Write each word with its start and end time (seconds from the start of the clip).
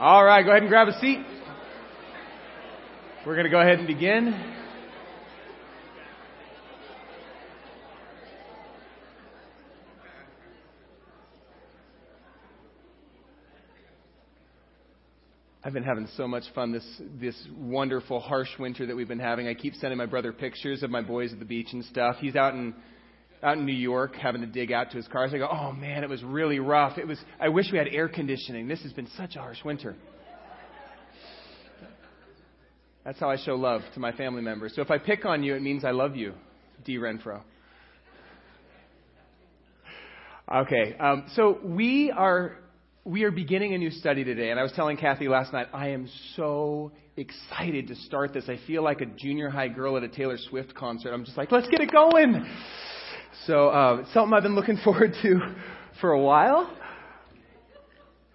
All 0.00 0.24
right, 0.24 0.44
go 0.44 0.52
ahead 0.52 0.62
and 0.62 0.70
grab 0.70 0.86
a 0.86 0.96
seat. 1.00 1.18
We're 3.26 3.34
going 3.34 3.46
to 3.46 3.50
go 3.50 3.58
ahead 3.60 3.80
and 3.80 3.86
begin. 3.88 4.32
I've 15.64 15.72
been 15.72 15.82
having 15.82 16.06
so 16.16 16.28
much 16.28 16.44
fun 16.54 16.70
this 16.70 17.02
this 17.20 17.34
wonderful 17.58 18.20
harsh 18.20 18.56
winter 18.56 18.86
that 18.86 18.94
we've 18.94 19.08
been 19.08 19.18
having. 19.18 19.48
I 19.48 19.54
keep 19.54 19.74
sending 19.74 19.98
my 19.98 20.06
brother 20.06 20.32
pictures 20.32 20.84
of 20.84 20.90
my 20.90 21.02
boys 21.02 21.32
at 21.32 21.40
the 21.40 21.44
beach 21.44 21.72
and 21.72 21.84
stuff. 21.84 22.18
He's 22.20 22.36
out 22.36 22.54
in 22.54 22.72
out 23.42 23.58
in 23.58 23.66
New 23.66 23.72
York 23.72 24.14
having 24.16 24.40
to 24.40 24.46
dig 24.46 24.72
out 24.72 24.90
to 24.90 24.96
his 24.96 25.06
car. 25.08 25.28
So 25.28 25.36
I 25.36 25.38
go, 25.38 25.48
"Oh 25.50 25.72
man, 25.72 26.02
it 26.02 26.08
was 26.08 26.22
really 26.22 26.58
rough. 26.58 26.98
It 26.98 27.06
was 27.06 27.18
I 27.40 27.48
wish 27.48 27.66
we 27.70 27.78
had 27.78 27.88
air 27.88 28.08
conditioning. 28.08 28.68
This 28.68 28.82
has 28.82 28.92
been 28.92 29.08
such 29.16 29.36
a 29.36 29.40
harsh 29.40 29.62
winter." 29.64 29.96
That's 33.04 33.18
how 33.20 33.30
I 33.30 33.36
show 33.36 33.54
love 33.54 33.80
to 33.94 34.00
my 34.00 34.12
family 34.12 34.42
members. 34.42 34.74
So 34.74 34.82
if 34.82 34.90
I 34.90 34.98
pick 34.98 35.24
on 35.24 35.42
you, 35.42 35.54
it 35.54 35.62
means 35.62 35.82
I 35.82 35.92
love 35.92 36.14
you, 36.14 36.34
D. 36.84 36.98
Renfro. 36.98 37.40
Okay, 40.52 40.96
um, 40.98 41.24
so 41.34 41.58
we 41.62 42.10
are 42.10 42.56
we 43.04 43.24
are 43.24 43.30
beginning 43.30 43.72
a 43.74 43.78
new 43.78 43.90
study 43.90 44.24
today, 44.24 44.50
and 44.50 44.60
I 44.60 44.62
was 44.62 44.72
telling 44.72 44.96
Kathy 44.98 45.28
last 45.28 45.52
night, 45.52 45.68
I 45.72 45.88
am 45.88 46.08
so 46.36 46.92
excited 47.16 47.88
to 47.88 47.94
start 47.94 48.32
this. 48.32 48.44
I 48.48 48.58
feel 48.66 48.82
like 48.82 49.00
a 49.00 49.06
junior 49.06 49.48
high 49.48 49.68
girl 49.68 49.96
at 49.96 50.02
a 50.02 50.08
Taylor 50.08 50.36
Swift 50.50 50.74
concert. 50.74 51.12
I'm 51.12 51.24
just 51.24 51.36
like, 51.36 51.50
let's 51.50 51.68
get 51.68 51.80
it 51.80 51.90
going. 51.90 52.46
So 53.46 53.68
uh, 53.68 53.98
it's 54.00 54.12
something 54.12 54.34
I've 54.34 54.42
been 54.42 54.54
looking 54.54 54.76
forward 54.84 55.14
to 55.22 55.54
for 56.00 56.12
a 56.12 56.20
while. 56.20 56.70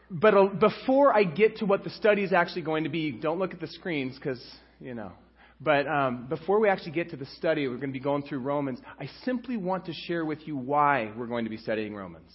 But 0.10 0.36
uh, 0.36 0.48
before 0.48 1.16
I 1.16 1.24
get 1.24 1.58
to 1.58 1.66
what 1.66 1.84
the 1.84 1.90
study 1.90 2.24
is 2.24 2.34
actually 2.34 2.62
going 2.62 2.84
to 2.84 2.90
be, 2.90 3.12
don't 3.12 3.40
look 3.40 3.54
at 3.54 3.60
the 3.60 3.68
screens 3.68 4.16
because, 4.16 4.44
you 4.80 4.94
know. 4.94 5.12
But 5.60 5.88
um, 5.88 6.28
before 6.28 6.60
we 6.60 6.68
actually 6.70 6.92
get 6.92 7.10
to 7.12 7.18
the 7.18 7.26
study, 7.38 7.68
we're 7.68 7.78
going 7.78 7.90
to 7.90 8.00
be 8.00 8.04
going 8.04 8.24
through 8.24 8.40
Romans. 8.40 8.80
I 9.00 9.10
simply 9.24 9.58
want 9.58 9.86
to 9.86 9.94
share 9.94 10.26
with 10.26 10.46
you 10.48 10.58
why 10.58 11.12
we're 11.16 11.28
going 11.28 11.46
to 11.46 11.50
be 11.50 11.58
studying 11.58 11.96
Romans. 11.96 12.32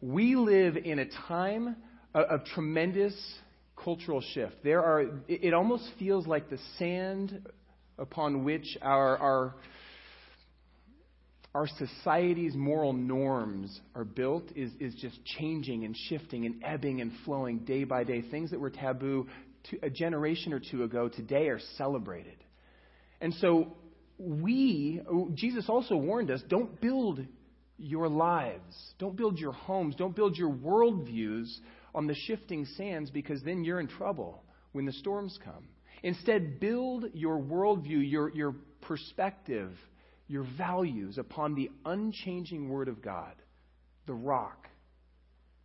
We 0.00 0.34
live 0.36 0.76
in 0.76 0.98
a 0.98 1.06
time 1.28 1.76
of, 2.14 2.24
of 2.24 2.44
tremendous 2.46 3.14
cultural 3.82 4.20
shift. 4.20 4.56
There 4.64 4.82
are, 4.82 5.02
it, 5.02 5.12
it 5.28 5.54
almost 5.54 5.84
feels 5.98 6.26
like 6.26 6.50
the 6.50 6.58
sand 6.78 7.48
upon 7.98 8.44
which 8.44 8.76
our, 8.82 9.16
our, 9.18 9.54
our 11.56 11.66
society's 11.66 12.54
moral 12.54 12.92
norms 12.92 13.80
are 13.94 14.04
built 14.04 14.44
is, 14.54 14.70
is 14.78 14.94
just 14.96 15.18
changing 15.24 15.86
and 15.86 15.96
shifting 15.96 16.44
and 16.44 16.62
ebbing 16.62 17.00
and 17.00 17.10
flowing 17.24 17.60
day 17.60 17.84
by 17.84 18.04
day. 18.04 18.20
Things 18.20 18.50
that 18.50 18.60
were 18.60 18.68
taboo 18.68 19.26
to, 19.70 19.78
a 19.82 19.88
generation 19.88 20.52
or 20.52 20.60
two 20.60 20.82
ago 20.82 21.08
today 21.08 21.48
are 21.48 21.58
celebrated. 21.78 22.36
And 23.22 23.32
so 23.40 23.72
we, 24.18 25.00
oh, 25.10 25.30
Jesus 25.32 25.64
also 25.70 25.96
warned 25.96 26.30
us 26.30 26.42
don't 26.46 26.78
build 26.78 27.24
your 27.78 28.06
lives. 28.10 28.76
Don't 28.98 29.16
build 29.16 29.38
your 29.38 29.52
homes. 29.52 29.94
Don't 29.96 30.14
build 30.14 30.36
your 30.36 30.52
worldviews 30.52 31.50
on 31.94 32.06
the 32.06 32.14
shifting 32.26 32.66
sands 32.76 33.08
because 33.08 33.42
then 33.42 33.64
you're 33.64 33.80
in 33.80 33.88
trouble 33.88 34.44
when 34.72 34.84
the 34.84 34.92
storms 34.92 35.38
come. 35.42 35.68
Instead, 36.02 36.60
build 36.60 37.06
your 37.14 37.40
worldview, 37.40 38.10
your, 38.10 38.30
your 38.34 38.54
perspective, 38.82 39.70
your 40.28 40.46
values 40.56 41.18
upon 41.18 41.54
the 41.54 41.70
unchanging 41.84 42.68
Word 42.68 42.88
of 42.88 43.02
God, 43.02 43.34
the 44.06 44.14
rock, 44.14 44.68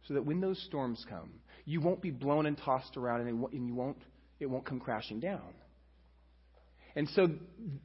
so 0.07 0.13
that 0.15 0.25
when 0.25 0.41
those 0.41 0.61
storms 0.67 1.03
come, 1.09 1.31
you 1.65 1.81
won't 1.81 2.01
be 2.01 2.11
blown 2.11 2.45
and 2.45 2.57
tossed 2.57 2.97
around 2.97 3.21
and 3.21 3.67
you 3.67 3.75
won't, 3.75 3.97
it 4.39 4.45
won't 4.47 4.65
come 4.65 4.79
crashing 4.79 5.19
down. 5.19 5.53
And 6.95 7.07
so 7.15 7.29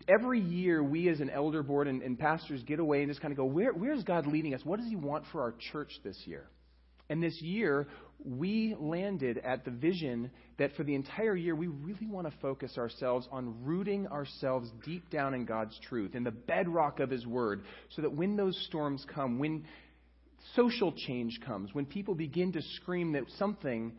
every 0.08 0.40
year, 0.40 0.82
we 0.82 1.08
as 1.08 1.20
an 1.20 1.30
elder 1.30 1.62
board 1.62 1.86
and, 1.86 2.02
and 2.02 2.18
pastors 2.18 2.62
get 2.64 2.80
away 2.80 3.02
and 3.02 3.10
just 3.10 3.20
kind 3.20 3.30
of 3.30 3.38
go, 3.38 3.44
Where, 3.44 3.72
where's 3.72 4.02
God 4.02 4.26
leading 4.26 4.54
us? 4.54 4.60
What 4.64 4.80
does 4.80 4.88
He 4.88 4.96
want 4.96 5.24
for 5.30 5.42
our 5.42 5.54
church 5.72 5.92
this 6.02 6.20
year? 6.24 6.48
And 7.08 7.22
this 7.22 7.40
year, 7.40 7.86
we 8.24 8.74
landed 8.78 9.38
at 9.38 9.64
the 9.64 9.70
vision 9.70 10.30
that 10.58 10.74
for 10.74 10.84
the 10.84 10.94
entire 10.94 11.36
year, 11.36 11.54
we 11.54 11.66
really 11.66 12.06
want 12.06 12.26
to 12.26 12.32
focus 12.40 12.78
ourselves 12.78 13.28
on 13.30 13.64
rooting 13.64 14.06
ourselves 14.08 14.70
deep 14.84 15.10
down 15.10 15.34
in 15.34 15.44
God's 15.44 15.78
truth, 15.88 16.14
in 16.14 16.24
the 16.24 16.30
bedrock 16.30 17.00
of 17.00 17.10
His 17.10 17.26
Word, 17.26 17.62
so 17.90 18.02
that 18.02 18.12
when 18.12 18.36
those 18.36 18.58
storms 18.68 19.04
come, 19.14 19.38
when 19.38 19.64
social 20.54 20.92
change 20.92 21.40
comes, 21.44 21.74
when 21.74 21.86
people 21.86 22.14
begin 22.14 22.52
to 22.52 22.62
scream 22.62 23.12
that 23.12 23.24
something 23.38 23.92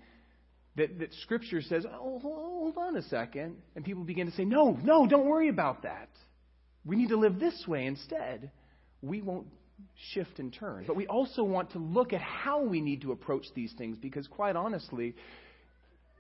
that, 0.77 0.99
that 0.99 1.13
Scripture 1.23 1.61
says, 1.61 1.85
oh, 1.85 2.19
hold 2.19 2.77
on 2.77 2.95
a 2.95 3.01
second. 3.03 3.57
And 3.75 3.83
people 3.83 4.03
begin 4.03 4.27
to 4.27 4.33
say, 4.33 4.45
no, 4.45 4.77
no, 4.83 5.07
don't 5.07 5.25
worry 5.25 5.49
about 5.49 5.83
that. 5.83 6.09
We 6.85 6.95
need 6.95 7.09
to 7.09 7.17
live 7.17 7.39
this 7.39 7.65
way 7.67 7.85
instead. 7.85 8.51
We 9.01 9.21
won't 9.21 9.47
shift 10.13 10.39
and 10.39 10.53
turn. 10.53 10.85
But 10.85 10.95
we 10.95 11.07
also 11.07 11.43
want 11.43 11.71
to 11.71 11.79
look 11.79 12.13
at 12.13 12.21
how 12.21 12.63
we 12.63 12.81
need 12.81 13.01
to 13.01 13.11
approach 13.11 13.45
these 13.55 13.73
things 13.77 13.97
because, 13.97 14.27
quite 14.27 14.55
honestly, 14.55 15.15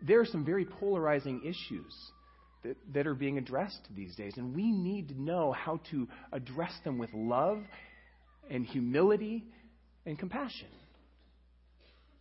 there 0.01 0.19
are 0.19 0.25
some 0.25 0.45
very 0.45 0.65
polarizing 0.65 1.41
issues 1.43 1.93
that, 2.63 2.77
that 2.93 3.07
are 3.07 3.15
being 3.15 3.37
addressed 3.37 3.87
these 3.95 4.15
days. 4.15 4.33
And 4.37 4.55
we 4.55 4.71
need 4.71 5.09
to 5.09 5.21
know 5.21 5.51
how 5.51 5.79
to 5.91 6.07
address 6.31 6.73
them 6.83 6.97
with 6.97 7.13
love 7.13 7.59
and 8.49 8.65
humility 8.65 9.43
and 10.05 10.17
compassion 10.17 10.67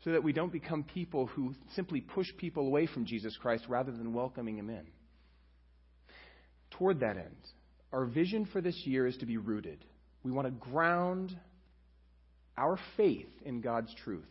so 0.05 0.13
that 0.13 0.23
we 0.23 0.33
don't 0.33 0.53
become 0.53 0.85
people 0.85 1.27
who 1.27 1.55
simply 1.75 2.01
push 2.01 2.29
people 2.39 2.67
away 2.67 2.87
from 2.87 3.05
Jesus 3.05 3.37
Christ 3.41 3.65
rather 3.69 3.91
than 3.91 4.13
welcoming 4.13 4.57
him 4.57 4.71
in. 4.71 4.87
Toward 6.71 7.01
that 7.01 7.17
end, 7.17 7.37
our 7.93 8.05
vision 8.05 8.47
for 8.53 8.61
this 8.61 8.81
year 8.85 9.07
is 9.07 9.17
to 9.19 9.27
be 9.27 9.37
rooted. 9.37 9.85
We 10.27 10.33
want 10.33 10.49
to 10.49 10.51
ground 10.51 11.39
our 12.59 12.81
faith 12.97 13.29
in 13.45 13.61
God's 13.61 13.95
truth. 14.03 14.25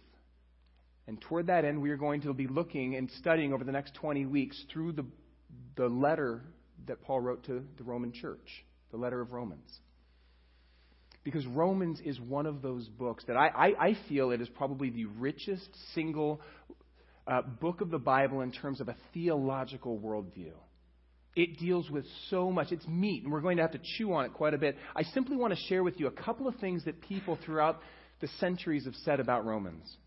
And 1.07 1.21
toward 1.21 1.47
that 1.47 1.63
end, 1.63 1.81
we 1.81 1.89
are 1.89 1.95
going 1.95 2.19
to 2.23 2.33
be 2.33 2.47
looking 2.47 2.95
and 2.95 3.09
studying 3.19 3.53
over 3.53 3.63
the 3.63 3.71
next 3.71 3.93
20 3.93 4.25
weeks 4.25 4.61
through 4.73 4.91
the, 4.91 5.05
the 5.77 5.87
letter 5.87 6.41
that 6.87 7.01
Paul 7.01 7.21
wrote 7.21 7.45
to 7.45 7.63
the 7.77 7.83
Roman 7.85 8.11
church, 8.11 8.65
the 8.91 8.97
letter 8.97 9.21
of 9.21 9.31
Romans. 9.31 9.71
Because 11.23 11.47
Romans 11.47 12.01
is 12.03 12.19
one 12.19 12.45
of 12.45 12.61
those 12.61 12.89
books 12.89 13.23
that 13.27 13.37
I, 13.37 13.47
I, 13.47 13.65
I 13.87 13.97
feel 14.09 14.31
it 14.31 14.41
is 14.41 14.49
probably 14.49 14.89
the 14.89 15.05
richest 15.05 15.69
single 15.93 16.41
uh, 17.25 17.41
book 17.41 17.79
of 17.79 17.89
the 17.89 17.99
Bible 17.99 18.41
in 18.41 18.51
terms 18.51 18.81
of 18.81 18.89
a 18.89 18.97
theological 19.13 19.97
worldview. 19.97 20.51
It 21.35 21.57
deals 21.59 21.89
with 21.89 22.05
so 22.29 22.51
much. 22.51 22.71
It's 22.71 22.87
meat, 22.87 23.23
and 23.23 23.31
we're 23.31 23.41
going 23.41 23.57
to 23.57 23.63
have 23.63 23.73
to 23.73 23.81
chew 23.97 24.13
on 24.13 24.25
it 24.25 24.33
quite 24.33 24.53
a 24.53 24.57
bit. 24.57 24.77
I 24.95 25.03
simply 25.03 25.35
want 25.35 25.53
to 25.53 25.59
share 25.67 25.83
with 25.83 25.99
you 25.99 26.07
a 26.07 26.11
couple 26.11 26.47
of 26.47 26.55
things 26.55 26.85
that 26.85 27.01
people 27.01 27.37
throughout 27.45 27.81
the 28.21 28.29
centuries 28.39 28.85
have 28.85 28.95
said 29.03 29.19
about 29.19 29.45
Romans. 29.45 29.97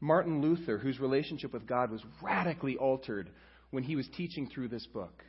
Martin 0.00 0.40
Luther, 0.40 0.78
whose 0.78 1.00
relationship 1.00 1.52
with 1.52 1.66
God 1.66 1.90
was 1.90 2.00
radically 2.22 2.76
altered 2.76 3.30
when 3.70 3.82
he 3.82 3.96
was 3.96 4.08
teaching 4.16 4.48
through 4.48 4.68
this 4.68 4.86
book 4.86 5.24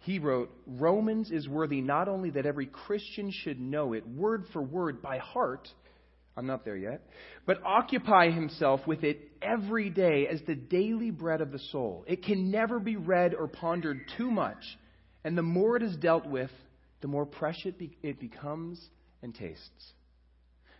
he 0.00 0.18
wrote, 0.18 0.50
Romans 0.66 1.30
is 1.30 1.48
worthy 1.48 1.80
not 1.80 2.08
only 2.08 2.30
that 2.30 2.46
every 2.46 2.66
Christian 2.66 3.30
should 3.30 3.60
know 3.60 3.92
it 3.92 4.06
word 4.06 4.44
for 4.52 4.62
word 4.62 5.02
by 5.02 5.18
heart, 5.18 5.68
I'm 6.38 6.46
not 6.46 6.64
there 6.64 6.76
yet, 6.76 7.02
but 7.46 7.60
occupy 7.64 8.30
himself 8.30 8.86
with 8.86 9.02
it 9.02 9.32
every 9.42 9.90
day 9.90 10.28
as 10.28 10.40
the 10.46 10.54
daily 10.54 11.10
bread 11.10 11.40
of 11.40 11.50
the 11.50 11.58
soul. 11.58 12.04
It 12.06 12.22
can 12.22 12.52
never 12.52 12.78
be 12.78 12.94
read 12.94 13.34
or 13.34 13.48
pondered 13.48 13.98
too 14.16 14.30
much, 14.30 14.62
and 15.24 15.36
the 15.36 15.42
more 15.42 15.76
it 15.76 15.82
is 15.82 15.96
dealt 15.96 16.26
with, 16.26 16.52
the 17.00 17.08
more 17.08 17.26
precious 17.26 17.74
it 18.04 18.20
becomes 18.20 18.80
and 19.20 19.34
tastes. 19.34 19.92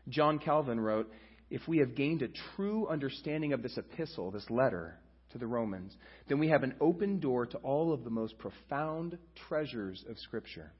John 0.09 0.39
Calvin 0.39 0.79
wrote, 0.79 1.11
If 1.51 1.67
we 1.67 1.79
have 1.79 1.97
gained 1.97 2.23
a 2.23 2.29
true 2.55 2.87
understanding 2.87 3.53
of 3.53 3.61
this 3.61 3.77
epistle, 3.77 4.31
this 4.31 4.49
letter, 4.49 5.01
to 5.33 5.39
the 5.39 5.47
Romans, 5.47 5.93
then 6.29 6.39
we 6.39 6.49
have 6.49 6.63
an 6.63 6.75
open 6.81 7.19
door 7.19 7.47
to 7.47 7.59
all 7.59 7.93
of 7.93 8.05
the 8.05 8.11
most 8.11 8.39
profound 8.39 9.19
treasures 9.49 10.05
of 10.09 10.19
Scripture. 10.19 10.73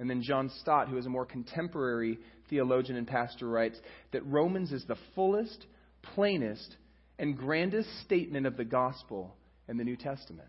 And 0.00 0.08
then 0.08 0.22
John 0.22 0.50
Stott, 0.60 0.88
who 0.88 0.96
is 0.96 1.04
a 1.04 1.10
more 1.10 1.26
contemporary 1.26 2.18
theologian 2.48 2.96
and 2.96 3.06
pastor, 3.06 3.46
writes 3.46 3.78
that 4.12 4.26
Romans 4.26 4.72
is 4.72 4.82
the 4.88 4.96
fullest, 5.14 5.66
plainest, 6.14 6.76
and 7.18 7.36
grandest 7.36 7.88
statement 8.04 8.46
of 8.46 8.56
the 8.56 8.64
gospel 8.64 9.36
in 9.68 9.76
the 9.76 9.84
New 9.84 9.96
Testament. 9.96 10.48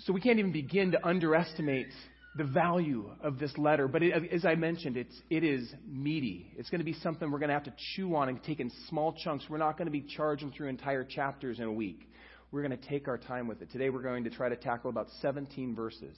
So 0.00 0.12
we 0.12 0.20
can't 0.20 0.38
even 0.38 0.52
begin 0.52 0.92
to 0.92 1.06
underestimate 1.06 1.88
the 2.36 2.44
value 2.44 3.10
of 3.22 3.38
this 3.38 3.56
letter. 3.56 3.88
But 3.88 4.02
it, 4.02 4.30
as 4.30 4.44
I 4.44 4.54
mentioned, 4.54 4.98
it's, 4.98 5.18
it 5.30 5.42
is 5.42 5.72
meaty. 5.90 6.52
It's 6.58 6.68
going 6.68 6.80
to 6.80 6.84
be 6.84 6.94
something 6.94 7.30
we're 7.30 7.38
going 7.38 7.48
to 7.48 7.54
have 7.54 7.64
to 7.64 7.74
chew 7.94 8.14
on 8.14 8.28
and 8.28 8.42
take 8.44 8.60
in 8.60 8.70
small 8.90 9.14
chunks. 9.24 9.46
We're 9.48 9.58
not 9.58 9.78
going 9.78 9.86
to 9.86 9.92
be 9.92 10.02
charging 10.02 10.52
through 10.52 10.68
entire 10.68 11.04
chapters 11.04 11.58
in 11.58 11.64
a 11.64 11.72
week. 11.72 12.08
We're 12.52 12.62
going 12.62 12.78
to 12.78 12.88
take 12.88 13.08
our 13.08 13.18
time 13.18 13.48
with 13.48 13.62
it. 13.62 13.70
Today 13.70 13.88
we're 13.88 14.02
going 14.02 14.24
to 14.24 14.30
try 14.30 14.50
to 14.50 14.56
tackle 14.56 14.90
about 14.90 15.08
17 15.22 15.74
verses. 15.74 16.16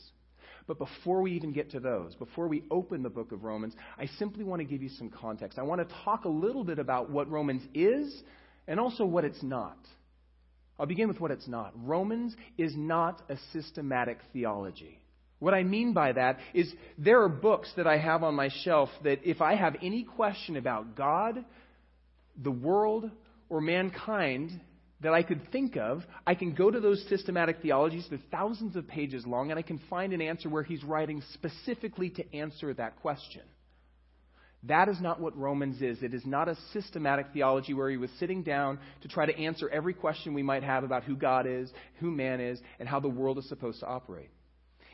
But 0.66 0.78
before 0.78 1.22
we 1.22 1.32
even 1.32 1.52
get 1.52 1.70
to 1.72 1.80
those, 1.80 2.14
before 2.14 2.48
we 2.48 2.64
open 2.70 3.02
the 3.02 3.10
book 3.10 3.32
of 3.32 3.44
Romans, 3.44 3.74
I 3.98 4.06
simply 4.18 4.44
want 4.44 4.60
to 4.60 4.64
give 4.64 4.82
you 4.82 4.88
some 4.88 5.10
context. 5.10 5.58
I 5.58 5.62
want 5.62 5.86
to 5.86 5.94
talk 6.04 6.24
a 6.24 6.28
little 6.28 6.64
bit 6.64 6.78
about 6.78 7.10
what 7.10 7.30
Romans 7.30 7.62
is 7.74 8.22
and 8.66 8.78
also 8.78 9.04
what 9.04 9.24
it's 9.24 9.42
not. 9.42 9.78
I'll 10.78 10.86
begin 10.86 11.08
with 11.08 11.20
what 11.20 11.30
it's 11.30 11.48
not. 11.48 11.72
Romans 11.76 12.34
is 12.58 12.74
not 12.76 13.22
a 13.28 13.36
systematic 13.52 14.18
theology. 14.32 14.98
What 15.38 15.54
I 15.54 15.64
mean 15.64 15.92
by 15.92 16.12
that 16.12 16.38
is 16.54 16.72
there 16.98 17.22
are 17.22 17.28
books 17.28 17.70
that 17.76 17.86
I 17.86 17.98
have 17.98 18.22
on 18.22 18.34
my 18.34 18.48
shelf 18.62 18.88
that 19.02 19.20
if 19.24 19.40
I 19.40 19.56
have 19.56 19.76
any 19.82 20.04
question 20.04 20.56
about 20.56 20.96
God, 20.96 21.44
the 22.40 22.50
world, 22.50 23.10
or 23.48 23.60
mankind 23.60 24.60
that 25.02 25.12
I 25.12 25.22
could 25.22 25.50
think 25.50 25.76
of, 25.76 26.02
I 26.26 26.34
can 26.34 26.54
go 26.54 26.70
to 26.70 26.80
those 26.80 27.04
systematic 27.08 27.60
theologies. 27.60 28.06
They're 28.08 28.20
thousands 28.30 28.76
of 28.76 28.86
pages 28.86 29.26
long, 29.26 29.50
and 29.50 29.58
I 29.58 29.62
can 29.62 29.80
find 29.90 30.12
an 30.12 30.20
answer 30.20 30.48
where 30.48 30.62
he's 30.62 30.84
writing 30.84 31.22
specifically 31.34 32.10
to 32.10 32.36
answer 32.36 32.72
that 32.74 33.00
question. 33.00 33.42
That 34.64 34.88
is 34.88 35.00
not 35.00 35.20
what 35.20 35.36
Romans 35.36 35.82
is. 35.82 36.02
It 36.04 36.14
is 36.14 36.24
not 36.24 36.48
a 36.48 36.56
systematic 36.72 37.26
theology 37.32 37.74
where 37.74 37.90
he 37.90 37.96
was 37.96 38.10
sitting 38.20 38.44
down 38.44 38.78
to 39.00 39.08
try 39.08 39.26
to 39.26 39.36
answer 39.36 39.68
every 39.68 39.92
question 39.92 40.34
we 40.34 40.42
might 40.44 40.62
have 40.62 40.84
about 40.84 41.02
who 41.02 41.16
God 41.16 41.46
is, 41.48 41.68
who 41.98 42.12
man 42.12 42.40
is, 42.40 42.60
and 42.78 42.88
how 42.88 43.00
the 43.00 43.08
world 43.08 43.38
is 43.38 43.48
supposed 43.48 43.80
to 43.80 43.86
operate. 43.86 44.30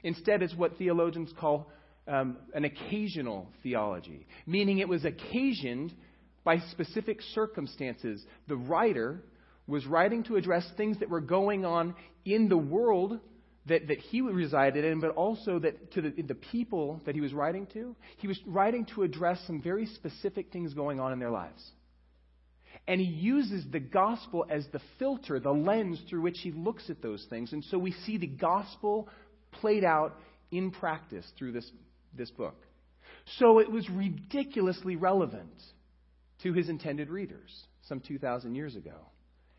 Instead, 0.02 0.43
it's 0.43 0.55
what 0.55 0.78
theologians 0.78 1.31
call 1.38 1.70
um, 2.06 2.38
an 2.55 2.64
occasional 2.64 3.46
theology, 3.62 4.26
meaning 4.46 4.78
it 4.78 4.88
was 4.88 5.05
occasioned 5.05 5.93
by 6.44 6.60
specific 6.70 7.20
circumstances. 7.34 8.25
The 8.46 8.56
writer 8.56 9.22
was 9.69 9.87
writing 9.87 10.25
to 10.25 10.37
address 10.37 10.69
things 10.76 10.99
that 10.99 11.11
were 11.11 11.20
going 11.20 11.65
on 11.65 11.94
in 12.25 12.49
the 12.49 12.56
world 12.56 13.20
that, 13.67 13.87
that 13.88 13.99
he 13.99 14.23
resided 14.23 14.85
in, 14.85 14.99
but 14.99 15.11
also 15.11 15.59
that 15.59 15.93
to 15.93 16.00
the, 16.00 16.23
the 16.23 16.35
people 16.35 17.00
that 17.05 17.15
he 17.15 17.20
was 17.20 17.35
writing 17.35 17.67
to. 17.75 17.94
He 18.17 18.26
was 18.26 18.41
writing 18.47 18.87
to 18.94 19.03
address 19.03 19.38
some 19.47 19.62
very 19.62 19.87
specific 19.87 20.50
things 20.50 20.75
going 20.75 20.99
on 20.99 21.12
in 21.12 21.19
their 21.19 21.31
lives. 21.31 21.62
And 22.87 23.00
he 23.00 23.06
uses 23.06 23.65
the 23.70 23.81
gospel 23.81 24.47
as 24.49 24.67
the 24.73 24.81
filter, 24.99 25.38
the 25.38 25.53
lens 25.53 26.00
through 26.09 26.23
which 26.23 26.38
he 26.43 26.50
looks 26.50 26.88
at 26.88 27.03
those 27.03 27.26
things. 27.29 27.53
And 27.53 27.62
so 27.65 27.79
we 27.79 27.93
see 28.06 28.17
the 28.17 28.26
gospel 28.26 29.09
played 29.53 29.85
out 29.85 30.17
in 30.50 30.70
practice 30.70 31.26
through 31.38 31.53
this, 31.53 31.70
this 32.17 32.31
book. 32.31 32.56
So 33.38 33.59
it 33.59 33.70
was 33.70 33.88
ridiculously 33.91 34.97
relevant 34.97 35.53
to 36.43 36.55
his 36.55 36.70
intended 36.70 37.11
readers 37.11 37.67
some 37.82 38.00
2,000 38.00 38.55
years 38.55 38.76
ago. 38.76 38.97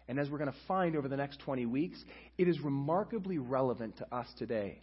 And 0.10 0.20
as 0.20 0.28
we're 0.28 0.40
going 0.40 0.52
to 0.52 0.58
find 0.68 0.96
over 0.96 1.08
the 1.08 1.16
next 1.16 1.40
20 1.42 1.68
weeks, 1.68 2.04
it 2.40 2.48
is 2.48 2.60
remarkably 2.62 3.38
relevant 3.38 3.98
to 3.98 4.14
us 4.14 4.28
today. 4.40 4.82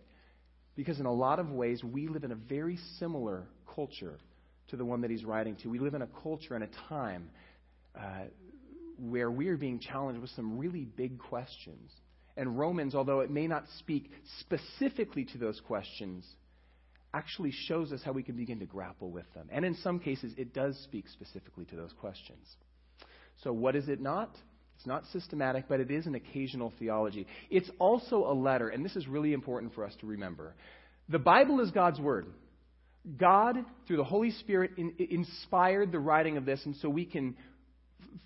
Because 0.77 1.01
in 1.01 1.07
a 1.07 1.13
lot 1.13 1.41
of 1.41 1.51
ways, 1.51 1.83
we 1.83 2.07
live 2.07 2.23
in 2.23 2.31
a 2.31 2.37
very 2.37 2.79
similar 3.01 3.49
culture 3.75 4.21
to 4.69 4.77
the 4.77 4.85
one 4.85 5.01
that 5.01 5.11
he's 5.11 5.25
writing 5.25 5.57
to. 5.57 5.69
We 5.69 5.81
live 5.81 5.95
in 5.95 6.03
a 6.03 6.09
culture 6.23 6.55
and 6.55 6.63
a 6.63 6.69
time 6.89 7.29
uh, 7.97 8.27
where 8.99 9.29
we 9.29 9.49
are 9.49 9.57
being 9.57 9.81
challenged 9.81 10.21
with 10.21 10.31
some 10.31 10.59
really 10.59 10.85
big 10.85 11.19
questions. 11.19 11.91
And 12.37 12.57
Romans, 12.57 12.95
although 12.95 13.19
it 13.19 13.31
may 13.31 13.49
not 13.49 13.65
speak 13.81 14.13
specifically 14.39 15.25
to 15.33 15.39
those 15.39 15.61
questions, 15.67 16.25
actually 17.13 17.51
shows 17.51 17.91
us 17.91 18.01
how 18.05 18.13
we 18.13 18.23
can 18.23 18.37
begin 18.37 18.61
to 18.61 18.67
grapple 18.67 19.11
with 19.11 19.27
them. 19.35 19.49
And 19.51 19.65
in 19.65 19.75
some 19.83 19.99
cases, 19.99 20.33
it 20.37 20.55
does 20.55 20.79
speak 20.85 21.07
specifically 21.09 21.65
to 21.65 21.75
those 21.75 21.93
questions. 21.99 22.47
So, 23.43 23.53
what 23.53 23.75
is 23.75 23.89
it 23.89 24.01
not? 24.01 24.31
It's 24.77 24.87
not 24.87 25.05
systematic, 25.13 25.65
but 25.69 25.81
it 25.81 25.91
is 25.91 26.07
an 26.07 26.15
occasional 26.15 26.73
theology. 26.79 27.27
It's 27.51 27.71
also 27.79 28.31
a 28.31 28.35
letter, 28.35 28.69
and 28.69 28.85
this 28.85 28.95
is 28.95 29.09
really 29.09 29.33
important 29.33 29.75
for 29.75 29.85
us 29.85 29.95
to 30.01 30.07
remember. 30.07 30.55
The 31.09 31.19
Bible 31.19 31.61
is 31.61 31.71
God's 31.71 31.99
Word. 31.99 32.27
God, 33.19 33.57
through 33.87 33.97
the 33.97 34.05
Holy 34.05 34.33
Spirit, 34.33 34.73
in, 34.77 34.93
inspired 34.99 35.93
the 35.93 35.99
writing 35.99 36.37
of 36.37 36.45
this, 36.45 36.61
and 36.67 36.77
so 36.77 36.89
we 36.91 37.07
can 37.07 37.37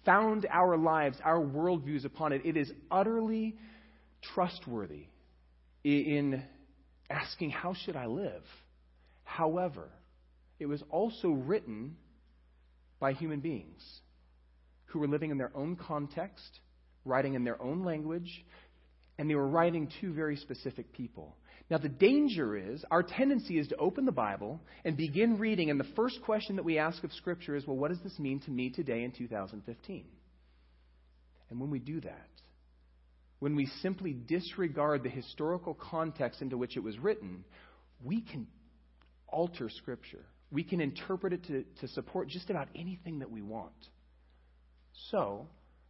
found 0.05 0.47
our 0.51 0.77
lives, 0.77 1.19
our 1.23 1.39
worldviews 1.39 2.05
upon 2.05 2.33
it. 2.33 2.43
It 2.45 2.57
is 2.57 2.71
utterly 2.91 3.57
trustworthy 4.35 5.05
in 5.85 6.43
asking, 7.09 7.51
How 7.51 7.75
should 7.75 7.97
I 7.97 8.07
live? 8.07 8.43
However, 9.23 9.89
it 10.59 10.67
was 10.67 10.83
also 10.91 11.29
written 11.29 11.97
by 12.99 13.13
human 13.13 13.41
beings 13.41 13.83
who 14.91 14.99
were 14.99 15.09
living 15.09 15.31
in 15.31 15.39
their 15.39 15.53
own 15.57 15.77
context, 15.77 16.61
writing 17.05 17.35
in 17.35 17.45
their 17.45 17.61
own 17.63 17.85
language, 17.85 18.45
and 19.19 19.29
they 19.29 19.35
were 19.35 19.49
writing 19.49 19.91
to 20.01 20.13
very 20.13 20.37
specific 20.37 20.93
people. 20.93 21.37
Now, 21.71 21.79
the 21.79 21.89
danger 21.89 22.57
is 22.57 22.85
our 22.91 23.03
tendency 23.03 23.59
is 23.59 23.69
to 23.69 23.77
open 23.77 24.05
the 24.05 24.13
Bible 24.13 24.61
and 24.85 24.97
begin 24.97 25.39
reading, 25.39 25.71
and 25.71 25.79
the 25.79 25.93
first 25.95 26.21
question 26.23 26.57
that 26.57 26.65
we 26.65 26.79
ask 26.79 27.05
of 27.05 27.13
Scripture 27.13 27.55
is, 27.55 27.67
well, 27.67 27.77
what 27.77 27.91
does 27.91 28.01
this 28.03 28.19
mean 28.19 28.41
to 28.41 28.51
me 28.51 28.71
today 28.71 29.05
in 29.05 29.13
2015? 29.13 30.05
And 31.51 31.61
when 31.61 31.71
we 31.71 31.79
do 31.79 32.01
that, 32.01 32.29
when 33.39 33.57
we 33.57 33.67
simply 33.83 34.13
disregard 34.13 35.03
the 35.03 35.11
historical 35.11 35.75
context 35.75 36.43
into 36.43 36.57
which 36.57 36.77
it 36.77 36.83
was 36.83 36.99
written, 36.99 37.45
we 38.03 38.21
can 38.21 38.47
alter 39.29 39.69
Scripture. 39.69 40.25
We 40.51 40.65
can 40.65 40.81
interpret 40.81 41.33
it 41.33 41.45
to, 41.47 41.65
to 41.81 41.89
support 41.89 42.29
just 42.29 42.51
about 42.51 42.69
anything 42.75 43.21
that 43.21 43.31
we 43.31 43.43
want. 43.43 43.73
So, 45.11 45.47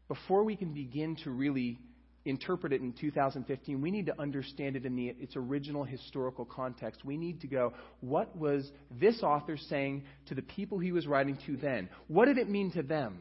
before 0.08 0.44
we 0.44 0.56
can 0.56 0.72
begin 0.72 1.16
to 1.24 1.30
really 1.30 1.78
interpret 2.24 2.72
it 2.72 2.82
in 2.82 2.92
2015, 2.92 3.80
we 3.80 3.90
need 3.90 4.06
to 4.06 4.20
understand 4.20 4.76
it 4.76 4.84
in 4.84 4.94
the, 4.94 5.08
its 5.08 5.36
original 5.36 5.84
historical 5.84 6.44
context. 6.44 7.04
We 7.04 7.16
need 7.16 7.40
to 7.40 7.46
go, 7.46 7.72
what 8.00 8.36
was 8.36 8.70
this 8.90 9.22
author 9.22 9.56
saying 9.56 10.04
to 10.26 10.34
the 10.34 10.42
people 10.42 10.78
he 10.78 10.92
was 10.92 11.06
writing 11.06 11.38
to 11.46 11.56
then? 11.56 11.88
What 12.08 12.26
did 12.26 12.38
it 12.38 12.48
mean 12.48 12.72
to 12.72 12.82
them? 12.82 13.18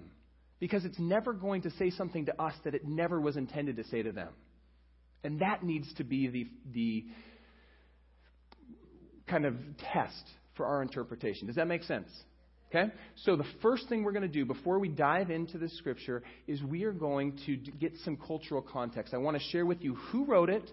Because 0.60 0.84
it's 0.84 1.00
never 1.00 1.32
going 1.32 1.62
to 1.62 1.72
say 1.72 1.90
something 1.92 2.26
to 2.26 2.42
us 2.42 2.54
that 2.66 2.76
it 2.76 2.86
never 2.86 3.20
was 3.20 3.38
intended 3.38 3.78
to 3.78 3.86
say 3.86 4.04
to 4.04 4.12
them. 4.12 4.30
And 5.24 5.40
that 5.40 5.64
needs 5.64 5.92
to 5.96 6.04
be 6.04 6.28
the, 6.28 6.48
the 6.74 7.06
kind 9.28 9.46
of 9.46 9.56
test 9.94 10.24
for 10.56 10.66
our 10.66 10.82
interpretation. 10.82 11.48
Does 11.48 11.56
that 11.56 11.68
make 11.68 11.84
sense? 11.84 12.10
Okay? 12.70 12.92
So 13.24 13.36
the 13.36 13.46
first 13.62 13.90
thing 13.90 14.04
we're 14.04 14.12
going 14.12 14.22
to 14.22 14.28
do 14.28 14.46
before 14.46 14.78
we 14.80 14.90
dive 14.90 15.32
into 15.32 15.58
the 15.58 15.70
scripture 15.70 16.22
is 16.48 16.62
we 16.62 16.84
are 16.84 16.92
going 16.92 17.40
to 17.46 17.58
get 17.58 17.94
some 18.06 18.16
cultural 18.16 18.62
context. 18.62 19.14
I 19.14 19.18
want 19.18 19.38
to 19.38 19.44
share 19.52 19.66
with 19.66 19.82
you 19.82 19.96
who 19.96 20.26
wrote 20.26 20.50
it, 20.50 20.70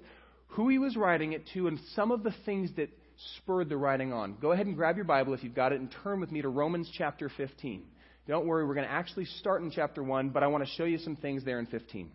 who 0.48 0.68
he 0.68 0.78
was 0.78 0.96
writing 0.96 1.32
it 1.32 1.44
to, 1.54 1.68
and 1.68 1.78
some 1.94 2.10
of 2.10 2.22
the 2.22 2.34
things 2.44 2.70
that 2.76 2.90
spurred 3.38 3.70
the 3.70 3.76
writing 3.76 4.12
on. 4.12 4.36
Go 4.40 4.52
ahead 4.52 4.66
and 4.66 4.76
grab 4.76 4.96
your 4.96 5.06
Bible 5.06 5.32
if 5.32 5.42
you've 5.42 5.54
got 5.54 5.72
it 5.72 5.80
and 5.80 5.94
turn 6.02 6.20
with 6.20 6.30
me 6.30 6.42
to 6.42 6.48
Romans 6.48 6.90
chapter 6.96 7.30
15. 7.34 7.82
Don't 8.28 8.46
worry, 8.46 8.66
we're 8.66 8.74
going 8.74 8.86
to 8.86 8.92
actually 8.92 9.24
start 9.24 9.62
in 9.62 9.70
chapter 9.70 10.02
1, 10.02 10.30
but 10.30 10.42
I 10.42 10.48
want 10.48 10.64
to 10.64 10.70
show 10.72 10.84
you 10.84 10.98
some 10.98 11.16
things 11.16 11.44
there 11.44 11.58
in 11.60 11.66
15. 11.66 12.10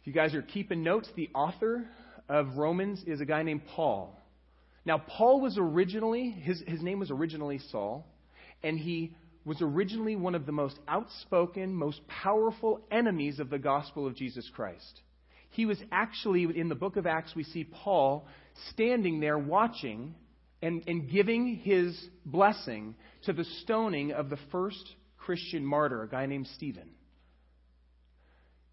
If 0.00 0.06
you 0.06 0.12
guys 0.12 0.34
are 0.34 0.42
keeping 0.42 0.84
notes, 0.84 1.08
the 1.16 1.30
author 1.34 1.84
of 2.28 2.56
Romans 2.56 3.02
is 3.06 3.20
a 3.20 3.24
guy 3.24 3.42
named 3.42 3.62
Paul. 3.74 4.16
Now, 4.86 4.98
Paul 4.98 5.40
was 5.40 5.58
originally, 5.58 6.30
his, 6.30 6.62
his 6.66 6.80
name 6.80 7.00
was 7.00 7.10
originally 7.10 7.58
Saul, 7.70 8.06
and 8.62 8.78
he 8.78 9.14
was 9.44 9.58
originally 9.60 10.14
one 10.14 10.36
of 10.36 10.46
the 10.46 10.52
most 10.52 10.78
outspoken, 10.86 11.74
most 11.74 12.06
powerful 12.06 12.80
enemies 12.90 13.40
of 13.40 13.50
the 13.50 13.58
gospel 13.58 14.06
of 14.06 14.14
Jesus 14.14 14.48
Christ. 14.54 15.00
He 15.50 15.66
was 15.66 15.78
actually, 15.90 16.44
in 16.58 16.68
the 16.68 16.74
book 16.76 16.96
of 16.96 17.06
Acts, 17.06 17.34
we 17.34 17.42
see 17.42 17.64
Paul 17.64 18.28
standing 18.70 19.18
there 19.18 19.38
watching 19.38 20.14
and, 20.62 20.84
and 20.86 21.10
giving 21.10 21.56
his 21.56 22.00
blessing 22.24 22.94
to 23.24 23.32
the 23.32 23.44
stoning 23.62 24.12
of 24.12 24.30
the 24.30 24.38
first 24.52 24.94
Christian 25.18 25.64
martyr, 25.64 26.04
a 26.04 26.08
guy 26.08 26.26
named 26.26 26.46
Stephen. 26.54 26.90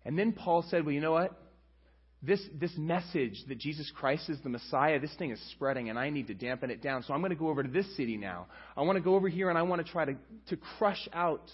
And 0.05 0.17
then 0.17 0.31
Paul 0.31 0.63
said, 0.69 0.85
Well, 0.85 0.93
you 0.93 1.01
know 1.01 1.13
what? 1.13 1.31
This, 2.25 2.41
this 2.57 2.71
message 2.77 3.43
that 3.49 3.59
Jesus 3.59 3.91
Christ 3.95 4.29
is 4.29 4.39
the 4.41 4.49
Messiah, 4.49 4.97
this 4.99 5.13
thing 5.15 5.31
is 5.31 5.51
spreading 5.51 5.89
and 5.89 5.99
I 5.99 6.09
need 6.09 6.27
to 6.27 6.33
dampen 6.33 6.71
it 6.71 6.81
down. 6.81 7.03
So 7.03 7.13
I'm 7.13 7.19
going 7.19 7.31
to 7.31 7.35
go 7.35 7.49
over 7.49 7.61
to 7.61 7.69
this 7.69 7.97
city 7.97 8.15
now. 8.15 8.47
I 8.77 8.81
want 8.81 8.97
to 8.97 9.03
go 9.03 9.15
over 9.15 9.27
here 9.27 9.49
and 9.49 9.57
I 9.57 9.63
want 9.63 9.85
to 9.85 9.91
try 9.91 10.05
to, 10.05 10.15
to 10.47 10.57
crush 10.77 11.09
out 11.11 11.51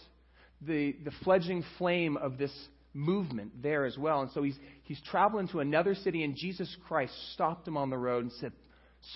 the, 0.61 0.95
the 1.03 1.11
fledgling 1.23 1.63
flame 1.79 2.17
of 2.17 2.37
this 2.37 2.51
movement 2.93 3.63
there 3.63 3.85
as 3.85 3.97
well. 3.97 4.21
And 4.21 4.29
so 4.31 4.43
he's, 4.43 4.57
he's 4.83 5.01
traveling 5.09 5.47
to 5.49 5.59
another 5.59 5.95
city 5.95 6.23
and 6.23 6.35
Jesus 6.35 6.73
Christ 6.87 7.13
stopped 7.33 7.67
him 7.67 7.75
on 7.75 7.89
the 7.89 7.97
road 7.97 8.25
and 8.25 8.33
said, 8.33 8.51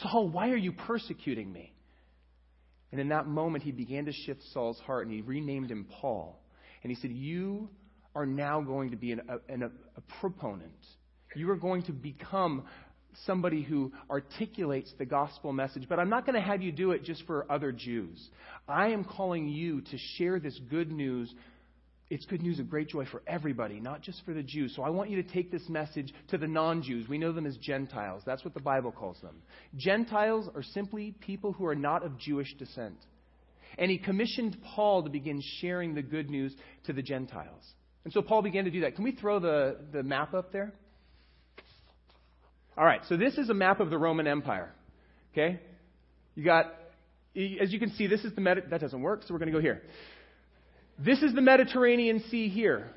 Saul, 0.02 0.30
why 0.30 0.50
are 0.50 0.58
you 0.58 0.72
persecuting 0.72 1.54
me? 1.54 1.72
And 2.92 3.00
in 3.00 3.10
that 3.10 3.28
moment, 3.28 3.64
he 3.64 3.72
began 3.72 4.06
to 4.06 4.12
shift 4.12 4.42
Saul's 4.54 4.80
heart 4.80 5.06
and 5.06 5.14
he 5.14 5.22
renamed 5.22 5.70
him 5.70 5.88
Paul. 6.02 6.40
And 6.82 6.92
he 6.92 7.00
said, 7.00 7.12
You 7.12 7.70
are 8.16 8.26
now 8.26 8.62
going 8.62 8.92
to 8.92 8.98
be 8.98 9.12
an, 9.12 9.22
a, 9.28 9.52
an, 9.52 9.64
a 9.64 10.02
proponent 10.20 10.72
you 11.36 11.50
are 11.52 11.56
going 11.56 11.84
to 11.84 11.92
become 11.92 12.64
somebody 13.26 13.62
who 13.62 13.92
articulates 14.10 14.92
the 14.98 15.06
gospel 15.06 15.54
message. 15.54 15.88
But 15.88 16.00
I'm 16.00 16.10
not 16.10 16.26
going 16.26 16.36
to 16.36 16.42
have 16.42 16.62
you 16.62 16.72
do 16.72 16.92
it 16.92 17.04
just 17.04 17.26
for 17.26 17.52
other 17.52 17.72
Jews. 17.72 18.30
I 18.68 18.90
am 18.90 19.04
calling 19.04 19.48
you 19.48 19.82
to 19.82 19.98
share 20.18 20.40
this 20.40 20.60
good 20.70 20.92
news. 20.92 21.34
It's 22.10 22.26
good 22.26 22.42
news 22.42 22.60
of 22.60 22.70
great 22.70 22.90
joy 22.90 23.06
for 23.06 23.22
everybody, 23.26 23.80
not 23.80 24.02
just 24.02 24.24
for 24.26 24.34
the 24.34 24.44
Jews. 24.44 24.76
So 24.76 24.84
I 24.84 24.90
want 24.90 25.10
you 25.10 25.22
to 25.22 25.28
take 25.28 25.52
this 25.52 25.68
message 25.70 26.14
to 26.30 26.38
the 26.38 26.48
non 26.48 26.84
Jews. 26.84 27.08
We 27.08 27.18
know 27.18 27.32
them 27.32 27.46
as 27.46 27.58
Gentiles. 27.58 28.24
That's 28.26 28.44
what 28.44 28.54
the 28.54 28.60
Bible 28.60 28.92
calls 28.92 29.20
them. 29.22 29.42
Gentiles 29.76 30.50
are 30.54 30.64
simply 30.64 31.16
people 31.20 31.54
who 31.54 31.66
are 31.66 31.76
not 31.76 32.06
of 32.06 32.18
Jewish 32.20 32.54
descent. 32.58 32.98
And 33.78 33.90
he 33.90 33.98
commissioned 33.98 34.58
Paul 34.76 35.04
to 35.04 35.10
begin 35.10 35.42
sharing 35.60 35.96
the 35.96 36.04
good 36.04 36.30
news 36.30 36.56
to 36.86 36.94
the 36.94 37.02
Gentiles. 37.02 37.64
And 38.04 38.14
so 38.14 38.22
Paul 38.22 38.44
began 38.44 38.66
to 38.66 38.72
do 38.72 38.82
that. 38.82 38.96
Can 38.96 39.04
we 39.04 39.14
throw 39.14 39.40
the, 39.40 39.78
the 39.92 40.04
map 40.04 40.34
up 40.34 40.52
there? 40.52 40.74
All 42.78 42.86
right, 42.86 43.02
so 43.08 43.18
this 43.18 43.38
is 43.38 43.50
a 43.50 43.54
map 43.54 43.80
of 43.80 43.90
the 43.90 43.98
Roman 43.98 44.28
Empire. 44.28 44.72
Okay? 45.32 45.60
You 46.36 46.44
got, 46.44 46.74
as 47.36 47.72
you 47.72 47.80
can 47.80 47.92
see, 47.92 48.08
this 48.08 48.24
is 48.24 48.34
the 48.34 48.42
Med- 48.42 48.66
that 48.72 48.82
doesn't 48.82 49.02
work, 49.02 49.22
so 49.24 49.34
we're 49.34 49.40
going 49.40 49.52
to 49.52 49.58
go 49.58 49.62
here. 49.62 49.84
This 50.98 51.22
is 51.22 51.34
the 51.34 51.42
Mediterranean 51.42 52.24
Sea 52.30 52.50
here. 52.50 52.90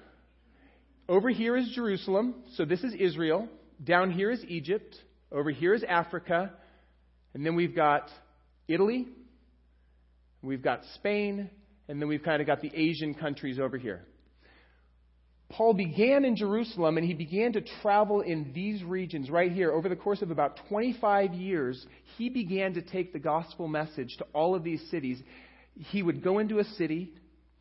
Over 1.09 1.29
here 1.29 1.57
is 1.57 1.71
Jerusalem, 1.75 2.35
so 2.55 2.65
this 2.65 2.83
is 2.83 2.95
Israel. 2.99 3.49
Down 3.83 4.11
here 4.11 4.31
is 4.31 4.43
Egypt. 4.49 4.97
Over 5.31 5.51
here 5.51 5.75
is 5.75 5.85
Africa. 5.85 6.53
And 7.35 7.45
then 7.45 7.55
we've 7.55 7.77
got 7.77 8.09
Italy. 8.69 9.07
We've 10.43 10.63
got 10.63 10.81
Spain. 10.95 11.51
And 11.89 12.01
then 12.01 12.09
we've 12.09 12.23
kind 12.23 12.41
of 12.41 12.47
got 12.47 12.61
the 12.61 12.73
Asian 12.75 13.15
countries 13.15 13.59
over 13.61 13.77
here. 13.77 14.05
Paul 15.49 15.75
began 15.75 16.25
in 16.25 16.37
Jerusalem 16.37 16.99
and 16.99 17.07
he 17.07 17.15
began 17.15 17.53
to 17.53 17.61
travel 17.61 18.21
in 18.21 18.53
these 18.53 18.83
regions 18.83 19.31
right 19.31 19.53
here. 19.53 19.73
Over 19.73 19.89
the 19.89 19.97
course 19.97 20.23
of 20.23 20.31
about 20.31 20.59
25 20.69 21.35
years, 21.35 21.87
he 22.17 22.29
began 22.29 22.75
to 22.75 22.83
take 22.83 23.13
the 23.13 23.19
gospel 23.19 23.69
message 23.69 24.17
to 24.19 24.27
all 24.33 24.55
of 24.55 24.65
these 24.65 24.83
cities. 24.91 25.23
He 25.79 26.03
would 26.03 26.23
go 26.23 26.39
into 26.39 26.59
a 26.59 26.65
city, 26.65 27.13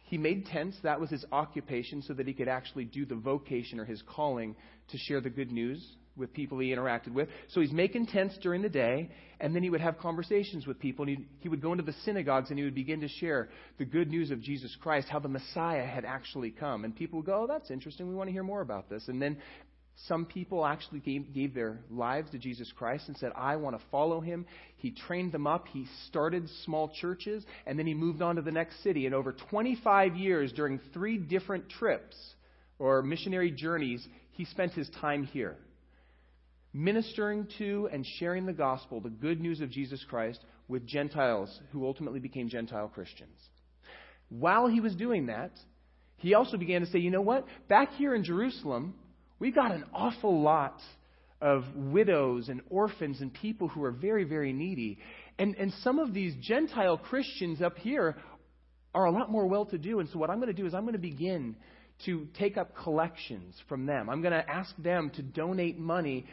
he 0.05 0.17
made 0.17 0.45
tents, 0.47 0.77
that 0.83 0.99
was 0.99 1.09
his 1.09 1.25
occupation, 1.31 2.01
so 2.01 2.13
that 2.13 2.27
he 2.27 2.33
could 2.33 2.47
actually 2.47 2.85
do 2.85 3.05
the 3.05 3.15
vocation 3.15 3.79
or 3.79 3.85
his 3.85 4.01
calling 4.01 4.55
to 4.89 4.97
share 4.97 5.21
the 5.21 5.29
good 5.29 5.51
news 5.51 5.95
with 6.17 6.33
people 6.33 6.59
he 6.59 6.69
interacted 6.69 7.13
with. 7.13 7.29
So 7.49 7.61
he's 7.61 7.71
making 7.71 8.07
tents 8.07 8.37
during 8.41 8.61
the 8.61 8.69
day, 8.69 9.09
and 9.39 9.55
then 9.55 9.63
he 9.63 9.69
would 9.69 9.81
have 9.81 9.97
conversations 9.97 10.65
with 10.65 10.79
people, 10.79 11.07
and 11.07 11.17
he, 11.17 11.25
he 11.39 11.49
would 11.49 11.61
go 11.61 11.71
into 11.71 11.83
the 11.83 11.95
synagogues 12.03 12.49
and 12.49 12.57
he 12.57 12.65
would 12.65 12.75
begin 12.75 13.01
to 13.01 13.07
share 13.07 13.49
the 13.77 13.85
good 13.85 14.09
news 14.09 14.31
of 14.31 14.41
Jesus 14.41 14.75
Christ, 14.81 15.07
how 15.09 15.19
the 15.19 15.27
Messiah 15.27 15.85
had 15.85 16.05
actually 16.05 16.51
come. 16.51 16.85
And 16.85 16.95
people 16.95 17.19
would 17.19 17.25
go, 17.25 17.43
Oh, 17.43 17.47
that's 17.47 17.69
interesting. 17.69 18.07
We 18.07 18.15
want 18.15 18.29
to 18.29 18.33
hear 18.33 18.43
more 18.43 18.61
about 18.61 18.89
this. 18.89 19.07
And 19.07 19.21
then 19.21 19.37
some 20.07 20.25
people 20.25 20.65
actually 20.65 20.99
gave, 20.99 21.33
gave, 21.33 21.53
their 21.53 21.79
lives 21.89 22.29
to 22.31 22.37
Jesus 22.37 22.71
Christ 22.77 23.07
and 23.07 23.17
said, 23.17 23.31
I 23.35 23.55
want 23.55 23.77
to 23.77 23.85
follow 23.91 24.19
him. 24.19 24.45
He 24.77 24.91
trained 24.91 25.31
them 25.31 25.47
up. 25.47 25.67
He 25.69 25.85
started 26.07 26.49
small 26.65 26.89
churches, 26.89 27.45
and 27.65 27.79
then 27.79 27.87
he 27.87 27.93
moved 27.93 28.21
on 28.21 28.35
to 28.35 28.41
the 28.41 28.51
next 28.51 28.83
city. 28.83 29.05
And 29.05 29.15
over 29.15 29.31
25 29.31 30.15
years, 30.15 30.51
during 30.51 30.79
three 30.93 31.17
different 31.17 31.69
trips 31.69 32.15
or 32.77 33.01
missionary 33.01 33.51
journeys, 33.51 34.05
he 34.31 34.45
spent 34.45 34.73
his 34.73 34.89
time 35.01 35.23
here 35.23 35.55
ministering 36.75 37.47
to 37.57 37.87
and 37.93 38.05
sharing 38.19 38.45
the 38.45 38.53
gospel, 38.53 38.99
the 38.99 39.09
good 39.09 39.39
news 39.39 39.61
of 39.61 39.71
Jesus 39.71 40.03
Christ, 40.09 40.39
with 40.67 40.85
Gentiles 40.85 41.59
who 41.71 41.85
ultimately 41.85 42.19
became 42.19 42.49
Gentile 42.49 42.89
Christians. 42.89 43.39
While 44.27 44.67
he 44.67 44.81
was 44.81 44.93
doing 44.93 45.27
that, 45.27 45.51
he 46.17 46.33
also 46.33 46.57
began 46.57 46.81
to 46.81 46.87
say, 46.87 46.99
you 46.99 47.11
know 47.11 47.21
what? 47.21 47.45
Back 47.69 47.93
here 47.93 48.13
in 48.13 48.25
Jerusalem, 48.25 48.93
we've 49.39 49.55
got 49.55 49.71
an 49.71 49.85
awful 49.93 50.41
lot 50.41 50.81
of 51.41 51.63
widows 51.75 52.49
and 52.49 52.61
orphans 52.69 53.21
and 53.21 53.33
people 53.33 53.69
who 53.69 53.83
are 53.83 53.91
very, 53.91 54.25
very 54.25 54.51
needy. 54.51 54.97
And, 55.39 55.55
and 55.55 55.71
some 55.81 55.97
of 55.97 56.13
these 56.13 56.33
Gentile 56.41 56.97
Christians 56.97 57.61
up 57.61 57.77
here 57.77 58.17
are 58.93 59.05
a 59.05 59.11
lot 59.11 59.31
more 59.31 59.45
well 59.45 59.65
to 59.67 59.77
do. 59.77 59.99
And 59.99 60.09
so, 60.09 60.17
what 60.17 60.29
I'm 60.29 60.37
going 60.37 60.53
to 60.53 60.61
do 60.61 60.65
is 60.65 60.73
I'm 60.73 60.83
going 60.83 60.93
to 60.93 60.99
begin 60.99 61.55
to 62.05 62.27
take 62.37 62.57
up 62.57 62.75
collections 62.75 63.55
from 63.69 63.85
them. 63.85 64.09
I'm 64.09 64.21
going 64.21 64.33
to 64.33 64.49
ask 64.49 64.75
them 64.77 65.11
to 65.15 65.21
donate 65.21 65.77
money 65.77 66.25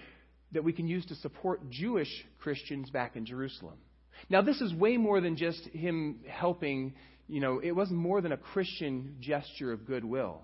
that 0.52 0.64
we 0.64 0.72
can 0.72 0.86
use 0.86 1.04
to 1.06 1.14
support 1.16 1.70
Jewish 1.70 2.10
Christians 2.40 2.90
back 2.90 3.16
in 3.16 3.24
Jerusalem. 3.26 3.78
Now, 4.28 4.42
this 4.42 4.60
is 4.60 4.72
way 4.74 4.96
more 4.96 5.20
than 5.20 5.36
just 5.36 5.62
him 5.68 6.20
helping, 6.28 6.94
you 7.28 7.40
know, 7.40 7.60
it 7.62 7.72
wasn't 7.72 7.98
more 7.98 8.20
than 8.20 8.32
a 8.32 8.36
Christian 8.36 9.16
gesture 9.20 9.72
of 9.72 9.86
goodwill. 9.86 10.42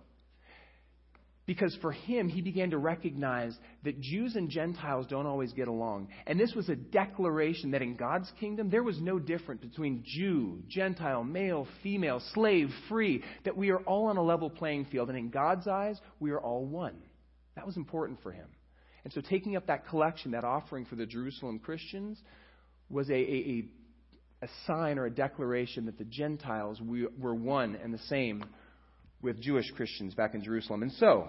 Because 1.47 1.75
for 1.81 1.93
him, 1.93 2.29
he 2.29 2.43
began 2.43 2.71
to 2.71 2.79
recognize 2.79 3.57
that 3.83 3.99
Jews 4.03 4.37
and 4.37 4.51
Gentiles 4.51 5.07
don't 5.09 5.25
always 5.25 5.51
get 5.55 5.67
along. 5.67 6.09
And 6.27 6.39
this 6.39 6.53
was 6.55 6.69
a 6.69 6.77
declaration 6.77 7.71
that 7.71 7.81
in 7.81 7.97
God's 7.97 8.31
kingdom, 8.39 8.69
there 8.69 8.83
was 8.83 9.01
no 9.01 9.19
difference 9.19 9.63
between 9.63 10.05
Jew, 10.05 10.63
Gentile, 10.69 11.25
male, 11.25 11.67
female, 11.83 12.21
slave, 12.35 12.69
free, 12.91 13.25
that 13.47 13.57
we 13.57 13.71
are 13.71 13.79
all 13.79 14.09
on 14.09 14.19
a 14.19 14.23
level 14.23 14.51
playing 14.51 14.87
field. 14.93 15.09
And 15.09 15.17
in 15.17 15.31
God's 15.31 15.67
eyes, 15.67 15.99
we 16.21 16.33
are 16.33 16.41
all 16.41 16.67
one. 16.67 16.97
That 17.57 17.65
was 17.65 17.79
important 17.79 18.23
for 18.23 18.31
him. 18.31 18.49
And 19.09 19.13
so 19.15 19.23
taking 19.27 19.57
up 19.57 19.69
that 19.69 19.89
collection, 19.89 20.33
that 20.33 20.45
offering 20.45 20.85
for 20.85 20.95
the 20.95 21.07
Jerusalem 21.07 21.61
Christians, 21.61 22.21
was 22.91 23.09
a, 23.09 23.15
a, 23.15 23.65
a 24.43 24.49
sign 24.67 24.99
or 24.99 25.07
a 25.07 25.11
declaration 25.11 25.87
that 25.87 25.97
the 25.97 26.05
Gentiles 26.05 26.79
were 27.19 27.35
one 27.35 27.75
and 27.83 27.95
the 27.95 27.99
same 28.11 28.45
with 29.23 29.41
Jewish 29.41 29.65
Christians 29.71 30.13
back 30.13 30.35
in 30.35 30.45
Jerusalem. 30.45 30.83
And 30.83 30.93
so, 30.93 31.27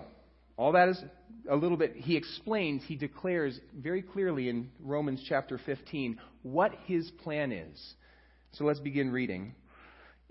all 0.57 0.73
that 0.73 0.89
is 0.89 1.01
a 1.49 1.55
little 1.55 1.77
bit, 1.77 1.95
he 1.95 2.17
explains, 2.17 2.83
he 2.85 2.97
declares 2.97 3.57
very 3.73 4.01
clearly 4.01 4.49
in 4.49 4.71
Romans 4.81 5.23
chapter 5.29 5.57
15 5.65 6.19
what 6.43 6.73
his 6.83 7.09
plan 7.23 7.53
is. 7.53 7.93
So 8.55 8.65
let's 8.65 8.81
begin 8.81 9.09
reading 9.09 9.55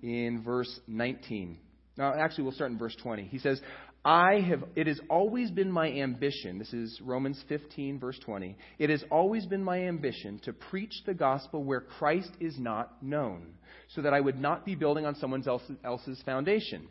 in 0.02 0.42
verse 0.42 0.80
19. 0.86 1.56
Now, 1.96 2.12
actually, 2.12 2.44
we'll 2.44 2.52
start 2.52 2.72
in 2.72 2.78
verse 2.78 2.96
20. 3.02 3.24
He 3.24 3.38
says, 3.38 3.58
I 4.08 4.40
have, 4.48 4.64
it 4.74 4.86
has 4.86 4.98
always 5.10 5.50
been 5.50 5.70
my 5.70 5.92
ambition, 5.92 6.58
this 6.58 6.72
is 6.72 6.98
Romans 7.04 7.44
15, 7.46 8.00
verse 8.00 8.18
20. 8.24 8.56
It 8.78 8.88
has 8.88 9.04
always 9.10 9.44
been 9.44 9.62
my 9.62 9.80
ambition 9.82 10.40
to 10.44 10.54
preach 10.54 10.94
the 11.04 11.12
gospel 11.12 11.62
where 11.62 11.82
Christ 11.82 12.30
is 12.40 12.58
not 12.58 13.02
known, 13.02 13.52
so 13.88 14.00
that 14.00 14.14
I 14.14 14.20
would 14.20 14.40
not 14.40 14.64
be 14.64 14.74
building 14.74 15.04
on 15.04 15.14
someone 15.16 15.46
else's, 15.46 15.76
else's 15.84 16.22
foundation. 16.24 16.88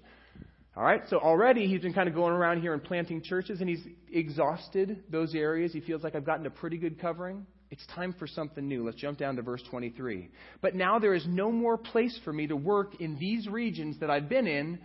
All 0.76 0.84
right, 0.84 1.02
so 1.10 1.18
already 1.18 1.66
he's 1.66 1.82
been 1.82 1.92
kind 1.96 2.08
of 2.08 2.14
going 2.14 2.34
around 2.34 2.62
here 2.62 2.74
and 2.74 2.84
planting 2.84 3.24
churches, 3.24 3.62
and 3.62 3.68
he's 3.68 3.84
exhausted 4.14 5.02
those 5.10 5.34
areas. 5.34 5.74
He 5.74 5.82
feels 5.82 6.04
like 6.04 6.14
I've 6.14 6.24
gotten 6.24 6.46
a 6.46 6.52
pretty 6.52 6.78
good 6.78 7.02
covering. 7.02 7.48
It's 7.72 7.86
time 7.96 8.14
for 8.20 8.28
something 8.28 8.68
new. 8.68 8.86
Let's 8.86 8.98
jump 8.98 9.18
down 9.18 9.38
to 9.38 9.42
verse 9.42 9.64
23. 9.72 10.30
But 10.62 10.76
now 10.76 11.00
there 11.00 11.16
is 11.16 11.26
no 11.28 11.52
more 11.52 11.80
place 11.80 12.18
for 12.24 12.32
me 12.32 12.46
to 12.46 12.56
work 12.56 13.02
in 13.02 13.18
these 13.18 13.48
regions 13.48 14.00
that 14.02 14.12
I've 14.12 14.30
been 14.30 14.46
in 14.46 14.78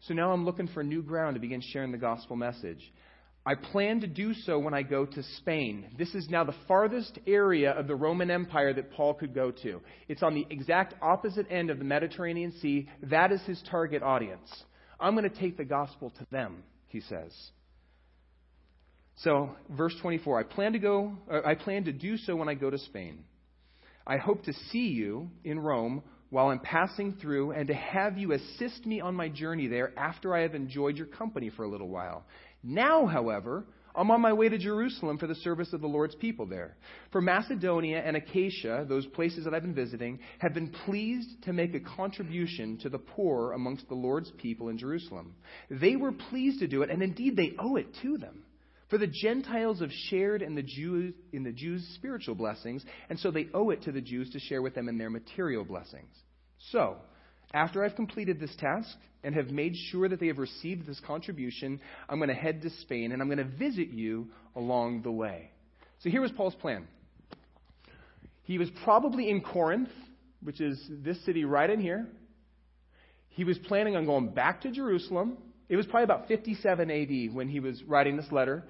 so 0.00 0.14
now 0.14 0.32
I'm 0.32 0.44
looking 0.44 0.68
for 0.68 0.82
new 0.82 1.02
ground 1.02 1.34
to 1.34 1.40
begin 1.40 1.60
sharing 1.60 1.92
the 1.92 1.98
gospel 1.98 2.36
message. 2.36 2.80
I 3.44 3.54
plan 3.54 4.00
to 4.00 4.08
do 4.08 4.34
so 4.34 4.58
when 4.58 4.74
I 4.74 4.82
go 4.82 5.06
to 5.06 5.22
Spain. 5.38 5.86
This 5.96 6.12
is 6.16 6.28
now 6.28 6.42
the 6.42 6.54
farthest 6.66 7.16
area 7.28 7.70
of 7.70 7.86
the 7.86 7.94
Roman 7.94 8.28
Empire 8.28 8.74
that 8.74 8.90
Paul 8.90 9.14
could 9.14 9.32
go 9.32 9.52
to. 9.62 9.80
It's 10.08 10.24
on 10.24 10.34
the 10.34 10.44
exact 10.50 10.94
opposite 11.00 11.46
end 11.48 11.70
of 11.70 11.78
the 11.78 11.84
Mediterranean 11.84 12.52
Sea. 12.60 12.88
That 13.04 13.30
is 13.30 13.40
his 13.42 13.62
target 13.70 14.02
audience. 14.02 14.50
I'm 14.98 15.14
going 15.14 15.30
to 15.30 15.40
take 15.40 15.56
the 15.56 15.64
gospel 15.64 16.10
to 16.18 16.26
them, 16.32 16.64
he 16.88 17.00
says. 17.02 17.32
So, 19.18 19.50
verse 19.70 19.94
24, 20.02 20.40
I 20.40 20.42
plan 20.42 20.72
to 20.72 20.78
go 20.80 21.16
uh, 21.30 21.40
I 21.44 21.54
plan 21.54 21.84
to 21.84 21.92
do 21.92 22.16
so 22.16 22.34
when 22.34 22.48
I 22.48 22.54
go 22.54 22.68
to 22.68 22.78
Spain. 22.78 23.24
I 24.06 24.18
hope 24.18 24.44
to 24.44 24.52
see 24.70 24.88
you 24.88 25.30
in 25.44 25.60
Rome 25.60 26.02
while 26.36 26.48
I'm 26.48 26.58
passing 26.58 27.14
through 27.14 27.52
and 27.52 27.66
to 27.68 27.72
have 27.72 28.18
you 28.18 28.32
assist 28.32 28.84
me 28.84 29.00
on 29.00 29.14
my 29.14 29.26
journey 29.26 29.68
there 29.68 29.98
after 29.98 30.36
I 30.36 30.42
have 30.42 30.54
enjoyed 30.54 30.98
your 30.98 31.06
company 31.06 31.48
for 31.48 31.62
a 31.64 31.66
little 31.66 31.88
while. 31.88 32.26
Now, 32.62 33.06
however, 33.06 33.64
I'm 33.94 34.10
on 34.10 34.20
my 34.20 34.34
way 34.34 34.50
to 34.50 34.58
Jerusalem 34.58 35.16
for 35.16 35.26
the 35.26 35.34
service 35.36 35.72
of 35.72 35.80
the 35.80 35.86
Lord's 35.86 36.14
people 36.14 36.44
there. 36.44 36.76
For 37.10 37.22
Macedonia 37.22 38.02
and 38.04 38.18
Achaia, 38.18 38.84
those 38.86 39.06
places 39.06 39.46
that 39.46 39.54
I've 39.54 39.62
been 39.62 39.74
visiting, 39.74 40.18
have 40.40 40.52
been 40.52 40.74
pleased 40.84 41.42
to 41.44 41.54
make 41.54 41.74
a 41.74 41.80
contribution 41.80 42.76
to 42.82 42.90
the 42.90 42.98
poor 42.98 43.52
amongst 43.52 43.88
the 43.88 43.94
Lord's 43.94 44.30
people 44.32 44.68
in 44.68 44.76
Jerusalem. 44.76 45.36
They 45.70 45.96
were 45.96 46.12
pleased 46.12 46.60
to 46.60 46.68
do 46.68 46.82
it, 46.82 46.90
and 46.90 47.02
indeed 47.02 47.34
they 47.36 47.54
owe 47.58 47.76
it 47.76 47.86
to 48.02 48.18
them. 48.18 48.42
For 48.90 48.98
the 48.98 49.06
Gentiles 49.06 49.80
have 49.80 49.90
shared 50.10 50.42
in 50.42 50.54
the, 50.54 50.62
Jews, 50.62 51.14
in 51.32 51.44
the 51.44 51.52
Jews' 51.52 51.94
spiritual 51.94 52.34
blessings, 52.34 52.84
and 53.08 53.18
so 53.18 53.30
they 53.30 53.48
owe 53.54 53.70
it 53.70 53.84
to 53.84 53.92
the 53.92 54.02
Jews 54.02 54.28
to 54.32 54.38
share 54.38 54.60
with 54.60 54.74
them 54.74 54.90
in 54.90 54.98
their 54.98 55.08
material 55.08 55.64
blessings. 55.64 56.14
So, 56.72 56.96
after 57.54 57.84
I've 57.84 57.94
completed 57.94 58.40
this 58.40 58.54
task 58.56 58.96
and 59.22 59.34
have 59.34 59.50
made 59.50 59.74
sure 59.90 60.08
that 60.08 60.20
they 60.20 60.26
have 60.28 60.38
received 60.38 60.86
this 60.86 61.00
contribution, 61.06 61.80
I'm 62.08 62.18
going 62.18 62.28
to 62.28 62.34
head 62.34 62.62
to 62.62 62.70
Spain 62.82 63.12
and 63.12 63.22
I'm 63.22 63.28
going 63.28 63.38
to 63.38 63.56
visit 63.56 63.88
you 63.88 64.28
along 64.54 65.02
the 65.02 65.12
way. 65.12 65.50
So 66.00 66.10
here 66.10 66.20
was 66.20 66.32
Paul's 66.32 66.54
plan. 66.54 66.86
He 68.42 68.58
was 68.58 68.68
probably 68.84 69.30
in 69.30 69.40
Corinth, 69.40 69.88
which 70.42 70.60
is 70.60 70.80
this 70.88 71.24
city 71.24 71.44
right 71.44 71.68
in 71.68 71.80
here. 71.80 72.06
He 73.28 73.44
was 73.44 73.58
planning 73.58 73.96
on 73.96 74.06
going 74.06 74.28
back 74.28 74.62
to 74.62 74.70
Jerusalem 74.70 75.38
it 75.68 75.76
was 75.76 75.86
probably 75.86 76.04
about 76.04 76.28
57 76.28 76.90
AD 76.90 77.34
when 77.34 77.48
he 77.48 77.60
was 77.60 77.82
writing 77.84 78.16
this 78.16 78.30
letter. 78.30 78.64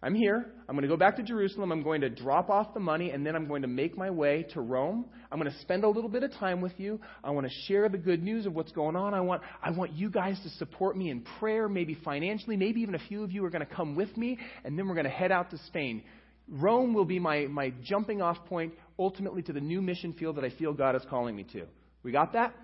I'm 0.00 0.14
here. 0.14 0.46
I'm 0.68 0.76
going 0.76 0.82
to 0.82 0.88
go 0.88 0.96
back 0.96 1.16
to 1.16 1.24
Jerusalem. 1.24 1.72
I'm 1.72 1.82
going 1.82 2.02
to 2.02 2.08
drop 2.08 2.50
off 2.50 2.72
the 2.72 2.78
money, 2.78 3.10
and 3.10 3.26
then 3.26 3.34
I'm 3.34 3.48
going 3.48 3.62
to 3.62 3.68
make 3.68 3.98
my 3.98 4.10
way 4.10 4.46
to 4.54 4.60
Rome. 4.60 5.06
I'm 5.32 5.40
going 5.40 5.50
to 5.50 5.58
spend 5.58 5.82
a 5.82 5.88
little 5.88 6.08
bit 6.08 6.22
of 6.22 6.32
time 6.34 6.60
with 6.60 6.74
you. 6.78 7.00
I 7.24 7.30
want 7.30 7.48
to 7.48 7.52
share 7.66 7.88
the 7.88 7.98
good 7.98 8.22
news 8.22 8.46
of 8.46 8.54
what's 8.54 8.70
going 8.70 8.94
on. 8.94 9.12
I 9.12 9.20
want, 9.20 9.42
I 9.60 9.72
want 9.72 9.94
you 9.94 10.08
guys 10.08 10.38
to 10.44 10.50
support 10.50 10.96
me 10.96 11.10
in 11.10 11.22
prayer, 11.40 11.68
maybe 11.68 11.98
financially. 12.04 12.56
Maybe 12.56 12.80
even 12.80 12.94
a 12.94 13.00
few 13.08 13.24
of 13.24 13.32
you 13.32 13.44
are 13.44 13.50
going 13.50 13.66
to 13.66 13.74
come 13.74 13.96
with 13.96 14.16
me, 14.16 14.38
and 14.64 14.78
then 14.78 14.86
we're 14.86 14.94
going 14.94 15.04
to 15.04 15.10
head 15.10 15.32
out 15.32 15.50
to 15.50 15.58
Spain. 15.66 16.04
Rome 16.48 16.94
will 16.94 17.04
be 17.04 17.18
my, 17.18 17.46
my 17.46 17.72
jumping 17.82 18.22
off 18.22 18.38
point 18.46 18.74
ultimately 19.00 19.42
to 19.42 19.52
the 19.52 19.60
new 19.60 19.82
mission 19.82 20.12
field 20.12 20.36
that 20.36 20.44
I 20.44 20.50
feel 20.50 20.72
God 20.72 20.94
is 20.94 21.02
calling 21.10 21.34
me 21.34 21.44
to. 21.52 21.64
We 22.04 22.12
got 22.12 22.34
that? 22.34 22.54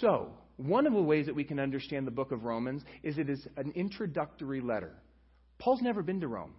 So, 0.00 0.32
one 0.56 0.86
of 0.86 0.92
the 0.92 1.02
ways 1.02 1.26
that 1.26 1.34
we 1.34 1.44
can 1.44 1.60
understand 1.60 2.08
the 2.08 2.12
book 2.12 2.32
of 2.32 2.42
Romans 2.42 2.82
is 3.04 3.18
it 3.18 3.30
is 3.30 3.46
an 3.56 3.72
introductory 3.76 4.60
letter. 4.60 4.92
Paul's 5.62 5.80
never 5.80 6.02
been 6.02 6.20
to 6.22 6.28
Rome. 6.28 6.54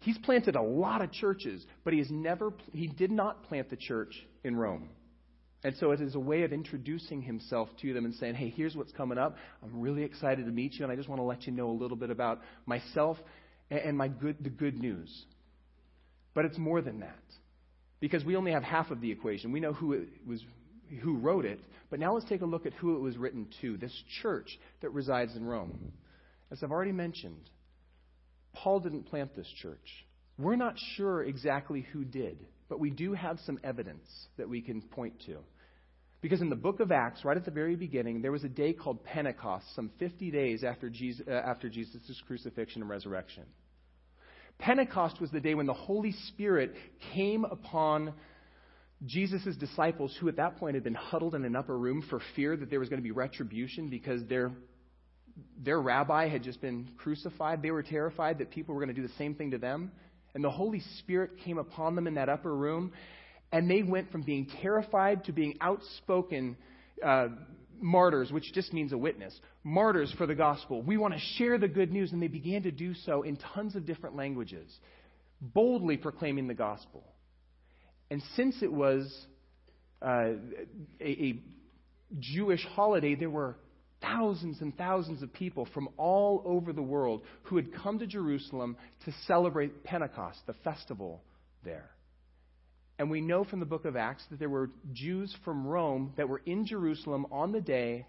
He's 0.00 0.18
planted 0.18 0.56
a 0.56 0.62
lot 0.62 1.00
of 1.00 1.10
churches, 1.10 1.64
but 1.84 1.94
he 1.94 2.00
has 2.00 2.10
never 2.10 2.52
he 2.72 2.86
did 2.86 3.10
not 3.10 3.44
plant 3.44 3.70
the 3.70 3.76
church 3.76 4.14
in 4.44 4.56
Rome. 4.56 4.90
And 5.64 5.74
so 5.76 5.92
it 5.92 6.02
is 6.02 6.14
a 6.14 6.20
way 6.20 6.42
of 6.42 6.52
introducing 6.52 7.22
himself 7.22 7.70
to 7.80 7.94
them 7.94 8.04
and 8.04 8.14
saying, 8.14 8.34
"Hey, 8.34 8.50
here's 8.50 8.76
what's 8.76 8.92
coming 8.92 9.16
up. 9.16 9.36
I'm 9.62 9.80
really 9.80 10.02
excited 10.02 10.44
to 10.44 10.52
meet 10.52 10.74
you, 10.74 10.84
and 10.84 10.92
I 10.92 10.96
just 10.96 11.08
want 11.08 11.18
to 11.18 11.24
let 11.24 11.46
you 11.46 11.52
know 11.52 11.70
a 11.70 11.72
little 11.72 11.96
bit 11.96 12.10
about 12.10 12.42
myself 12.66 13.16
and 13.70 13.96
my 13.96 14.08
good 14.08 14.36
the 14.44 14.50
good 14.50 14.78
news." 14.78 15.24
But 16.34 16.44
it's 16.44 16.58
more 16.58 16.82
than 16.82 17.00
that. 17.00 17.24
Because 18.00 18.22
we 18.22 18.36
only 18.36 18.52
have 18.52 18.62
half 18.62 18.90
of 18.90 19.00
the 19.00 19.10
equation. 19.10 19.50
We 19.50 19.60
know 19.60 19.72
who 19.72 19.94
it 19.94 20.08
was 20.26 20.44
who 21.00 21.16
wrote 21.16 21.46
it, 21.46 21.58
but 21.88 21.98
now 21.98 22.12
let's 22.12 22.28
take 22.28 22.42
a 22.42 22.46
look 22.46 22.66
at 22.66 22.74
who 22.74 22.96
it 22.96 23.00
was 23.00 23.16
written 23.16 23.48
to, 23.62 23.78
this 23.78 24.04
church 24.20 24.58
that 24.82 24.90
resides 24.90 25.34
in 25.36 25.44
Rome. 25.46 25.92
As 26.50 26.62
I've 26.62 26.70
already 26.70 26.92
mentioned, 26.92 27.50
Paul 28.62 28.80
didn't 28.80 29.04
plant 29.04 29.34
this 29.34 29.48
church. 29.60 30.04
We're 30.38 30.56
not 30.56 30.74
sure 30.96 31.22
exactly 31.22 31.86
who 31.92 32.04
did, 32.04 32.38
but 32.68 32.80
we 32.80 32.90
do 32.90 33.12
have 33.14 33.38
some 33.46 33.58
evidence 33.64 34.08
that 34.36 34.48
we 34.48 34.60
can 34.60 34.82
point 34.82 35.14
to. 35.26 35.38
Because 36.20 36.40
in 36.40 36.50
the 36.50 36.56
book 36.56 36.80
of 36.80 36.90
Acts, 36.90 37.24
right 37.24 37.36
at 37.36 37.44
the 37.44 37.50
very 37.50 37.76
beginning, 37.76 38.22
there 38.22 38.32
was 38.32 38.44
a 38.44 38.48
day 38.48 38.72
called 38.72 39.04
Pentecost, 39.04 39.64
some 39.74 39.90
50 39.98 40.30
days 40.30 40.64
after 40.64 40.90
Jesus' 40.90 41.26
uh, 41.28 41.30
after 41.30 41.68
Jesus' 41.68 42.20
crucifixion 42.26 42.82
and 42.82 42.90
resurrection. 42.90 43.44
Pentecost 44.58 45.20
was 45.20 45.30
the 45.30 45.40
day 45.40 45.54
when 45.54 45.66
the 45.66 45.74
Holy 45.74 46.12
Spirit 46.28 46.74
came 47.12 47.44
upon 47.44 48.14
Jesus' 49.04 49.54
disciples, 49.56 50.16
who 50.18 50.28
at 50.28 50.36
that 50.36 50.56
point 50.56 50.74
had 50.74 50.82
been 50.82 50.94
huddled 50.94 51.34
in 51.34 51.44
an 51.44 51.54
upper 51.54 51.76
room 51.76 52.02
for 52.08 52.20
fear 52.34 52.56
that 52.56 52.70
there 52.70 52.80
was 52.80 52.88
going 52.88 53.00
to 53.00 53.04
be 53.04 53.10
retribution 53.10 53.90
because 53.90 54.26
their 54.26 54.50
their 55.62 55.80
rabbi 55.80 56.28
had 56.28 56.42
just 56.42 56.60
been 56.60 56.88
crucified. 56.96 57.62
They 57.62 57.70
were 57.70 57.82
terrified 57.82 58.38
that 58.38 58.50
people 58.50 58.74
were 58.74 58.80
going 58.80 58.94
to 58.94 59.00
do 59.00 59.06
the 59.06 59.14
same 59.14 59.34
thing 59.34 59.50
to 59.52 59.58
them. 59.58 59.90
And 60.34 60.44
the 60.44 60.50
Holy 60.50 60.82
Spirit 60.98 61.38
came 61.44 61.58
upon 61.58 61.94
them 61.94 62.06
in 62.06 62.14
that 62.14 62.28
upper 62.28 62.54
room, 62.54 62.92
and 63.52 63.70
they 63.70 63.82
went 63.82 64.12
from 64.12 64.22
being 64.22 64.46
terrified 64.60 65.24
to 65.24 65.32
being 65.32 65.56
outspoken 65.60 66.56
uh, 67.04 67.28
martyrs, 67.80 68.30
which 68.30 68.52
just 68.52 68.72
means 68.72 68.92
a 68.92 68.98
witness. 68.98 69.38
Martyrs 69.64 70.12
for 70.18 70.26
the 70.26 70.34
gospel. 70.34 70.82
We 70.82 70.96
want 70.96 71.14
to 71.14 71.20
share 71.36 71.58
the 71.58 71.68
good 71.68 71.90
news, 71.90 72.12
and 72.12 72.22
they 72.22 72.28
began 72.28 72.62
to 72.64 72.70
do 72.70 72.94
so 72.94 73.22
in 73.22 73.36
tons 73.54 73.76
of 73.76 73.86
different 73.86 74.16
languages, 74.16 74.70
boldly 75.40 75.96
proclaiming 75.96 76.48
the 76.48 76.54
gospel. 76.54 77.04
And 78.10 78.22
since 78.36 78.62
it 78.62 78.72
was 78.72 79.10
uh, 80.02 80.32
a, 81.00 81.04
a 81.08 81.42
Jewish 82.18 82.64
holiday, 82.74 83.14
there 83.14 83.30
were 83.30 83.56
thousands 84.06 84.60
and 84.60 84.76
thousands 84.76 85.22
of 85.22 85.32
people 85.32 85.66
from 85.74 85.88
all 85.96 86.42
over 86.44 86.72
the 86.72 86.82
world 86.82 87.22
who 87.44 87.56
had 87.56 87.74
come 87.74 87.98
to 87.98 88.06
Jerusalem 88.06 88.76
to 89.04 89.12
celebrate 89.26 89.84
Pentecost, 89.84 90.38
the 90.46 90.54
festival 90.64 91.22
there. 91.64 91.90
And 92.98 93.10
we 93.10 93.20
know 93.20 93.44
from 93.44 93.60
the 93.60 93.66
book 93.66 93.84
of 93.84 93.96
Acts 93.96 94.24
that 94.30 94.38
there 94.38 94.48
were 94.48 94.70
Jews 94.92 95.34
from 95.44 95.66
Rome 95.66 96.12
that 96.16 96.28
were 96.28 96.40
in 96.46 96.66
Jerusalem 96.66 97.26
on 97.30 97.52
the 97.52 97.60
day 97.60 98.06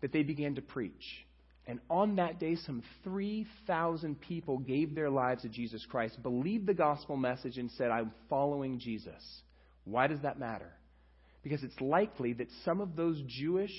that 0.00 0.12
they 0.12 0.22
began 0.22 0.54
to 0.54 0.62
preach. 0.62 1.26
And 1.66 1.80
on 1.88 2.16
that 2.16 2.40
day, 2.40 2.56
some 2.56 2.82
3,000 3.04 4.20
people 4.20 4.58
gave 4.58 4.94
their 4.94 5.10
lives 5.10 5.42
to 5.42 5.48
Jesus 5.48 5.86
Christ, 5.88 6.20
believed 6.22 6.66
the 6.66 6.74
gospel 6.74 7.16
message, 7.16 7.56
and 7.58 7.70
said, 7.72 7.90
I'm 7.90 8.12
following 8.28 8.80
Jesus. 8.80 9.22
Why 9.84 10.06
does 10.06 10.20
that 10.22 10.38
matter? 10.38 10.72
Because 11.44 11.62
it's 11.62 11.80
likely 11.80 12.32
that 12.34 12.48
some 12.64 12.80
of 12.80 12.96
those 12.96 13.20
Jewish 13.26 13.72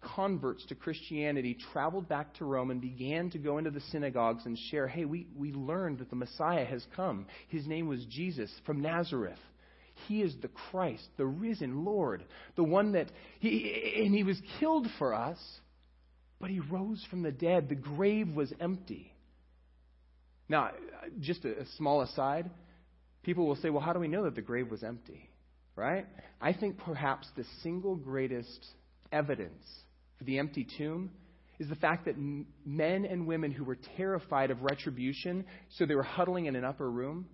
converts 0.00 0.64
to 0.66 0.74
Christianity 0.74 1.56
traveled 1.72 2.08
back 2.08 2.34
to 2.34 2.44
Rome 2.44 2.70
and 2.70 2.80
began 2.80 3.30
to 3.30 3.38
go 3.38 3.58
into 3.58 3.70
the 3.70 3.80
synagogues 3.92 4.46
and 4.46 4.58
share, 4.70 4.86
hey, 4.86 5.04
we, 5.04 5.26
we 5.36 5.52
learned 5.52 5.98
that 5.98 6.10
the 6.10 6.16
Messiah 6.16 6.64
has 6.64 6.84
come. 6.94 7.26
His 7.48 7.66
name 7.66 7.88
was 7.88 8.04
Jesus 8.06 8.50
from 8.64 8.80
Nazareth. 8.80 9.38
He 10.06 10.22
is 10.22 10.34
the 10.40 10.48
Christ, 10.48 11.04
the 11.16 11.26
risen 11.26 11.84
Lord, 11.84 12.24
the 12.56 12.62
one 12.62 12.92
that 12.92 13.10
he 13.40 14.02
and 14.04 14.14
he 14.14 14.22
was 14.22 14.40
killed 14.60 14.86
for 14.98 15.12
us, 15.12 15.38
but 16.40 16.50
he 16.50 16.60
rose 16.60 17.04
from 17.10 17.22
the 17.22 17.32
dead. 17.32 17.68
The 17.68 17.74
grave 17.74 18.28
was 18.28 18.52
empty. 18.60 19.12
Now, 20.48 20.70
just 21.20 21.44
a, 21.44 21.62
a 21.62 21.66
small 21.76 22.02
aside, 22.02 22.48
people 23.24 23.46
will 23.46 23.56
say, 23.56 23.70
well, 23.70 23.82
how 23.82 23.92
do 23.92 23.98
we 23.98 24.08
know 24.08 24.24
that 24.24 24.36
the 24.36 24.40
grave 24.40 24.70
was 24.70 24.84
empty? 24.84 25.28
Right? 25.74 26.06
I 26.40 26.52
think 26.52 26.78
perhaps 26.78 27.26
the 27.36 27.44
single 27.62 27.96
greatest 27.96 28.66
evidence 29.10 29.64
for 30.18 30.24
the 30.24 30.38
empty 30.38 30.66
tomb 30.76 31.10
is 31.58 31.68
the 31.68 31.76
fact 31.76 32.04
that 32.04 32.16
men 32.64 33.04
and 33.04 33.26
women 33.26 33.50
who 33.50 33.64
were 33.64 33.78
terrified 33.96 34.50
of 34.50 34.62
retribution, 34.62 35.44
so 35.70 35.86
they 35.86 35.94
were 35.94 36.02
huddling 36.02 36.46
in 36.46 36.54
an 36.54 36.64
upper 36.64 36.88
room, 36.88 37.26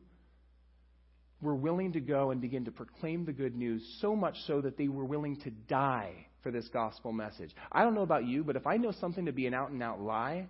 were 1.42 1.54
willing 1.54 1.92
to 1.92 2.00
go 2.00 2.30
and 2.30 2.40
begin 2.40 2.64
to 2.64 2.70
proclaim 2.70 3.26
the 3.26 3.32
good 3.32 3.54
news, 3.54 3.82
so 4.00 4.16
much 4.16 4.36
so 4.46 4.62
that 4.62 4.78
they 4.78 4.88
were 4.88 5.04
willing 5.04 5.36
to 5.40 5.50
die 5.50 6.26
for 6.42 6.50
this 6.50 6.66
gospel 6.72 7.12
message. 7.12 7.50
I 7.70 7.82
don't 7.82 7.94
know 7.94 8.02
about 8.02 8.26
you, 8.26 8.44
but 8.44 8.56
if 8.56 8.66
I 8.66 8.76
know 8.78 8.92
something 8.92 9.26
to 9.26 9.32
be 9.32 9.46
an 9.46 9.54
out 9.54 9.70
and 9.70 9.82
out 9.82 10.00
lie, 10.00 10.46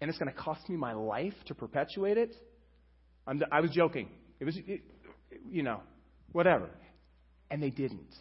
and 0.00 0.08
it's 0.08 0.18
going 0.18 0.32
to 0.32 0.38
cost 0.38 0.68
me 0.68 0.76
my 0.76 0.92
life 0.92 1.34
to 1.46 1.54
perpetuate 1.54 2.18
it, 2.18 2.34
I'm, 3.26 3.42
i 3.52 3.60
was 3.60 3.70
joking. 3.70 4.08
It 4.40 4.44
was, 4.44 4.56
it, 4.56 4.80
you 5.50 5.62
know, 5.62 5.82
whatever. 6.32 6.68
And 7.50 7.62
they 7.62 7.70
didn't. 7.70 8.14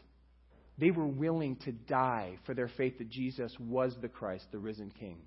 They 0.77 0.91
were 0.91 1.07
willing 1.07 1.55
to 1.65 1.71
die 1.71 2.37
for 2.45 2.53
their 2.53 2.69
faith 2.77 2.97
that 2.99 3.09
Jesus 3.09 3.55
was 3.59 3.95
the 4.01 4.09
Christ, 4.09 4.45
the 4.51 4.59
risen 4.59 4.91
King. 4.99 5.17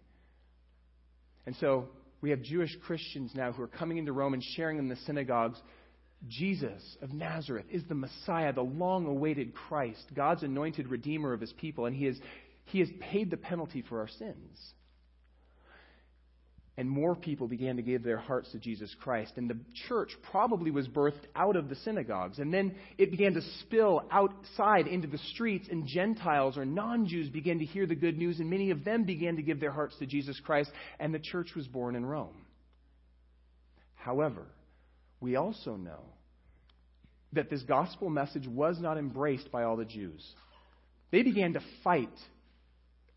And 1.47 1.57
so 1.57 1.89
we 2.21 2.31
have 2.31 2.43
Jewish 2.43 2.77
Christians 2.87 3.33
now 3.35 3.53
who 3.53 3.63
are 3.63 3.69
coming 3.69 3.99
into 3.99 4.13
Rome 4.13 4.35
and 4.35 4.43
sharing 4.43 4.79
in 4.79 4.89
the 4.89 4.97
synagogues. 5.07 5.61
Jesus 6.29 6.83
of 7.01 7.13
Nazareth 7.13 7.65
is 7.71 7.83
the 7.89 7.95
Messiah, 7.95 8.53
the 8.53 8.61
long 8.61 9.07
awaited 9.07 9.55
Christ, 9.55 10.05
God's 10.15 10.43
anointed 10.43 10.89
Redeemer 10.89 11.33
of 11.33 11.41
his 11.41 11.53
people, 11.55 11.87
and 11.87 11.97
he 11.97 12.05
has, 12.05 12.19
he 12.67 12.81
has 12.81 12.89
paid 13.01 13.31
the 13.31 13.39
penalty 13.39 13.83
for 13.89 14.01
our 14.01 14.09
sins 14.09 14.75
and 16.77 16.89
more 16.89 17.15
people 17.15 17.49
began 17.49 17.77
to 17.77 17.83
give 17.83 18.03
their 18.03 18.17
hearts 18.17 18.51
to 18.53 18.59
Jesus 18.59 18.95
Christ. 19.03 19.33
And 19.37 19.51
the 19.51 19.59
church 19.89 20.11
probably 20.31 20.71
was 20.71 20.89
birthed 20.89 21.27
out 21.35 21.57
of 21.57 21.69
the 21.69 21.75
synagogues. 21.77 22.39
And 22.39 22.55
then 22.55 22.75
it 22.97 23.11
began 23.11 23.35
to 23.35 23.43
spill 23.61 24.05
outside 24.11 24.87
into 24.87 25.09
the 25.09 25.19
streets, 25.19 25.69
and 25.71 25.87
Gentiles 25.87 26.57
or 26.57 26.65
non 26.65 27.07
Jews 27.07 27.29
began 27.29 27.59
to 27.59 27.65
hear 27.65 27.87
the 27.87 27.95
good 27.95 28.17
news, 28.17 28.41
and 28.41 28.49
many 28.49 28.71
of 28.71 28.85
them 28.85 29.05
began 29.05 29.37
to 29.37 29.43
give 29.43 29.61
their 29.61 29.73
hearts 29.73 29.97
to 29.99 30.07
Jesus 30.07 30.41
Christ, 30.41 30.71
and 30.99 31.13
the 31.13 31.19
church 31.19 31.55
was 31.55 31.67
born 31.67 31.97
in 31.97 32.07
Rome. 32.07 32.47
However, 33.95 34.47
we 35.21 35.37
also 35.37 35.77
know 35.77 36.01
that 37.33 37.51
this 37.51 37.63
gospel 37.63 38.09
message 38.09 38.47
was 38.47 38.81
not 38.81 38.97
embraced 38.97 39.53
by 39.53 39.65
all 39.65 39.77
the 39.77 39.85
Jews. 39.85 40.27
They 41.11 41.23
began 41.23 41.53
to 41.53 41.61
fight 41.85 42.09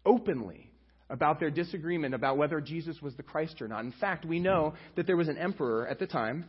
openly 0.05 0.69
about 1.13 1.39
their 1.39 1.51
disagreement 1.51 2.15
about 2.15 2.37
whether 2.37 2.59
Jesus 2.59 2.99
was 2.99 3.15
the 3.15 3.23
Christ 3.23 3.61
or 3.61 3.67
not. 3.67 3.85
In 3.85 3.93
fact, 3.93 4.25
we 4.25 4.39
know 4.39 4.73
that 4.95 5.05
there 5.05 5.15
was 5.15 5.29
an 5.29 5.37
emperor 5.37 5.87
at 5.87 5.99
the 5.99 6.07
time. 6.07 6.45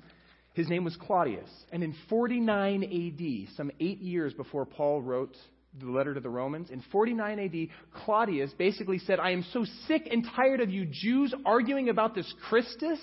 His 0.55 0.69
name 0.69 0.85
was 0.85 0.97
Claudius. 0.97 1.51
And 1.71 1.85
in 1.85 1.95
49 2.09 2.83
AD, 2.83 3.57
some 3.57 3.71
eight 3.79 4.01
years 4.01 4.33
before 4.33 4.65
Paul 4.65 5.03
wrote 5.03 5.37
the 5.79 5.91
letter 5.91 6.15
to 6.15 6.21
the 6.21 6.31
Romans, 6.31 6.71
in 6.71 6.83
49 6.91 7.39
AD, 7.41 8.03
Claudius 8.05 8.53
basically 8.57 8.99
said, 9.01 9.21
I 9.21 9.33
am 9.33 9.45
so 9.53 9.67
sick 9.87 10.09
and 10.11 10.27
tired 10.35 10.61
of 10.61 10.71
you 10.71 10.87
Jews 10.91 11.35
arguing 11.45 11.91
about 11.91 12.15
this 12.15 12.33
Christus 12.49 13.01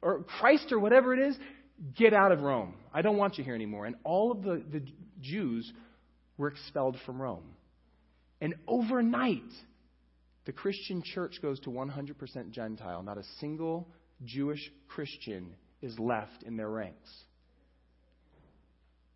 or 0.00 0.22
Christ 0.38 0.70
or 0.70 0.78
whatever 0.78 1.12
it 1.12 1.28
is. 1.28 1.36
Get 1.96 2.14
out 2.14 2.30
of 2.30 2.42
Rome. 2.42 2.74
I 2.94 3.02
don't 3.02 3.16
want 3.16 3.36
you 3.36 3.42
here 3.42 3.56
anymore. 3.56 3.86
And 3.86 3.96
all 4.04 4.30
of 4.30 4.42
the, 4.42 4.62
the 4.70 4.84
Jews 5.20 5.72
were 6.36 6.48
expelled 6.48 6.98
from 7.04 7.20
Rome. 7.20 7.56
And 8.40 8.54
overnight, 8.68 9.42
the 10.46 10.52
Christian 10.52 11.02
church 11.02 11.40
goes 11.42 11.60
to 11.60 11.70
100% 11.70 12.50
Gentile. 12.50 13.02
Not 13.02 13.18
a 13.18 13.24
single 13.38 13.88
Jewish 14.24 14.70
Christian 14.88 15.54
is 15.82 15.98
left 15.98 16.42
in 16.44 16.56
their 16.56 16.68
ranks. 16.68 17.10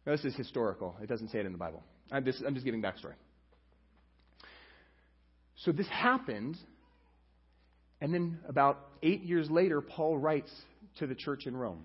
Now, 0.07 0.13
this 0.13 0.25
is 0.25 0.35
historical. 0.37 0.97
It 1.03 1.09
doesn't 1.09 1.31
say 1.31 1.39
it 1.39 1.47
in 1.47 1.53
the 1.53 1.59
Bible. 1.59 1.83
I'm 2.13 2.25
just, 2.25 2.43
I'm 2.47 2.55
just 2.55 2.65
giving 2.65 2.83
backstory. 2.83 3.15
So 5.57 5.73
this 5.73 5.89
happened, 5.89 6.59
and 8.01 8.13
then 8.13 8.39
about 8.47 8.87
eight 9.03 9.23
years 9.23 9.51
later, 9.51 9.81
Paul 9.81 10.19
writes 10.19 10.51
to 10.99 11.07
the 11.07 11.15
church 11.15 11.47
in 11.47 11.57
Rome. 11.57 11.85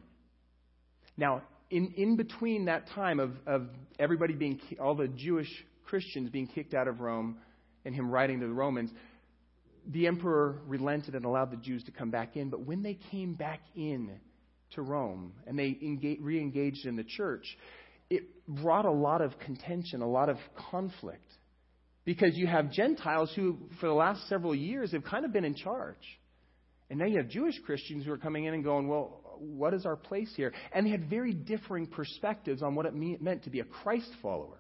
Now, 1.16 1.44
in, 1.70 1.94
in 1.96 2.16
between 2.18 2.66
that 2.66 2.90
time 2.90 3.20
of, 3.20 3.32
of 3.46 3.68
everybody 4.00 4.34
being, 4.34 4.60
all 4.82 4.96
the 4.96 5.08
Jewish 5.08 5.50
Christians 5.86 6.30
being 6.30 6.48
kicked 6.48 6.74
out 6.74 6.88
of 6.88 7.00
Rome 7.00 7.38
and 7.86 7.96
him 7.96 8.10
writing 8.12 8.40
to 8.42 8.48
the 8.48 8.54
Romans, 8.54 8.92
the 9.88 10.08
emperor 10.08 10.62
relented 10.68 11.16
and 11.16 11.26
allowed 11.26 11.52
the 11.52 11.58
Jews 11.58 11.84
to 11.86 11.92
come 11.92 12.12
back 12.12 12.36
in. 12.36 12.50
But 12.50 12.62
when 12.62 12.84
they 12.84 12.98
came 13.12 13.34
back 13.34 13.62
in 13.76 14.20
to 14.72 14.82
Rome 14.82 15.34
and 15.48 15.58
they 15.58 15.78
re 16.22 16.40
engaged 16.40 16.86
in 16.86 16.96
the 16.96 17.04
church, 17.04 17.46
it 18.10 18.24
brought 18.48 18.86
a 18.86 18.92
lot 18.92 19.22
of 19.22 19.38
contention, 19.40 20.02
a 20.02 20.10
lot 20.10 20.30
of 20.30 20.38
conflict. 20.72 21.32
Because 22.06 22.32
you 22.36 22.48
have 22.48 22.72
Gentiles 22.72 23.32
who, 23.36 23.58
for 23.80 23.88
the 23.88 23.94
last 23.94 24.28
several 24.30 24.56
years, 24.56 24.92
have 24.94 25.04
kind 25.04 25.26
of 25.26 25.34
been 25.34 25.46
in 25.46 25.56
charge. 25.56 25.98
And 26.90 26.98
now 26.98 27.06
you 27.06 27.18
have 27.18 27.30
Jewish 27.30 27.60
Christians 27.66 28.06
who 28.06 28.12
are 28.12 28.18
coming 28.18 28.46
in 28.46 28.54
and 28.54 28.64
going, 28.64 28.88
well, 28.88 29.22
what 29.40 29.74
is 29.74 29.86
our 29.86 29.96
place 29.96 30.32
here? 30.36 30.52
And 30.74 30.86
they 30.86 30.90
had 30.90 31.10
very 31.10 31.34
differing 31.34 31.86
perspectives 31.86 32.64
on 32.64 32.74
what 32.74 32.86
it 32.86 32.94
meant 32.96 33.44
to 33.44 33.50
be 33.50 33.60
a 33.60 33.64
Christ 33.64 34.10
follower. 34.22 34.60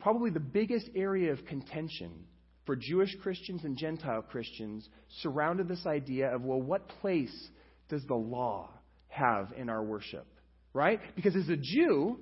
Probably 0.00 0.30
the 0.30 0.40
biggest 0.40 0.90
area 0.96 1.32
of 1.32 1.44
contention 1.46 2.24
for 2.64 2.76
Jewish 2.76 3.14
Christians 3.22 3.64
and 3.64 3.76
Gentile 3.76 4.22
Christians 4.22 4.88
surrounded 5.20 5.68
this 5.68 5.84
idea 5.86 6.34
of, 6.34 6.42
well, 6.42 6.60
what 6.60 6.88
place 7.00 7.48
does 7.88 8.04
the 8.06 8.14
law 8.14 8.70
have 9.08 9.52
in 9.56 9.68
our 9.68 9.82
worship? 9.82 10.26
Right? 10.72 11.00
Because 11.16 11.36
as 11.36 11.48
a 11.48 11.56
Jew, 11.56 12.18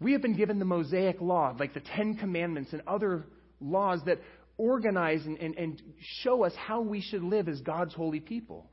we 0.00 0.12
have 0.12 0.22
been 0.22 0.36
given 0.36 0.58
the 0.58 0.64
Mosaic 0.64 1.20
law, 1.20 1.54
like 1.58 1.74
the 1.74 1.80
Ten 1.80 2.16
Commandments 2.16 2.72
and 2.72 2.82
other 2.86 3.26
laws 3.60 4.00
that 4.06 4.18
organize 4.56 5.24
and, 5.24 5.38
and, 5.38 5.54
and 5.56 5.82
show 6.22 6.44
us 6.44 6.52
how 6.56 6.80
we 6.80 7.00
should 7.00 7.22
live 7.22 7.48
as 7.48 7.60
God's 7.60 7.94
holy 7.94 8.20
people. 8.20 8.70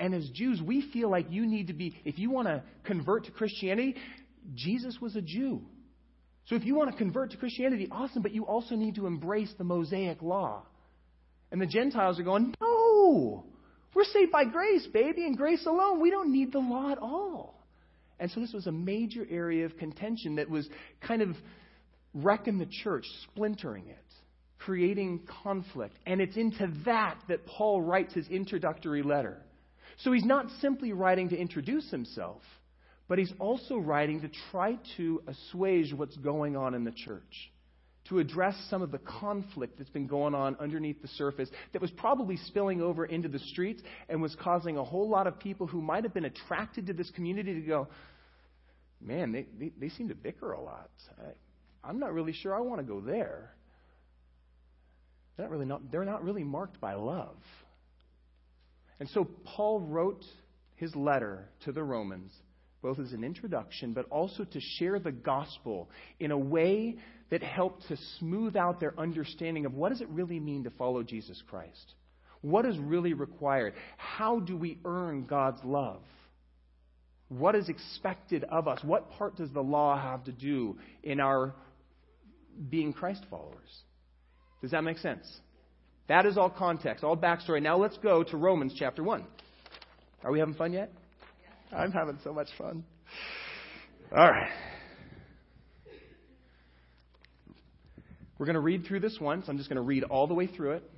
And 0.00 0.14
as 0.14 0.28
Jews, 0.30 0.60
we 0.62 0.90
feel 0.92 1.10
like 1.10 1.26
you 1.30 1.46
need 1.46 1.66
to 1.66 1.74
be, 1.74 1.96
if 2.04 2.18
you 2.18 2.30
want 2.30 2.48
to 2.48 2.62
convert 2.84 3.26
to 3.26 3.30
Christianity, 3.32 3.96
Jesus 4.54 4.98
was 5.00 5.14
a 5.14 5.20
Jew. 5.20 5.62
So 6.50 6.56
if 6.56 6.64
you 6.64 6.74
want 6.74 6.90
to 6.90 6.96
convert 6.96 7.30
to 7.30 7.36
Christianity, 7.36 7.86
awesome, 7.92 8.22
but 8.22 8.32
you 8.34 8.44
also 8.44 8.74
need 8.74 8.96
to 8.96 9.06
embrace 9.06 9.52
the 9.56 9.62
Mosaic 9.62 10.20
law. 10.20 10.64
And 11.52 11.62
the 11.62 11.66
Gentiles 11.66 12.18
are 12.18 12.24
going, 12.24 12.52
no, 12.60 13.44
we're 13.94 14.02
saved 14.02 14.32
by 14.32 14.46
grace, 14.46 14.84
baby, 14.92 15.26
and 15.26 15.36
grace 15.36 15.64
alone. 15.64 16.00
We 16.00 16.10
don't 16.10 16.32
need 16.32 16.50
the 16.50 16.58
law 16.58 16.90
at 16.90 16.98
all. 16.98 17.64
And 18.18 18.32
so 18.32 18.40
this 18.40 18.52
was 18.52 18.66
a 18.66 18.72
major 18.72 19.24
area 19.30 19.64
of 19.64 19.76
contention 19.76 20.36
that 20.36 20.50
was 20.50 20.68
kind 21.00 21.22
of 21.22 21.36
wrecking 22.14 22.58
the 22.58 22.66
church, 22.82 23.04
splintering 23.30 23.86
it, 23.86 23.96
creating 24.58 25.20
conflict. 25.44 25.94
And 26.04 26.20
it's 26.20 26.36
into 26.36 26.72
that 26.84 27.16
that 27.28 27.46
Paul 27.46 27.80
writes 27.80 28.12
his 28.12 28.26
introductory 28.26 29.04
letter. 29.04 29.38
So 29.98 30.10
he's 30.10 30.24
not 30.24 30.46
simply 30.60 30.92
writing 30.92 31.28
to 31.28 31.36
introduce 31.36 31.88
himself, 31.92 32.42
but 33.10 33.18
he's 33.18 33.32
also 33.40 33.76
writing 33.76 34.20
to 34.20 34.30
try 34.52 34.78
to 34.96 35.20
assuage 35.26 35.92
what's 35.92 36.16
going 36.18 36.56
on 36.56 36.74
in 36.74 36.84
the 36.84 36.92
church, 36.92 37.50
to 38.08 38.20
address 38.20 38.54
some 38.70 38.82
of 38.82 38.92
the 38.92 38.98
conflict 38.98 39.78
that's 39.78 39.90
been 39.90 40.06
going 40.06 40.32
on 40.32 40.56
underneath 40.60 41.02
the 41.02 41.08
surface 41.08 41.48
that 41.72 41.82
was 41.82 41.90
probably 41.90 42.36
spilling 42.36 42.80
over 42.80 43.04
into 43.04 43.28
the 43.28 43.40
streets 43.40 43.82
and 44.08 44.22
was 44.22 44.36
causing 44.40 44.76
a 44.76 44.84
whole 44.84 45.08
lot 45.08 45.26
of 45.26 45.40
people 45.40 45.66
who 45.66 45.80
might 45.80 46.04
have 46.04 46.14
been 46.14 46.26
attracted 46.26 46.86
to 46.86 46.92
this 46.92 47.10
community 47.10 47.52
to 47.52 47.66
go, 47.66 47.88
man, 49.00 49.32
they, 49.32 49.44
they, 49.58 49.72
they 49.80 49.88
seem 49.88 50.08
to 50.08 50.14
bicker 50.14 50.52
a 50.52 50.60
lot. 50.60 50.90
I, 51.18 51.88
I'm 51.88 51.98
not 51.98 52.14
really 52.14 52.32
sure 52.32 52.54
I 52.54 52.60
want 52.60 52.80
to 52.80 52.86
go 52.86 53.00
there. 53.00 53.50
They're 55.36 55.46
not, 55.46 55.50
really 55.50 55.66
not, 55.66 55.90
they're 55.90 56.04
not 56.04 56.22
really 56.22 56.44
marked 56.44 56.80
by 56.80 56.94
love. 56.94 57.38
And 59.00 59.08
so 59.08 59.26
Paul 59.56 59.80
wrote 59.80 60.22
his 60.76 60.94
letter 60.94 61.48
to 61.64 61.72
the 61.72 61.82
Romans, 61.82 62.30
both 62.82 62.98
as 62.98 63.12
an 63.12 63.24
introduction, 63.24 63.92
but 63.92 64.06
also 64.10 64.44
to 64.44 64.60
share 64.78 64.98
the 64.98 65.12
gospel 65.12 65.90
in 66.18 66.30
a 66.30 66.38
way 66.38 66.96
that 67.30 67.42
helped 67.42 67.86
to 67.88 67.96
smooth 68.18 68.56
out 68.56 68.80
their 68.80 68.98
understanding 68.98 69.66
of 69.66 69.74
what 69.74 69.90
does 69.90 70.00
it 70.00 70.08
really 70.08 70.40
mean 70.40 70.64
to 70.64 70.70
follow 70.70 71.02
Jesus 71.02 71.42
Christ? 71.48 71.94
What 72.40 72.64
is 72.64 72.78
really 72.78 73.12
required? 73.12 73.74
How 73.96 74.40
do 74.40 74.56
we 74.56 74.78
earn 74.84 75.26
God's 75.26 75.62
love? 75.62 76.02
What 77.28 77.54
is 77.54 77.68
expected 77.68 78.44
of 78.44 78.66
us? 78.66 78.80
What 78.82 79.10
part 79.12 79.36
does 79.36 79.52
the 79.52 79.62
law 79.62 80.00
have 80.00 80.24
to 80.24 80.32
do 80.32 80.78
in 81.02 81.20
our 81.20 81.54
being 82.68 82.92
Christ 82.92 83.24
followers? 83.30 83.70
Does 84.62 84.72
that 84.72 84.82
make 84.82 84.98
sense? 84.98 85.26
That 86.08 86.26
is 86.26 86.36
all 86.36 86.50
context, 86.50 87.04
all 87.04 87.16
backstory. 87.16 87.62
Now 87.62 87.76
let's 87.76 87.96
go 87.98 88.24
to 88.24 88.36
Romans 88.36 88.74
chapter 88.76 89.02
1. 89.02 89.24
Are 90.24 90.32
we 90.32 90.40
having 90.40 90.54
fun 90.54 90.72
yet? 90.72 90.90
I'm 91.72 91.92
having 91.92 92.18
so 92.24 92.32
much 92.32 92.48
fun. 92.58 92.84
All 94.16 94.28
right. 94.28 94.50
We're 98.38 98.46
going 98.46 98.54
to 98.54 98.60
read 98.60 98.86
through 98.86 99.00
this 99.00 99.18
once. 99.20 99.46
I'm 99.48 99.58
just 99.58 99.68
going 99.68 99.76
to 99.76 99.82
read 99.82 100.02
all 100.04 100.26
the 100.26 100.34
way 100.34 100.46
through 100.46 100.72
it, 100.72 100.90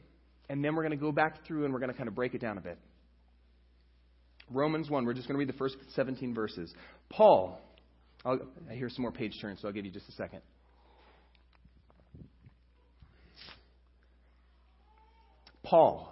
and 0.48 0.64
then 0.64 0.74
we're 0.74 0.82
going 0.82 0.96
to 0.96 1.04
go 1.04 1.12
back 1.12 1.44
through 1.46 1.64
and 1.64 1.74
we're 1.74 1.80
going 1.80 1.90
to 1.90 1.96
kind 1.96 2.08
of 2.08 2.14
break 2.14 2.34
it 2.34 2.40
down 2.40 2.56
a 2.56 2.60
bit. 2.60 2.78
Romans 4.50 4.88
1, 4.88 5.04
we're 5.04 5.14
just 5.14 5.26
going 5.26 5.34
to 5.34 5.38
read 5.38 5.48
the 5.48 5.58
first 5.58 5.76
17 5.94 6.34
verses. 6.34 6.72
Paul, 7.10 7.60
I'll, 8.24 8.38
I 8.70 8.74
hear 8.74 8.88
some 8.88 9.02
more 9.02 9.12
page 9.12 9.38
turns, 9.40 9.60
so 9.60 9.68
I'll 9.68 9.74
give 9.74 9.84
you 9.84 9.90
just 9.90 10.08
a 10.08 10.12
second. 10.12 10.40
Paul, 15.62 16.11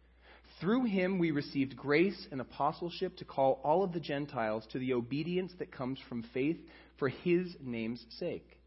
through 0.61 0.85
him 0.85 1.17
we 1.17 1.31
received 1.31 1.75
grace 1.75 2.27
and 2.31 2.39
apostleship 2.39 3.17
to 3.17 3.25
call 3.25 3.59
all 3.63 3.83
of 3.83 3.91
the 3.91 3.99
Gentiles 3.99 4.65
to 4.71 4.79
the 4.79 4.93
obedience 4.93 5.51
that 5.57 5.71
comes 5.71 5.99
from 6.07 6.23
faith 6.33 6.57
for 6.97 7.09
his 7.09 7.55
name's 7.59 8.05
sake. 8.19 8.59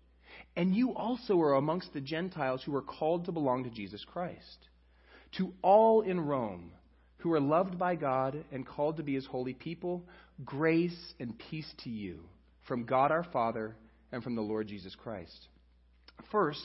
And 0.56 0.74
you 0.74 0.94
also 0.94 1.40
are 1.40 1.54
amongst 1.54 1.92
the 1.92 2.00
Gentiles 2.00 2.62
who 2.64 2.74
are 2.74 2.82
called 2.82 3.26
to 3.26 3.32
belong 3.32 3.64
to 3.64 3.70
Jesus 3.70 4.04
Christ. 4.04 4.68
To 5.38 5.52
all 5.62 6.02
in 6.02 6.20
Rome 6.20 6.72
who 7.18 7.32
are 7.32 7.40
loved 7.40 7.78
by 7.78 7.94
God 7.94 8.44
and 8.52 8.66
called 8.66 8.98
to 8.98 9.02
be 9.02 9.14
his 9.14 9.24
holy 9.24 9.54
people, 9.54 10.04
grace 10.44 11.14
and 11.18 11.38
peace 11.50 11.72
to 11.84 11.90
you 11.90 12.20
from 12.66 12.84
God 12.84 13.12
our 13.12 13.24
Father 13.32 13.76
and 14.12 14.22
from 14.22 14.34
the 14.34 14.42
Lord 14.42 14.66
Jesus 14.66 14.94
Christ. 14.94 15.48
First, 16.30 16.60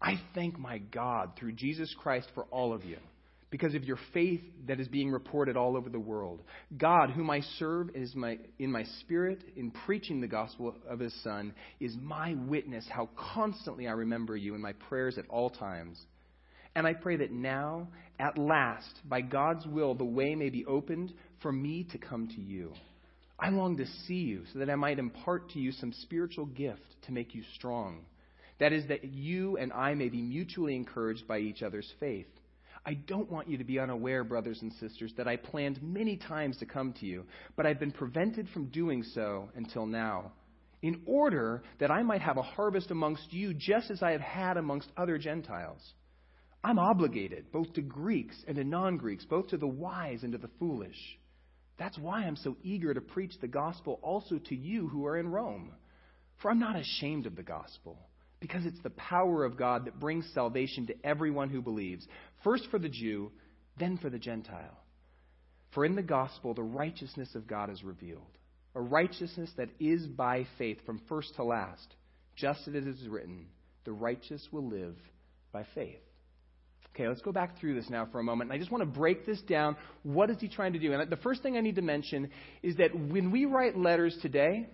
I 0.00 0.20
thank 0.34 0.58
my 0.58 0.78
God 0.78 1.30
through 1.38 1.52
Jesus 1.52 1.94
Christ 1.98 2.28
for 2.34 2.44
all 2.50 2.72
of 2.72 2.84
you 2.84 2.98
because 3.52 3.74
of 3.74 3.84
your 3.84 3.98
faith 4.14 4.40
that 4.66 4.80
is 4.80 4.88
being 4.88 5.10
reported 5.10 5.58
all 5.58 5.76
over 5.76 5.90
the 5.90 6.00
world. 6.00 6.40
God, 6.78 7.10
whom 7.10 7.28
I 7.28 7.42
serve 7.58 7.90
is 7.94 8.14
my, 8.16 8.38
in 8.58 8.72
my 8.72 8.84
spirit 9.00 9.44
in 9.54 9.70
preaching 9.70 10.22
the 10.22 10.26
gospel 10.26 10.74
of 10.88 10.98
his 10.98 11.14
Son, 11.22 11.52
is 11.78 11.94
my 12.00 12.34
witness 12.46 12.86
how 12.90 13.10
constantly 13.34 13.86
I 13.86 13.92
remember 13.92 14.38
you 14.38 14.54
in 14.54 14.62
my 14.62 14.72
prayers 14.72 15.18
at 15.18 15.28
all 15.28 15.50
times. 15.50 16.00
And 16.74 16.86
I 16.86 16.94
pray 16.94 17.16
that 17.16 17.30
now, 17.30 17.88
at 18.18 18.38
last, 18.38 19.00
by 19.04 19.20
God's 19.20 19.66
will, 19.66 19.94
the 19.94 20.02
way 20.02 20.34
may 20.34 20.48
be 20.48 20.64
opened 20.64 21.12
for 21.42 21.52
me 21.52 21.86
to 21.92 21.98
come 21.98 22.28
to 22.28 22.40
you. 22.40 22.72
I 23.38 23.50
long 23.50 23.76
to 23.76 23.86
see 24.06 24.14
you 24.14 24.44
so 24.54 24.60
that 24.60 24.70
I 24.70 24.76
might 24.76 24.98
impart 24.98 25.50
to 25.50 25.58
you 25.58 25.72
some 25.72 25.92
spiritual 25.92 26.46
gift 26.46 26.80
to 27.04 27.12
make 27.12 27.34
you 27.34 27.42
strong. 27.54 28.06
That 28.60 28.72
is, 28.72 28.88
that 28.88 29.04
you 29.04 29.58
and 29.58 29.74
I 29.74 29.92
may 29.92 30.08
be 30.08 30.22
mutually 30.22 30.74
encouraged 30.74 31.28
by 31.28 31.40
each 31.40 31.62
other's 31.62 31.92
faith. 32.00 32.28
I 32.84 32.94
don't 32.94 33.30
want 33.30 33.48
you 33.48 33.58
to 33.58 33.64
be 33.64 33.78
unaware, 33.78 34.24
brothers 34.24 34.60
and 34.60 34.72
sisters, 34.74 35.12
that 35.16 35.28
I 35.28 35.36
planned 35.36 35.80
many 35.82 36.16
times 36.16 36.56
to 36.58 36.66
come 36.66 36.92
to 36.94 37.06
you, 37.06 37.24
but 37.56 37.64
I've 37.64 37.78
been 37.78 37.92
prevented 37.92 38.48
from 38.48 38.70
doing 38.70 39.04
so 39.04 39.50
until 39.54 39.86
now, 39.86 40.32
in 40.82 41.02
order 41.06 41.62
that 41.78 41.92
I 41.92 42.02
might 42.02 42.22
have 42.22 42.38
a 42.38 42.42
harvest 42.42 42.90
amongst 42.90 43.32
you 43.32 43.54
just 43.54 43.90
as 43.90 44.02
I 44.02 44.10
have 44.10 44.20
had 44.20 44.56
amongst 44.56 44.90
other 44.96 45.16
Gentiles. 45.16 45.80
I'm 46.64 46.78
obligated 46.78 47.52
both 47.52 47.72
to 47.74 47.82
Greeks 47.82 48.36
and 48.48 48.56
to 48.56 48.64
non 48.64 48.96
Greeks, 48.96 49.24
both 49.24 49.48
to 49.48 49.56
the 49.56 49.66
wise 49.66 50.24
and 50.24 50.32
to 50.32 50.38
the 50.38 50.50
foolish. 50.58 50.98
That's 51.78 51.98
why 51.98 52.22
I'm 52.22 52.36
so 52.36 52.56
eager 52.62 52.92
to 52.92 53.00
preach 53.00 53.34
the 53.40 53.48
gospel 53.48 54.00
also 54.02 54.38
to 54.38 54.56
you 54.56 54.88
who 54.88 55.06
are 55.06 55.18
in 55.18 55.28
Rome. 55.28 55.72
For 56.40 56.50
I'm 56.50 56.58
not 56.58 56.76
ashamed 56.76 57.26
of 57.26 57.36
the 57.36 57.42
gospel 57.44 57.98
because 58.42 58.66
it's 58.66 58.82
the 58.82 58.90
power 58.90 59.44
of 59.44 59.56
God 59.56 59.86
that 59.86 60.00
brings 60.00 60.28
salvation 60.34 60.88
to 60.88 61.06
everyone 61.06 61.48
who 61.48 61.62
believes, 61.62 62.04
first 62.42 62.66
for 62.72 62.78
the 62.80 62.88
Jew, 62.88 63.30
then 63.78 63.96
for 63.98 64.10
the 64.10 64.18
Gentile. 64.18 64.76
For 65.70 65.84
in 65.84 65.94
the 65.94 66.02
gospel, 66.02 66.52
the 66.52 66.62
righteousness 66.62 67.36
of 67.36 67.46
God 67.46 67.70
is 67.70 67.84
revealed, 67.84 68.36
a 68.74 68.80
righteousness 68.80 69.48
that 69.56 69.68
is 69.78 70.06
by 70.06 70.44
faith 70.58 70.78
from 70.84 71.00
first 71.08 71.36
to 71.36 71.44
last, 71.44 71.94
just 72.34 72.66
as 72.66 72.74
it 72.74 72.84
is 72.84 73.06
written, 73.08 73.46
the 73.84 73.92
righteous 73.92 74.46
will 74.50 74.68
live 74.68 74.96
by 75.52 75.64
faith. 75.76 76.00
Okay, 76.94 77.06
let's 77.06 77.22
go 77.22 77.32
back 77.32 77.60
through 77.60 77.76
this 77.76 77.88
now 77.88 78.08
for 78.10 78.18
a 78.18 78.24
moment. 78.24 78.50
And 78.50 78.56
I 78.56 78.58
just 78.58 78.72
want 78.72 78.82
to 78.82 78.98
break 78.98 79.24
this 79.24 79.40
down. 79.42 79.76
What 80.02 80.30
is 80.30 80.36
he 80.40 80.48
trying 80.48 80.72
to 80.72 80.80
do? 80.80 80.92
And 80.92 81.08
the 81.08 81.16
first 81.16 81.44
thing 81.44 81.56
I 81.56 81.60
need 81.60 81.76
to 81.76 81.82
mention 81.82 82.28
is 82.60 82.76
that 82.76 82.92
when 82.92 83.30
we 83.30 83.44
write 83.44 83.78
letters 83.78 84.18
today, 84.20 84.68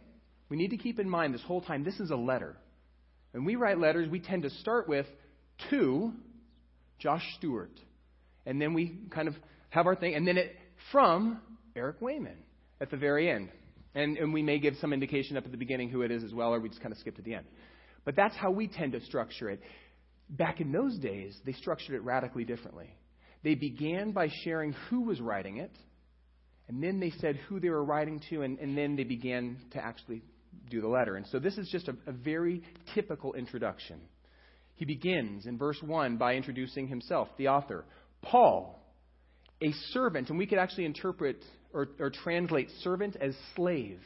we 0.48 0.56
need 0.56 0.70
to 0.70 0.78
keep 0.78 0.98
in 0.98 1.08
mind 1.08 1.34
this 1.34 1.42
whole 1.42 1.60
time 1.60 1.84
this 1.84 2.00
is 2.00 2.10
a 2.10 2.16
letter. 2.16 2.56
When 3.32 3.44
we 3.44 3.56
write 3.56 3.78
letters, 3.78 4.08
we 4.08 4.20
tend 4.20 4.42
to 4.42 4.50
start 4.50 4.88
with 4.88 5.06
to 5.70 6.12
Josh 6.98 7.24
Stewart. 7.36 7.72
And 8.46 8.60
then 8.60 8.74
we 8.74 9.00
kind 9.10 9.28
of 9.28 9.34
have 9.70 9.86
our 9.86 9.94
thing. 9.94 10.14
And 10.14 10.26
then 10.26 10.38
it 10.38 10.56
from 10.90 11.40
Eric 11.76 12.00
Wayman 12.00 12.38
at 12.80 12.90
the 12.90 12.96
very 12.96 13.30
end. 13.30 13.50
And, 13.94 14.16
and 14.16 14.32
we 14.32 14.42
may 14.42 14.58
give 14.58 14.74
some 14.80 14.92
indication 14.92 15.36
up 15.36 15.44
at 15.44 15.50
the 15.50 15.56
beginning 15.56 15.90
who 15.90 16.02
it 16.02 16.10
is 16.10 16.22
as 16.22 16.32
well, 16.32 16.54
or 16.54 16.60
we 16.60 16.68
just 16.68 16.80
kind 16.80 16.92
of 16.92 16.98
skip 16.98 17.16
to 17.16 17.22
the 17.22 17.34
end. 17.34 17.46
But 18.04 18.16
that's 18.16 18.36
how 18.36 18.50
we 18.50 18.68
tend 18.68 18.92
to 18.92 19.00
structure 19.02 19.50
it. 19.50 19.60
Back 20.30 20.60
in 20.60 20.72
those 20.72 20.96
days, 20.98 21.36
they 21.44 21.52
structured 21.52 21.94
it 21.94 22.02
radically 22.02 22.44
differently. 22.44 22.94
They 23.42 23.54
began 23.54 24.12
by 24.12 24.28
sharing 24.44 24.72
who 24.88 25.02
was 25.02 25.20
writing 25.20 25.58
it, 25.58 25.72
and 26.68 26.82
then 26.82 27.00
they 27.00 27.12
said 27.18 27.36
who 27.48 27.60
they 27.60 27.70
were 27.70 27.84
writing 27.84 28.20
to, 28.30 28.42
and, 28.42 28.58
and 28.58 28.76
then 28.76 28.96
they 28.96 29.04
began 29.04 29.58
to 29.72 29.78
actually 29.78 30.22
do 30.70 30.80
the 30.80 30.88
letter. 30.88 31.16
And 31.16 31.26
so 31.26 31.38
this 31.38 31.58
is 31.58 31.68
just 31.70 31.88
a, 31.88 31.96
a 32.06 32.12
very 32.12 32.62
typical 32.94 33.34
introduction. 33.34 34.00
He 34.74 34.84
begins 34.84 35.46
in 35.46 35.58
verse 35.58 35.78
1 35.84 36.18
by 36.18 36.34
introducing 36.34 36.86
himself, 36.86 37.28
the 37.36 37.48
author. 37.48 37.84
Paul, 38.22 38.80
a 39.60 39.72
servant, 39.92 40.30
and 40.30 40.38
we 40.38 40.46
could 40.46 40.58
actually 40.58 40.84
interpret 40.84 41.42
or, 41.72 41.88
or 41.98 42.10
translate 42.10 42.70
servant 42.82 43.16
as 43.20 43.34
slave. 43.56 44.00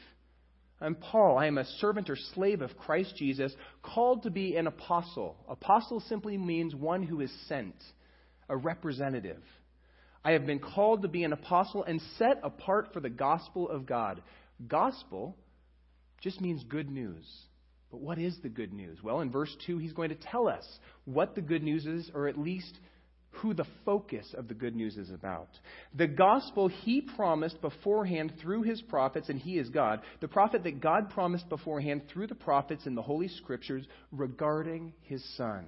I'm 0.81 0.95
Paul. 0.95 1.37
I 1.37 1.45
am 1.45 1.57
a 1.57 1.65
servant 1.79 2.09
or 2.09 2.17
slave 2.33 2.61
of 2.61 2.75
Christ 2.77 3.15
Jesus, 3.17 3.53
called 3.81 4.23
to 4.23 4.31
be 4.31 4.55
an 4.57 4.67
apostle. 4.67 5.37
Apostle 5.47 6.01
simply 6.01 6.37
means 6.37 6.75
one 6.75 7.03
who 7.03 7.21
is 7.21 7.31
sent, 7.47 7.75
a 8.49 8.57
representative. 8.57 9.41
I 10.25 10.31
have 10.31 10.45
been 10.45 10.59
called 10.59 11.03
to 11.03 11.07
be 11.07 11.23
an 11.23 11.33
apostle 11.33 11.83
and 11.83 12.01
set 12.17 12.39
apart 12.43 12.89
for 12.93 12.99
the 12.99 13.09
gospel 13.09 13.69
of 13.69 13.85
God. 13.85 14.21
Gospel 14.67 15.37
just 16.23 16.39
means 16.39 16.63
good 16.63 16.89
news. 16.89 17.25
But 17.91 18.01
what 18.01 18.17
is 18.17 18.35
the 18.41 18.49
good 18.49 18.73
news? 18.73 18.97
Well, 19.03 19.19
in 19.19 19.29
verse 19.29 19.55
2, 19.67 19.77
he's 19.77 19.93
going 19.93 20.09
to 20.09 20.15
tell 20.15 20.47
us 20.47 20.65
what 21.05 21.35
the 21.35 21.41
good 21.41 21.61
news 21.61 21.85
is, 21.85 22.09
or 22.15 22.27
at 22.27 22.39
least 22.39 22.79
who 23.37 23.53
the 23.53 23.65
focus 23.83 24.33
of 24.37 24.47
the 24.47 24.53
good 24.53 24.75
news 24.75 24.97
is 24.97 25.11
about. 25.11 25.49
The 25.95 26.07
gospel 26.07 26.69
he 26.69 27.01
promised 27.01 27.61
beforehand 27.61 28.33
through 28.41 28.63
his 28.63 28.81
prophets, 28.81 29.29
and 29.29 29.39
he 29.39 29.57
is 29.57 29.69
God. 29.69 30.01
The 30.21 30.27
prophet 30.27 30.63
that 30.63 30.79
God 30.79 31.09
promised 31.09 31.49
beforehand 31.49 32.03
through 32.11 32.27
the 32.27 32.35
prophets 32.35 32.85
in 32.85 32.95
the 32.95 33.01
Holy 33.01 33.27
Scriptures 33.27 33.85
regarding 34.11 34.93
his 35.01 35.23
Son, 35.35 35.65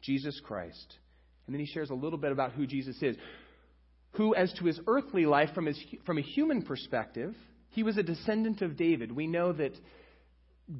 Jesus 0.00 0.40
Christ. 0.44 0.94
And 1.46 1.54
then 1.54 1.60
he 1.60 1.66
shares 1.66 1.90
a 1.90 1.94
little 1.94 2.18
bit 2.18 2.30
about 2.32 2.52
who 2.52 2.66
Jesus 2.66 2.96
is. 3.02 3.16
Who, 4.12 4.34
as 4.34 4.52
to 4.54 4.64
his 4.64 4.78
earthly 4.86 5.26
life, 5.26 5.50
from, 5.54 5.66
his, 5.66 5.82
from 6.06 6.18
a 6.18 6.22
human 6.22 6.62
perspective, 6.62 7.34
he 7.70 7.82
was 7.82 7.96
a 7.96 8.02
descendant 8.02 8.62
of 8.62 8.76
David. 8.76 9.12
We 9.12 9.26
know 9.26 9.52
that 9.52 9.72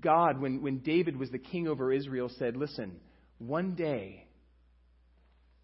God, 0.00 0.40
when, 0.40 0.62
when 0.62 0.78
David 0.78 1.16
was 1.16 1.30
the 1.30 1.38
king 1.38 1.68
over 1.68 1.92
Israel, 1.92 2.30
said, 2.38 2.56
Listen, 2.56 3.00
one 3.38 3.74
day 3.74 4.26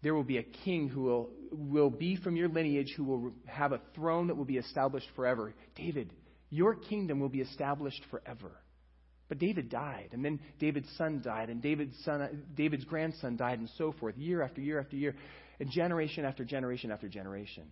there 0.01 0.13
will 0.13 0.23
be 0.23 0.37
a 0.37 0.43
king 0.43 0.87
who 0.87 1.03
will, 1.03 1.29
will 1.51 1.89
be 1.89 2.15
from 2.15 2.35
your 2.35 2.49
lineage, 2.49 2.93
who 2.95 3.03
will 3.03 3.33
have 3.45 3.71
a 3.71 3.81
throne 3.95 4.27
that 4.27 4.35
will 4.35 4.45
be 4.45 4.57
established 4.57 5.07
forever. 5.15 5.53
David, 5.75 6.13
your 6.49 6.75
kingdom 6.75 7.19
will 7.19 7.29
be 7.29 7.41
established 7.41 8.01
forever. 8.11 8.51
But 9.27 9.39
David 9.39 9.69
died, 9.69 10.09
and 10.11 10.23
then 10.23 10.39
David's 10.59 10.89
son 10.97 11.21
died, 11.23 11.49
and 11.49 11.61
David's, 11.61 11.95
son, 12.03 12.43
David's 12.55 12.85
grandson 12.85 13.37
died, 13.37 13.57
and 13.57 13.69
so 13.77 13.93
forth, 13.99 14.15
year 14.17 14.43
after 14.43 14.61
year 14.61 14.79
after 14.79 14.95
year, 14.95 15.15
and 15.59 15.71
generation 15.71 16.25
after 16.25 16.45
generation 16.45 16.91
after 16.91 17.09
generation. 17.09 17.71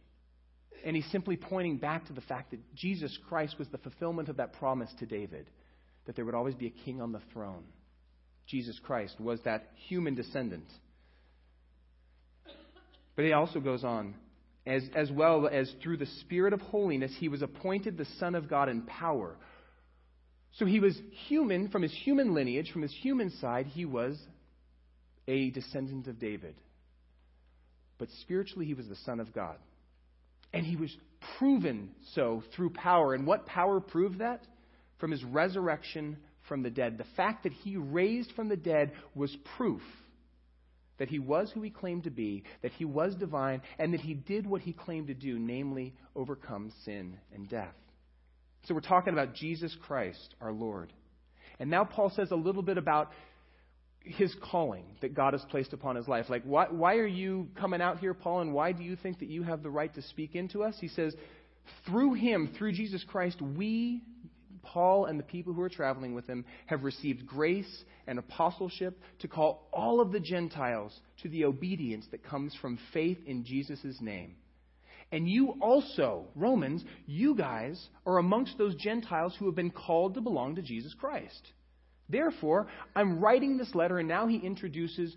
And 0.83 0.95
he's 0.95 1.09
simply 1.11 1.37
pointing 1.37 1.77
back 1.77 2.07
to 2.07 2.13
the 2.13 2.21
fact 2.21 2.51
that 2.51 2.59
Jesus 2.75 3.17
Christ 3.29 3.57
was 3.57 3.69
the 3.69 3.77
fulfillment 3.77 4.29
of 4.29 4.37
that 4.37 4.53
promise 4.53 4.91
to 4.99 5.05
David 5.05 5.49
that 6.05 6.15
there 6.15 6.25
would 6.25 6.35
always 6.35 6.55
be 6.55 6.67
a 6.67 6.83
king 6.83 7.01
on 7.01 7.11
the 7.13 7.21
throne. 7.31 7.63
Jesus 8.45 8.77
Christ 8.83 9.19
was 9.19 9.39
that 9.45 9.71
human 9.87 10.15
descendant. 10.15 10.67
But 13.15 13.25
he 13.25 13.31
also 13.31 13.59
goes 13.59 13.83
on, 13.83 14.15
as, 14.65 14.83
as 14.95 15.11
well 15.11 15.47
as 15.47 15.71
through 15.81 15.97
the 15.97 16.05
Spirit 16.21 16.53
of 16.53 16.59
holiness, 16.59 17.15
he 17.19 17.29
was 17.29 17.41
appointed 17.41 17.97
the 17.97 18.07
Son 18.19 18.35
of 18.35 18.49
God 18.49 18.69
in 18.69 18.81
power. 18.81 19.37
So 20.53 20.65
he 20.65 20.79
was 20.79 20.99
human, 21.27 21.69
from 21.69 21.81
his 21.81 21.93
human 21.93 22.33
lineage, 22.33 22.71
from 22.71 22.81
his 22.81 22.93
human 23.01 23.29
side, 23.39 23.67
he 23.67 23.85
was 23.85 24.19
a 25.27 25.51
descendant 25.51 26.07
of 26.07 26.19
David. 26.19 26.55
But 27.97 28.09
spiritually, 28.21 28.65
he 28.65 28.73
was 28.73 28.87
the 28.87 28.97
Son 28.97 29.19
of 29.19 29.33
God. 29.33 29.55
And 30.53 30.65
he 30.65 30.75
was 30.75 30.95
proven 31.37 31.91
so 32.13 32.43
through 32.55 32.71
power. 32.71 33.13
And 33.13 33.25
what 33.25 33.45
power 33.45 33.79
proved 33.79 34.19
that? 34.19 34.43
from 35.03 35.11
his 35.11 35.23
resurrection 35.25 36.15
from 36.47 36.63
the 36.63 36.69
dead. 36.69 36.97
The 36.97 37.03
fact 37.17 37.43
that 37.43 37.51
he 37.51 37.75
raised 37.75 38.31
from 38.37 38.47
the 38.47 38.55
dead 38.55 38.93
was 39.13 39.35
proof 39.57 39.81
that 40.97 41.09
he 41.09 41.19
was 41.19 41.51
who 41.51 41.61
he 41.61 41.69
claimed 41.69 42.05
to 42.05 42.09
be, 42.09 42.43
that 42.61 42.71
he 42.73 42.85
was 42.85 43.13
divine, 43.15 43.61
and 43.79 43.93
that 43.93 43.99
he 43.99 44.13
did 44.13 44.47
what 44.47 44.61
he 44.61 44.71
claimed 44.71 45.07
to 45.07 45.13
do, 45.13 45.37
namely 45.37 45.93
overcome 46.15 46.71
sin 46.85 47.17
and 47.33 47.49
death. 47.49 47.75
So 48.65 48.73
we're 48.73 48.79
talking 48.79 49.11
about 49.11 49.33
Jesus 49.33 49.75
Christ, 49.85 50.35
our 50.39 50.53
Lord. 50.53 50.93
And 51.59 51.69
now 51.69 51.83
Paul 51.83 52.11
says 52.15 52.31
a 52.31 52.35
little 52.35 52.61
bit 52.61 52.77
about 52.77 53.11
his 54.03 54.35
calling 54.51 54.85
that 55.01 55.13
God 55.13 55.33
has 55.33 55.43
placed 55.49 55.73
upon 55.73 55.95
his 55.95 56.07
life. 56.07 56.25
Like, 56.29 56.43
why, 56.43 56.67
why 56.69 56.95
are 56.95 57.07
you 57.07 57.47
coming 57.55 57.81
out 57.81 57.99
here, 57.99 58.13
Paul, 58.13 58.41
and 58.41 58.53
why 58.53 58.73
do 58.73 58.83
you 58.83 58.95
think 58.95 59.19
that 59.19 59.29
you 59.29 59.43
have 59.43 59.63
the 59.63 59.69
right 59.69 59.93
to 59.95 60.01
speak 60.01 60.35
into 60.35 60.63
us? 60.63 60.75
He 60.79 60.89
says, 60.89 61.15
through 61.85 62.13
him, 62.13 62.53
through 62.57 62.73
Jesus 62.73 63.03
Christ, 63.07 63.41
we 63.41 64.01
Paul 64.63 65.05
and 65.05 65.19
the 65.19 65.23
people 65.23 65.53
who 65.53 65.61
are 65.61 65.69
traveling 65.69 66.15
with 66.15 66.25
him 66.25 66.45
have 66.65 66.83
received 66.83 67.27
grace 67.27 67.83
and 68.07 68.17
apostleship 68.17 68.99
to 69.19 69.27
call 69.27 69.67
all 69.71 70.01
of 70.01 70.11
the 70.11 70.19
Gentiles 70.19 70.97
to 71.21 71.29
the 71.29 71.45
obedience 71.45 72.07
that 72.11 72.23
comes 72.23 72.55
from 72.59 72.79
faith 72.93 73.19
in 73.25 73.43
Jesus' 73.43 73.97
name. 74.01 74.35
And 75.11 75.29
you 75.29 75.55
also, 75.61 76.25
Romans, 76.35 76.83
you 77.05 77.35
guys 77.35 77.89
are 78.05 78.17
amongst 78.17 78.57
those 78.57 78.75
Gentiles 78.75 79.35
who 79.37 79.45
have 79.45 79.55
been 79.55 79.69
called 79.69 80.15
to 80.15 80.21
belong 80.21 80.55
to 80.55 80.61
Jesus 80.61 80.95
Christ. 80.95 81.51
Therefore, 82.09 82.67
I'm 82.95 83.19
writing 83.19 83.57
this 83.57 83.73
letter, 83.73 83.99
and 83.99 84.07
now 84.07 84.27
he 84.27 84.37
introduces 84.37 85.15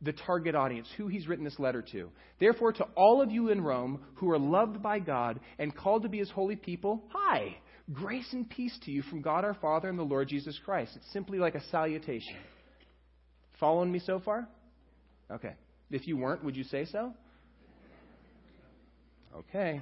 the 0.00 0.12
target 0.12 0.54
audience, 0.54 0.88
who 0.96 1.08
he's 1.08 1.26
written 1.26 1.44
this 1.44 1.58
letter 1.58 1.82
to. 1.92 2.10
Therefore, 2.38 2.72
to 2.72 2.84
all 2.96 3.20
of 3.20 3.32
you 3.32 3.50
in 3.50 3.60
Rome 3.60 4.00
who 4.14 4.30
are 4.30 4.38
loved 4.38 4.80
by 4.82 5.00
God 5.00 5.40
and 5.58 5.74
called 5.74 6.02
to 6.02 6.08
be 6.08 6.18
his 6.18 6.30
holy 6.30 6.56
people, 6.56 7.02
hi. 7.12 7.56
Grace 7.92 8.28
and 8.32 8.48
peace 8.48 8.78
to 8.84 8.90
you 8.90 9.02
from 9.02 9.22
God 9.22 9.44
our 9.44 9.54
Father 9.54 9.88
and 9.88 9.98
the 9.98 10.02
Lord 10.04 10.28
Jesus 10.28 10.58
Christ. 10.64 10.92
It's 10.94 11.12
simply 11.12 11.38
like 11.38 11.54
a 11.54 11.64
salutation. 11.70 12.36
Following 13.58 13.90
me 13.90 13.98
so 13.98 14.20
far? 14.20 14.46
Okay. 15.30 15.54
If 15.90 16.06
you 16.06 16.16
weren't, 16.16 16.44
would 16.44 16.54
you 16.54 16.64
say 16.64 16.84
so? 16.84 17.12
Okay. 19.34 19.80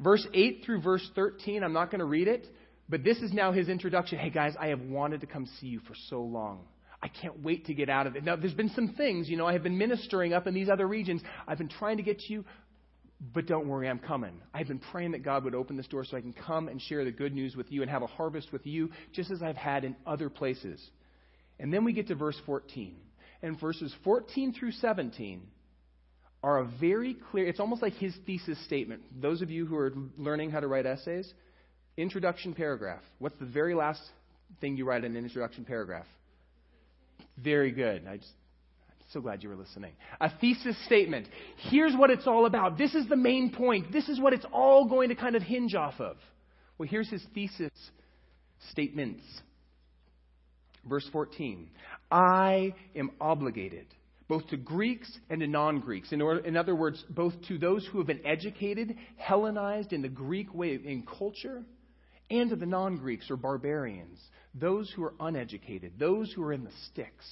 Verse 0.00 0.26
8 0.34 0.62
through 0.66 0.82
verse 0.82 1.08
13, 1.14 1.62
I'm 1.62 1.72
not 1.72 1.90
going 1.90 2.00
to 2.00 2.04
read 2.04 2.26
it, 2.28 2.48
but 2.88 3.04
this 3.04 3.18
is 3.18 3.32
now 3.32 3.52
his 3.52 3.68
introduction. 3.68 4.18
Hey, 4.18 4.30
guys, 4.30 4.54
I 4.58 4.68
have 4.68 4.80
wanted 4.80 5.20
to 5.22 5.26
come 5.26 5.46
see 5.60 5.68
you 5.68 5.80
for 5.80 5.94
so 6.08 6.20
long. 6.22 6.66
I 7.02 7.08
can't 7.08 7.42
wait 7.42 7.66
to 7.66 7.74
get 7.74 7.90
out 7.90 8.06
of 8.06 8.16
it. 8.16 8.24
Now, 8.24 8.36
there's 8.36 8.54
been 8.54 8.70
some 8.70 8.94
things, 8.94 9.28
you 9.28 9.36
know, 9.36 9.46
I 9.46 9.52
have 9.52 9.62
been 9.62 9.76
ministering 9.76 10.32
up 10.32 10.46
in 10.46 10.54
these 10.54 10.70
other 10.70 10.86
regions. 10.86 11.22
I've 11.46 11.58
been 11.58 11.68
trying 11.68 11.98
to 11.98 12.02
get 12.02 12.18
to 12.20 12.32
you, 12.32 12.44
but 13.34 13.46
don't 13.46 13.68
worry, 13.68 13.88
I'm 13.88 13.98
coming. 13.98 14.40
I've 14.54 14.68
been 14.68 14.78
praying 14.78 15.12
that 15.12 15.22
God 15.22 15.44
would 15.44 15.54
open 15.54 15.76
this 15.76 15.86
door 15.86 16.04
so 16.04 16.16
I 16.16 16.22
can 16.22 16.32
come 16.32 16.68
and 16.68 16.80
share 16.80 17.04
the 17.04 17.10
good 17.10 17.34
news 17.34 17.56
with 17.56 17.70
you 17.70 17.82
and 17.82 17.90
have 17.90 18.02
a 18.02 18.06
harvest 18.06 18.52
with 18.52 18.66
you, 18.66 18.90
just 19.12 19.30
as 19.30 19.42
I've 19.42 19.56
had 19.56 19.84
in 19.84 19.96
other 20.06 20.30
places. 20.30 20.82
And 21.58 21.72
then 21.72 21.84
we 21.84 21.92
get 21.92 22.08
to 22.08 22.14
verse 22.14 22.40
14. 22.46 22.96
And 23.42 23.60
verses 23.60 23.94
14 24.02 24.54
through 24.54 24.72
17 24.72 25.42
are 26.42 26.58
a 26.60 26.64
very 26.80 27.14
clear, 27.30 27.46
it's 27.46 27.60
almost 27.60 27.82
like 27.82 27.94
his 27.94 28.14
thesis 28.26 28.62
statement. 28.64 29.02
Those 29.20 29.42
of 29.42 29.50
you 29.50 29.66
who 29.66 29.76
are 29.76 29.92
learning 30.16 30.50
how 30.50 30.60
to 30.60 30.66
write 30.66 30.86
essays, 30.86 31.32
introduction 31.96 32.54
paragraph. 32.54 33.02
What's 33.18 33.38
the 33.38 33.46
very 33.46 33.74
last 33.74 34.00
thing 34.60 34.76
you 34.76 34.84
write 34.84 35.04
in 35.04 35.16
an 35.16 35.24
introduction 35.24 35.64
paragraph? 35.64 36.06
Very 37.42 37.72
good. 37.72 38.06
I 38.06 38.16
just 38.16 38.30
so 39.12 39.20
glad 39.20 39.42
you 39.42 39.48
were 39.48 39.56
listening. 39.56 39.92
A 40.20 40.30
thesis 40.40 40.76
statement. 40.86 41.28
Here's 41.70 41.94
what 41.94 42.10
it's 42.10 42.26
all 42.26 42.46
about. 42.46 42.76
This 42.76 42.94
is 42.94 43.08
the 43.08 43.16
main 43.16 43.52
point. 43.52 43.92
This 43.92 44.08
is 44.08 44.20
what 44.20 44.32
it's 44.32 44.46
all 44.52 44.88
going 44.88 45.10
to 45.10 45.14
kind 45.14 45.36
of 45.36 45.42
hinge 45.42 45.74
off 45.74 46.00
of. 46.00 46.16
Well, 46.78 46.88
here's 46.88 47.08
his 47.08 47.24
thesis 47.32 47.70
statements. 48.70 49.22
Verse 50.88 51.08
14 51.12 51.68
I 52.10 52.74
am 52.96 53.10
obligated, 53.20 53.86
both 54.28 54.48
to 54.48 54.56
Greeks 54.56 55.10
and 55.30 55.40
to 55.40 55.46
non 55.46 55.80
Greeks. 55.80 56.12
In, 56.12 56.20
in, 56.20 56.56
other 56.56 56.74
words, 56.74 57.02
both 57.08 57.34
to 57.48 57.56
those 57.58 57.86
who 57.90 57.98
have 57.98 58.06
been 58.06 58.26
educated, 58.26 58.96
Hellenized 59.16 59.92
in 59.92 60.02
the 60.02 60.08
Greek 60.08 60.52
way 60.52 60.74
in 60.74 61.06
culture, 61.06 61.62
and 62.30 62.50
to 62.50 62.56
the 62.56 62.66
non 62.66 62.96
Greeks 62.96 63.30
or 63.30 63.36
barbarians, 63.36 64.18
those 64.54 64.92
who 64.94 65.04
are 65.04 65.14
uneducated, 65.20 65.92
those 65.98 66.32
who 66.32 66.42
are 66.42 66.52
in 66.52 66.64
the 66.64 66.72
sticks 66.90 67.24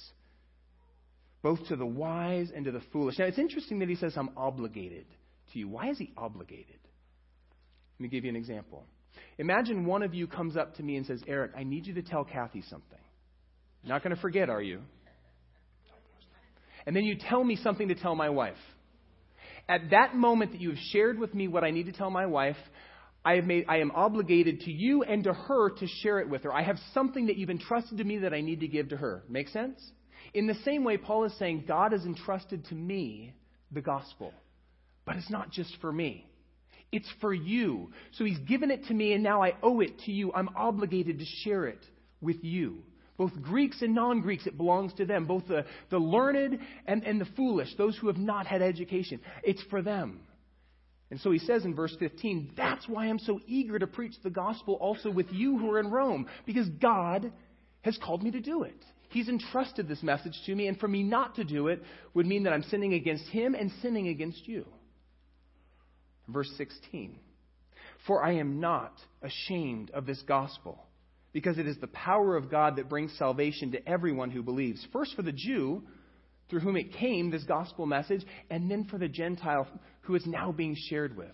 both 1.43 1.67
to 1.67 1.75
the 1.75 1.85
wise 1.85 2.49
and 2.55 2.65
to 2.65 2.71
the 2.71 2.81
foolish. 2.91 3.19
Now, 3.19 3.25
it's 3.25 3.37
interesting 3.37 3.79
that 3.79 3.89
he 3.89 3.95
says, 3.95 4.13
I'm 4.15 4.29
obligated 4.37 5.05
to 5.51 5.59
you. 5.59 5.67
Why 5.67 5.89
is 5.89 5.97
he 5.97 6.11
obligated? 6.17 6.79
Let 7.99 8.03
me 8.03 8.07
give 8.07 8.23
you 8.23 8.29
an 8.29 8.37
example. 8.37 8.85
Imagine 9.37 9.85
one 9.85 10.03
of 10.03 10.13
you 10.13 10.25
comes 10.25 10.55
up 10.55 10.75
to 10.75 10.83
me 10.83 10.95
and 10.95 11.05
says, 11.05 11.21
Eric, 11.27 11.51
I 11.55 11.63
need 11.63 11.85
you 11.85 11.93
to 11.95 12.01
tell 12.01 12.23
Kathy 12.23 12.63
something. 12.69 12.97
Not 13.83 14.01
going 14.01 14.15
to 14.15 14.21
forget, 14.21 14.49
are 14.49 14.61
you? 14.61 14.79
And 16.87 16.95
then 16.95 17.03
you 17.03 17.17
tell 17.17 17.43
me 17.43 17.57
something 17.57 17.89
to 17.89 17.95
tell 17.95 18.15
my 18.15 18.29
wife. 18.29 18.55
At 19.67 19.91
that 19.91 20.15
moment 20.15 20.53
that 20.53 20.61
you 20.61 20.69
have 20.69 20.79
shared 20.91 21.19
with 21.19 21.33
me 21.33 21.49
what 21.49 21.63
I 21.63 21.71
need 21.71 21.85
to 21.87 21.91
tell 21.91 22.09
my 22.09 22.25
wife, 22.25 22.57
I, 23.25 23.39
made, 23.41 23.65
I 23.69 23.77
am 23.77 23.91
obligated 23.91 24.61
to 24.61 24.71
you 24.71 25.03
and 25.03 25.23
to 25.23 25.33
her 25.33 25.69
to 25.69 25.87
share 26.01 26.19
it 26.19 26.29
with 26.29 26.43
her. 26.43 26.53
I 26.53 26.63
have 26.63 26.77
something 26.93 27.27
that 27.27 27.37
you've 27.37 27.49
entrusted 27.49 27.97
to 27.97 28.03
me 28.03 28.19
that 28.19 28.33
I 28.33 28.41
need 28.41 28.59
to 28.59 28.67
give 28.67 28.89
to 28.89 28.97
her. 28.97 29.23
Make 29.29 29.47
sense? 29.49 29.79
In 30.33 30.47
the 30.47 30.55
same 30.65 30.83
way, 30.83 30.97
Paul 30.97 31.23
is 31.25 31.37
saying, 31.37 31.65
God 31.67 31.93
has 31.93 32.05
entrusted 32.05 32.65
to 32.65 32.75
me 32.75 33.33
the 33.71 33.81
gospel. 33.81 34.33
But 35.05 35.15
it's 35.17 35.29
not 35.29 35.51
just 35.51 35.75
for 35.79 35.91
me. 35.91 36.27
It's 36.91 37.09
for 37.21 37.33
you. 37.33 37.91
So 38.13 38.25
he's 38.25 38.39
given 38.39 38.71
it 38.71 38.85
to 38.85 38.93
me, 38.93 39.13
and 39.13 39.23
now 39.23 39.41
I 39.41 39.53
owe 39.63 39.79
it 39.79 39.99
to 40.05 40.11
you. 40.11 40.31
I'm 40.33 40.49
obligated 40.55 41.19
to 41.19 41.25
share 41.43 41.65
it 41.65 41.79
with 42.21 42.43
you. 42.43 42.83
Both 43.17 43.41
Greeks 43.41 43.81
and 43.81 43.93
non 43.93 44.21
Greeks, 44.21 44.47
it 44.47 44.57
belongs 44.57 44.93
to 44.95 45.05
them. 45.05 45.25
Both 45.25 45.47
the, 45.47 45.65
the 45.89 45.97
learned 45.97 46.59
and, 46.87 47.03
and 47.03 47.21
the 47.21 47.27
foolish, 47.35 47.69
those 47.77 47.97
who 47.97 48.07
have 48.07 48.17
not 48.17 48.47
had 48.47 48.61
education. 48.61 49.19
It's 49.43 49.61
for 49.69 49.81
them. 49.81 50.21
And 51.13 51.21
so 51.21 51.29
he 51.29 51.37
says 51.37 51.63
in 51.63 51.75
verse 51.75 51.95
15, 51.99 52.53
That's 52.57 52.89
why 52.89 53.05
I'm 53.05 53.19
so 53.19 53.39
eager 53.45 53.77
to 53.77 53.85
preach 53.85 54.15
the 54.23 54.31
gospel 54.31 54.73
also 54.81 55.11
with 55.11 55.27
you 55.31 55.59
who 55.59 55.69
are 55.69 55.79
in 55.79 55.91
Rome, 55.91 56.25
because 56.47 56.67
God 56.81 57.31
has 57.83 57.95
called 58.03 58.23
me 58.23 58.31
to 58.31 58.41
do 58.41 58.63
it. 58.63 58.83
He's 59.09 59.29
entrusted 59.29 59.87
this 59.87 60.01
message 60.01 60.33
to 60.47 60.55
me, 60.55 60.65
and 60.65 60.79
for 60.79 60.87
me 60.87 61.03
not 61.03 61.35
to 61.35 61.43
do 61.43 61.67
it 61.67 61.83
would 62.15 62.25
mean 62.25 62.41
that 62.45 62.53
I'm 62.53 62.63
sinning 62.63 62.95
against 62.95 63.25
him 63.25 63.53
and 63.53 63.71
sinning 63.83 64.07
against 64.07 64.47
you. 64.47 64.65
Verse 66.27 66.51
16 66.57 67.15
For 68.07 68.23
I 68.23 68.37
am 68.37 68.59
not 68.59 68.93
ashamed 69.21 69.91
of 69.91 70.07
this 70.07 70.23
gospel, 70.23 70.83
because 71.31 71.59
it 71.59 71.67
is 71.67 71.77
the 71.77 71.85
power 71.85 72.35
of 72.35 72.49
God 72.49 72.77
that 72.77 72.89
brings 72.89 73.15
salvation 73.19 73.73
to 73.73 73.87
everyone 73.87 74.31
who 74.31 74.41
believes. 74.41 74.83
First 74.91 75.15
for 75.15 75.21
the 75.21 75.31
Jew, 75.31 75.83
through 76.49 76.59
whom 76.59 76.75
it 76.75 76.93
came, 76.93 77.31
this 77.31 77.43
gospel 77.43 77.85
message, 77.85 78.23
and 78.49 78.69
then 78.69 78.85
for 78.85 78.97
the 78.97 79.07
Gentile 79.07 79.67
who 80.01 80.15
is 80.15 80.25
now 80.25 80.51
being 80.51 80.75
shared 80.89 81.15
with. 81.15 81.33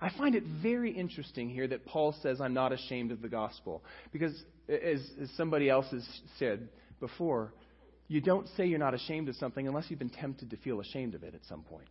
I 0.00 0.10
find 0.16 0.34
it 0.34 0.44
very 0.62 0.92
interesting 0.92 1.48
here 1.48 1.66
that 1.68 1.86
Paul 1.86 2.14
says, 2.22 2.40
I'm 2.40 2.54
not 2.54 2.72
ashamed 2.72 3.12
of 3.12 3.22
the 3.22 3.28
gospel. 3.28 3.82
Because, 4.12 4.32
as, 4.68 5.00
as 5.20 5.30
somebody 5.36 5.70
else 5.70 5.86
has 5.90 6.06
said 6.38 6.68
before, 7.00 7.52
you 8.08 8.20
don't 8.20 8.46
say 8.56 8.66
you're 8.66 8.78
not 8.78 8.94
ashamed 8.94 9.28
of 9.28 9.36
something 9.36 9.66
unless 9.66 9.86
you've 9.88 9.98
been 9.98 10.10
tempted 10.10 10.50
to 10.50 10.56
feel 10.58 10.80
ashamed 10.80 11.14
of 11.14 11.22
it 11.22 11.34
at 11.34 11.40
some 11.48 11.62
point. 11.62 11.88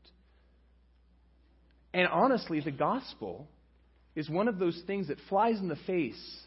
And 1.93 2.07
honestly, 2.07 2.59
the 2.59 2.71
gospel 2.71 3.47
is 4.15 4.29
one 4.29 4.47
of 4.47 4.59
those 4.59 4.81
things 4.85 5.07
that 5.07 5.17
flies 5.27 5.59
in 5.59 5.67
the 5.67 5.75
face 5.87 6.41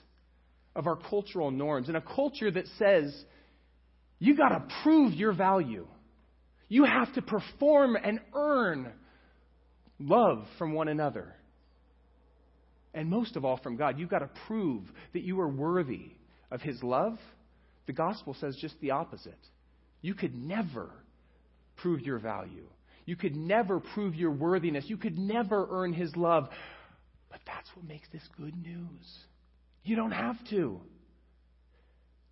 of 0.77 0.87
our 0.87 0.97
cultural 0.97 1.51
norms. 1.51 1.89
In 1.89 1.97
a 1.97 2.01
culture 2.01 2.51
that 2.51 2.67
says, 2.79 3.25
you 4.19 4.37
got 4.37 4.49
to 4.51 4.65
prove 4.83 5.15
your 5.15 5.33
value. 5.33 5.87
You 6.69 6.85
have 6.85 7.13
to 7.15 7.23
perform 7.23 7.97
and 7.97 8.21
earn 8.35 8.93
love 9.99 10.45
from 10.59 10.73
one 10.73 10.89
another. 10.89 11.35
And 12.95 13.09
most 13.09 13.37
of 13.37 13.45
all 13.45 13.59
from 13.59 13.77
God. 13.77 13.99
You've 13.99 14.11
got 14.11 14.21
to 14.21 14.31
prove 14.47 14.83
that 15.13 15.23
you 15.23 15.41
are 15.41 15.49
worthy 15.49 16.13
of 16.51 16.61
His 16.61 16.83
love. 16.83 17.19
The 17.87 17.93
gospel 17.93 18.35
says 18.41 18.57
just 18.61 18.75
the 18.81 18.91
opposite. 18.91 19.39
You 20.03 20.15
could 20.15 20.35
never 20.35 20.91
prove 21.77 22.01
your 22.01 22.19
value. 22.19 22.67
You 23.07 23.17
could 23.17 23.37
never 23.37 23.81
prove 23.81 24.15
your 24.15 24.31
worthiness. 24.31 24.85
You 24.89 24.97
could 24.97 25.19
never 25.19 25.67
earn 25.71 25.93
His 25.93 26.15
love. 26.17 26.49
But 27.31 27.41
that's 27.47 27.69
what 27.75 27.87
makes 27.87 28.09
this 28.13 28.23
good 28.37 28.55
news. 28.63 29.19
You 29.85 29.97
don't 29.97 30.13
have 30.13 30.37
to. 30.51 30.81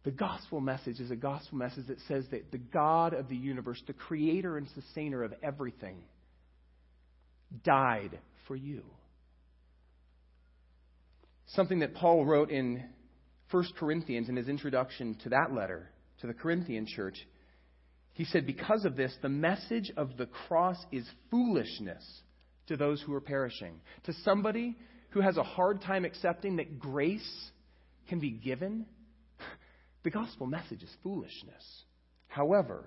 The 0.07 0.13
gospel 0.13 0.61
message 0.61 1.01
is 1.01 1.11
a 1.11 1.17
gospel 1.17 1.59
message 1.59 1.89
that 1.89 1.99
says 2.07 2.25
that 2.31 2.53
the 2.53 2.59
God 2.59 3.13
of 3.13 3.29
the 3.29 3.37
universe, 3.37 3.83
the 3.87 3.93
creator 3.93 4.57
and 4.57 4.69
sustainer 4.69 5.25
of 5.25 5.35
everything, 5.43 5.99
died 7.65 8.19
for 8.47 8.55
you. 8.55 8.85
Something 11.49 11.81
that 11.81 11.95
Paul 11.95 12.25
wrote 12.25 12.51
in 12.51 12.85
1 13.51 13.65
Corinthians 13.77 14.29
in 14.29 14.37
his 14.37 14.49
introduction 14.49 15.17
to 15.25 15.31
that 15.31 15.53
letter 15.53 15.91
to 16.21 16.29
the 16.29 16.35
Corinthian 16.35 16.87
church 16.87 17.19
he 18.17 18.25
said, 18.25 18.47
Because 18.47 18.87
of 18.87 18.97
this, 18.97 19.15
the 19.21 19.29
message 19.29 19.93
of 19.95 20.17
the 20.17 20.25
cross 20.25 20.79
is 20.91 21.07
foolishness 21.31 22.03
to 22.67 22.77
those 22.77 23.03
who 23.03 23.13
are 23.13 23.21
perishing. 23.21 23.81
To 24.05 24.15
somebody 24.25 24.75
who 25.11 25.21
has 25.21 25.37
a 25.37 25.43
hard 25.43 25.83
time 25.83 26.07
accepting 26.07 26.57
that 26.57 26.79
grace 26.79 27.51
can 28.09 28.19
be 28.19 28.31
given, 28.31 28.87
the 30.07 30.11
gospel 30.11 30.47
message 30.47 30.85
is 30.85 30.91
foolishness. 31.03 31.83
However, 32.29 32.85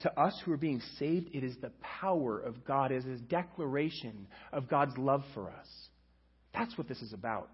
to 0.00 0.20
us 0.20 0.38
who 0.44 0.52
are 0.52 0.58
being 0.58 0.82
saved, 0.98 1.30
it 1.32 1.42
is 1.42 1.56
the 1.62 1.72
power 1.80 2.38
of 2.38 2.66
God, 2.66 2.92
it 2.92 2.96
is 2.96 3.04
his 3.04 3.20
declaration 3.22 4.26
of 4.52 4.68
God's 4.68 4.98
love 4.98 5.22
for 5.32 5.48
us. 5.48 5.66
That's 6.52 6.76
what 6.76 6.86
this 6.86 7.00
is 7.00 7.14
about. 7.14 7.48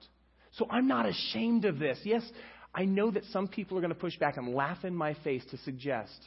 So 0.55 0.66
I'm 0.68 0.88
not 0.88 1.07
ashamed 1.07 1.66
of 1.66 1.79
this. 1.79 2.01
Yes, 2.03 2.29
I 2.75 2.85
know 2.85 3.12
that 3.12 3.27
some 3.27 3.47
people 3.47 3.79
are 3.79 3.81
going 3.81 3.94
to 3.94 4.01
push 4.01 4.18
back 4.18 4.38
and 4.38 4.53
laugh 4.53 4.83
in 4.83 4.92
my 4.92 5.14
face 5.23 5.44
to 5.53 5.59
suggest 5.59 6.18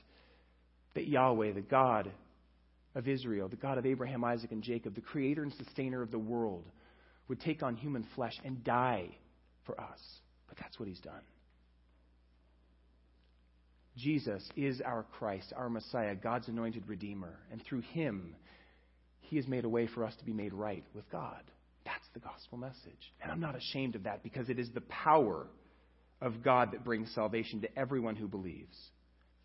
that 0.95 1.09
Yahweh, 1.09 1.51
the 1.51 1.59
God 1.59 2.09
of 2.95 3.09
Israel, 3.09 3.49
the 3.49 3.57
God 3.57 3.77
of 3.77 3.85
Abraham, 3.85 4.23
Isaac, 4.23 4.53
and 4.53 4.63
Jacob, 4.63 4.95
the 4.95 5.01
creator 5.01 5.43
and 5.43 5.51
sustainer 5.55 6.01
of 6.01 6.11
the 6.11 6.17
world, 6.17 6.63
would 7.27 7.41
take 7.41 7.61
on 7.61 7.75
human 7.75 8.07
flesh 8.15 8.39
and 8.45 8.63
die 8.63 9.09
for 9.65 9.77
us. 9.81 9.99
But 10.47 10.57
that's 10.59 10.79
what 10.79 10.87
he's 10.87 11.01
done. 11.01 11.23
Jesus 13.97 14.47
is 14.55 14.81
our 14.81 15.05
Christ, 15.17 15.53
our 15.55 15.69
Messiah, 15.69 16.15
God's 16.15 16.47
anointed 16.47 16.87
Redeemer. 16.87 17.37
And 17.51 17.61
through 17.63 17.81
him, 17.81 18.35
he 19.19 19.35
has 19.37 19.47
made 19.47 19.65
a 19.65 19.69
way 19.69 19.87
for 19.87 20.03
us 20.05 20.15
to 20.17 20.25
be 20.25 20.33
made 20.33 20.53
right 20.53 20.83
with 20.93 21.09
God. 21.11 21.41
That's 21.85 22.07
the 22.13 22.19
gospel 22.19 22.57
message. 22.57 23.13
And 23.21 23.31
I'm 23.31 23.39
not 23.39 23.55
ashamed 23.55 23.95
of 23.95 24.03
that 24.03 24.23
because 24.23 24.49
it 24.49 24.59
is 24.59 24.69
the 24.73 24.81
power 24.81 25.47
of 26.21 26.43
God 26.43 26.71
that 26.71 26.83
brings 26.83 27.13
salvation 27.13 27.61
to 27.61 27.79
everyone 27.79 28.15
who 28.15 28.27
believes. 28.27 28.77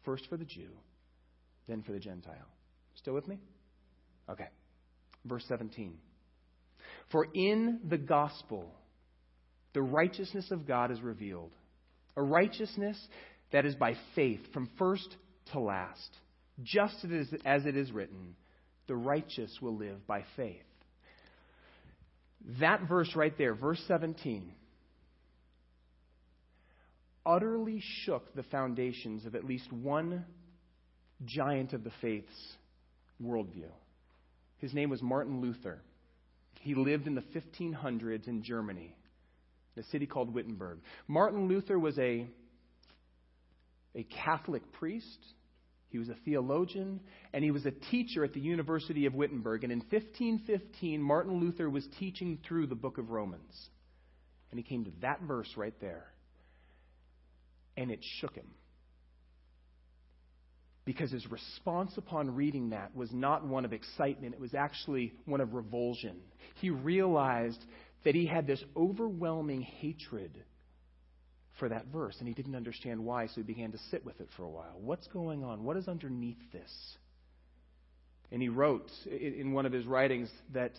First 0.05 0.29
for 0.29 0.37
the 0.37 0.45
Jew, 0.45 0.69
then 1.67 1.83
for 1.83 1.93
the 1.93 1.99
Gentile. 1.99 2.49
Still 2.97 3.15
with 3.15 3.27
me? 3.27 3.39
Okay. 4.29 4.49
Verse 5.25 5.45
17. 5.49 5.95
For 7.11 7.27
in 7.35 7.81
the 7.89 7.99
gospel, 7.99 8.73
the 9.73 9.83
righteousness 9.83 10.51
of 10.51 10.67
God 10.67 10.91
is 10.91 11.01
revealed. 11.01 11.53
A 12.17 12.23
righteousness 12.23 12.99
that 13.53 13.65
is 13.65 13.75
by 13.75 13.95
faith 14.15 14.41
from 14.53 14.69
first 14.79 15.17
to 15.53 15.61
last. 15.61 16.11
Just 16.63 17.05
as 17.45 17.67
it 17.67 17.77
is 17.77 17.93
written, 17.93 18.35
the 18.87 18.97
righteous 18.97 19.59
will 19.61 19.77
live 19.77 20.07
by 20.07 20.25
faith. 20.37 20.63
That 22.61 22.89
verse 22.89 23.15
right 23.17 23.37
there, 23.37 23.55
verse 23.55 23.83
17, 23.89 24.53
utterly 27.25 27.83
shook 28.05 28.35
the 28.35 28.45
foundations 28.45 29.27
of 29.27 29.35
at 29.35 29.45
least 29.45 29.73
one 29.73 30.25
giant 31.25 31.73
of 31.73 31.83
the 31.83 31.91
faith's 32.01 32.57
worldview. 33.23 33.71
His 34.59 34.73
name 34.73 34.91
was 34.91 35.03
Martin 35.03 35.41
Luther. 35.41 35.83
He 36.61 36.75
lived 36.75 37.07
in 37.07 37.15
the 37.15 37.25
1500s 37.35 38.29
in 38.29 38.43
Germany, 38.43 38.95
a 39.77 39.83
city 39.85 40.07
called 40.07 40.33
Wittenberg. 40.33 40.79
Martin 41.09 41.49
Luther 41.49 41.79
was 41.79 41.99
a, 41.99 42.27
a 43.97 44.05
Catholic 44.05 44.63
priest, 44.73 45.19
he 45.89 45.99
was 45.99 46.09
a 46.09 46.17
theologian, 46.25 47.01
and 47.33 47.43
he 47.43 47.51
was 47.51 47.65
a 47.67 47.71
teacher 47.71 48.23
at 48.25 48.35
the 48.35 48.41
University 48.41 49.07
of 49.07 49.15
Wittenberg. 49.15 49.65
And 49.65 49.73
in 49.73 49.79
1515, 49.79 51.01
Martin 51.01 51.41
Luther 51.41 51.71
was 51.71 51.87
teaching 51.99 52.39
through 52.47 52.67
the 52.67 52.75
book 52.75 52.99
of 52.99 53.11
Romans. 53.11 53.55
And 54.51 54.59
he 54.59 54.65
came 54.65 54.85
to 54.85 54.93
that 55.01 55.23
verse 55.23 55.51
right 55.57 55.75
there. 55.81 56.07
And 57.77 57.91
it 57.91 58.01
shook 58.21 58.35
him 58.35 58.47
because 60.87 61.11
his 61.11 61.29
response 61.31 61.93
upon 61.97 62.35
reading 62.35 62.71
that 62.71 62.95
was 62.97 63.13
not 63.13 63.45
one 63.45 63.65
of 63.65 63.73
excitement, 63.73 64.35
it 64.35 64.41
was 64.41 64.55
actually 64.55 65.13
one 65.27 65.41
of 65.41 65.53
revulsion. 65.53 66.17
He 66.61 66.71
realized 66.71 67.63
that 68.05 68.15
he 68.15 68.25
had 68.25 68.47
this 68.47 68.63
overwhelming 68.77 69.63
hatred 69.63 70.45
for 71.59 71.69
that 71.69 71.87
verse, 71.87 72.17
and 72.19 72.29
he 72.29 72.35
didn't 72.35 72.55
understand 72.55 73.05
why, 73.05 73.27
so 73.27 73.35
he 73.37 73.43
began 73.43 73.73
to 73.73 73.79
sit 73.91 74.05
with 74.05 74.21
it 74.21 74.29
for 74.37 74.43
a 74.43 74.49
while. 74.49 74.77
What's 74.81 75.07
going 75.09 75.43
on? 75.45 75.65
What 75.65 75.77
is 75.77 75.89
underneath 75.89 76.39
this? 76.53 76.73
And 78.31 78.43
he 78.43 78.49
wrote 78.49 78.91
in 79.07 79.53
one 79.53 79.67
of 79.67 79.73
his 79.73 79.87
writings 79.87 80.29
that 80.53 80.73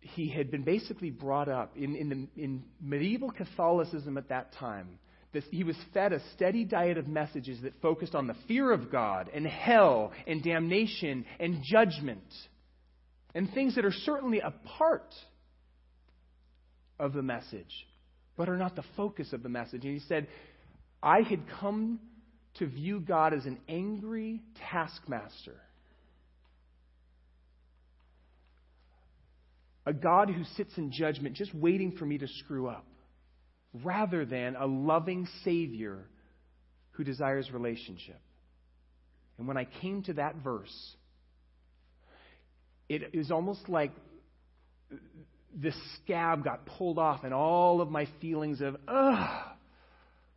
he 0.00 0.28
had 0.28 0.50
been 0.50 0.62
basically 0.62 1.10
brought 1.10 1.48
up 1.48 1.76
in, 1.76 1.94
in, 1.96 2.08
the, 2.08 2.42
in 2.42 2.64
medieval 2.80 3.30
Catholicism 3.30 4.16
at 4.16 4.28
that 4.28 4.52
time 4.54 4.98
this, 5.32 5.44
he 5.50 5.64
was 5.64 5.76
fed 5.94 6.12
a 6.12 6.20
steady 6.34 6.64
diet 6.64 6.98
of 6.98 7.08
messages 7.08 7.62
that 7.62 7.80
focused 7.80 8.14
on 8.14 8.26
the 8.26 8.36
fear 8.46 8.70
of 8.70 8.92
God 8.92 9.30
and 9.32 9.46
hell 9.46 10.12
and 10.26 10.42
damnation 10.42 11.24
and 11.40 11.62
judgment 11.62 12.22
and 13.34 13.50
things 13.52 13.76
that 13.76 13.86
are 13.86 13.92
certainly 13.92 14.40
a 14.40 14.52
part 14.76 15.14
of 16.98 17.14
the 17.14 17.22
message, 17.22 17.86
but 18.36 18.48
are 18.48 18.56
not 18.56 18.76
the 18.76 18.84
focus 18.96 19.32
of 19.32 19.42
the 19.42 19.48
message. 19.48 19.84
And 19.84 19.94
he 19.94 20.00
said, 20.08 20.26
I 21.02 21.22
had 21.22 21.40
come 21.60 22.00
to 22.54 22.66
view 22.66 23.00
God 23.00 23.34
as 23.34 23.46
an 23.46 23.58
angry 23.68 24.40
taskmaster, 24.70 25.56
a 29.84 29.92
God 29.92 30.30
who 30.30 30.44
sits 30.56 30.76
in 30.76 30.92
judgment 30.92 31.34
just 31.34 31.54
waiting 31.54 31.92
for 31.92 32.04
me 32.04 32.18
to 32.18 32.28
screw 32.28 32.68
up, 32.68 32.86
rather 33.82 34.24
than 34.24 34.54
a 34.54 34.66
loving 34.66 35.26
Savior 35.44 36.06
who 36.92 37.04
desires 37.04 37.50
relationship. 37.50 38.20
And 39.38 39.48
when 39.48 39.56
I 39.56 39.64
came 39.64 40.02
to 40.04 40.12
that 40.14 40.36
verse, 40.36 40.94
it 42.88 43.14
is 43.14 43.30
almost 43.30 43.68
like 43.68 43.92
the 45.60 45.72
scab 45.96 46.44
got 46.44 46.66
pulled 46.66 46.98
off, 46.98 47.24
and 47.24 47.34
all 47.34 47.80
of 47.80 47.90
my 47.90 48.08
feelings 48.20 48.60
of, 48.60 48.76
ugh, 48.88 49.44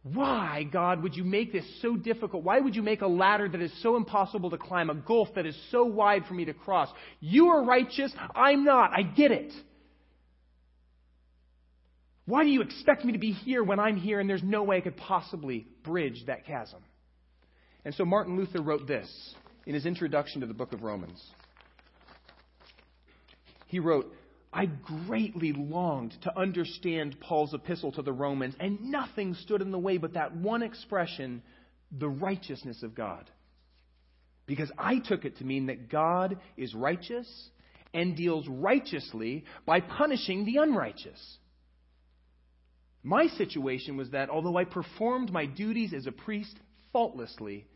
why, 0.03 0.67
God, 0.71 1.01
would 1.01 1.15
you 1.15 1.23
make 1.23 1.51
this 1.51 1.65
so 1.81 1.95
difficult? 1.95 2.43
Why 2.43 2.59
would 2.59 2.75
you 2.75 2.83
make 2.83 3.01
a 3.01 3.07
ladder 3.07 3.49
that 3.49 3.59
is 3.59 3.71
so 3.81 3.95
impossible 3.95 4.51
to 4.51 4.57
climb, 4.57 4.91
a 4.91 4.95
gulf 4.95 5.29
that 5.35 5.47
is 5.47 5.57
so 5.71 5.85
wide 5.85 6.25
for 6.27 6.35
me 6.35 6.45
to 6.45 6.53
cross? 6.53 6.89
You 7.19 7.47
are 7.47 7.63
righteous, 7.63 8.13
I'm 8.35 8.63
not. 8.63 8.91
I 8.93 9.01
get 9.01 9.31
it. 9.31 9.51
Why 12.27 12.43
do 12.43 12.49
you 12.49 12.61
expect 12.61 13.03
me 13.03 13.13
to 13.13 13.19
be 13.19 13.31
here 13.31 13.63
when 13.63 13.79
I'm 13.79 13.97
here 13.97 14.19
and 14.19 14.29
there's 14.29 14.43
no 14.43 14.63
way 14.63 14.77
I 14.77 14.81
could 14.81 14.97
possibly 14.97 15.65
bridge 15.83 16.23
that 16.27 16.45
chasm? 16.45 16.83
And 17.83 17.93
so 17.95 18.05
Martin 18.05 18.37
Luther 18.37 18.61
wrote 18.61 18.87
this 18.87 19.35
in 19.65 19.73
his 19.73 19.87
introduction 19.87 20.41
to 20.41 20.47
the 20.47 20.53
book 20.53 20.73
of 20.73 20.83
Romans. 20.83 21.23
He 23.67 23.79
wrote, 23.79 24.11
I 24.55 24.67
greatly 24.67 25.51
longed 25.51 26.15
to 26.21 26.39
understand 26.39 27.19
Paul's 27.19 27.53
epistle 27.53 27.91
to 27.91 28.01
the 28.01 28.13
Romans, 28.13 28.55
and 28.57 28.89
nothing 28.89 29.33
stood 29.33 29.61
in 29.61 29.71
the 29.71 29.77
way 29.77 29.97
but 29.97 30.13
that 30.13 30.33
one 30.33 30.63
expression, 30.63 31.43
the 31.91 32.07
righteousness 32.07 32.81
of 32.81 32.95
God. 32.95 33.29
Because 34.47 34.71
I 34.77 34.99
took 34.99 35.25
it 35.25 35.39
to 35.39 35.43
mean 35.43 35.65
that 35.65 35.89
God 35.89 36.39
is 36.55 36.73
righteous 36.73 37.27
and 37.93 38.15
deals 38.15 38.47
righteously 38.47 39.43
by 39.65 39.81
punishing 39.81 40.45
the 40.45 40.57
unrighteous. 40.57 41.37
My 43.03 43.27
situation 43.27 43.97
was 43.97 44.11
that 44.11 44.29
although 44.29 44.55
I 44.55 44.63
performed 44.63 45.33
my 45.33 45.45
duties 45.45 45.93
as 45.93 46.07
a 46.07 46.13
priest 46.13 46.57
faultlessly, 46.93 47.67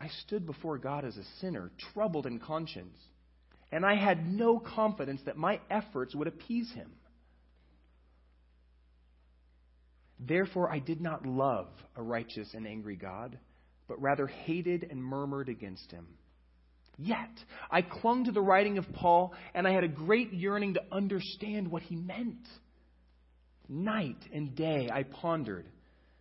I 0.00 0.08
stood 0.08 0.46
before 0.46 0.78
God 0.78 1.04
as 1.04 1.16
a 1.16 1.24
sinner, 1.40 1.70
troubled 1.94 2.26
in 2.26 2.40
conscience 2.40 2.96
and 3.70 3.84
I 3.84 3.96
had 3.96 4.26
no 4.26 4.58
confidence 4.58 5.20
that 5.26 5.36
my 5.36 5.60
efforts 5.70 6.14
would 6.14 6.28
appease 6.28 6.70
him. 6.72 6.90
Therefore, 10.20 10.70
I 10.70 10.78
did 10.78 11.00
not 11.00 11.26
love 11.26 11.68
a 11.96 12.02
righteous 12.02 12.52
and 12.54 12.66
angry 12.66 12.96
God, 12.96 13.38
but 13.86 14.00
rather 14.00 14.26
hated 14.26 14.86
and 14.90 15.02
murmured 15.02 15.48
against 15.48 15.90
him. 15.92 16.06
Yet, 16.98 17.30
I 17.70 17.82
clung 17.82 18.24
to 18.24 18.32
the 18.32 18.40
writing 18.40 18.78
of 18.78 18.92
Paul, 18.92 19.32
and 19.54 19.68
I 19.68 19.72
had 19.72 19.84
a 19.84 19.88
great 19.88 20.32
yearning 20.32 20.74
to 20.74 20.82
understand 20.90 21.70
what 21.70 21.82
he 21.82 21.94
meant. 21.94 22.48
Night 23.68 24.18
and 24.32 24.56
day 24.56 24.88
I 24.92 25.04
pondered 25.04 25.66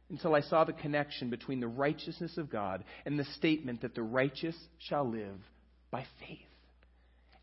until 0.09 0.35
I 0.35 0.41
saw 0.41 0.63
the 0.63 0.73
connection 0.73 1.29
between 1.29 1.59
the 1.59 1.67
righteousness 1.67 2.37
of 2.37 2.51
God 2.51 2.83
and 3.05 3.17
the 3.17 3.25
statement 3.35 3.81
that 3.81 3.95
the 3.95 4.03
righteous 4.03 4.55
shall 4.77 5.09
live 5.09 5.39
by 5.89 6.05
faith. 6.19 6.46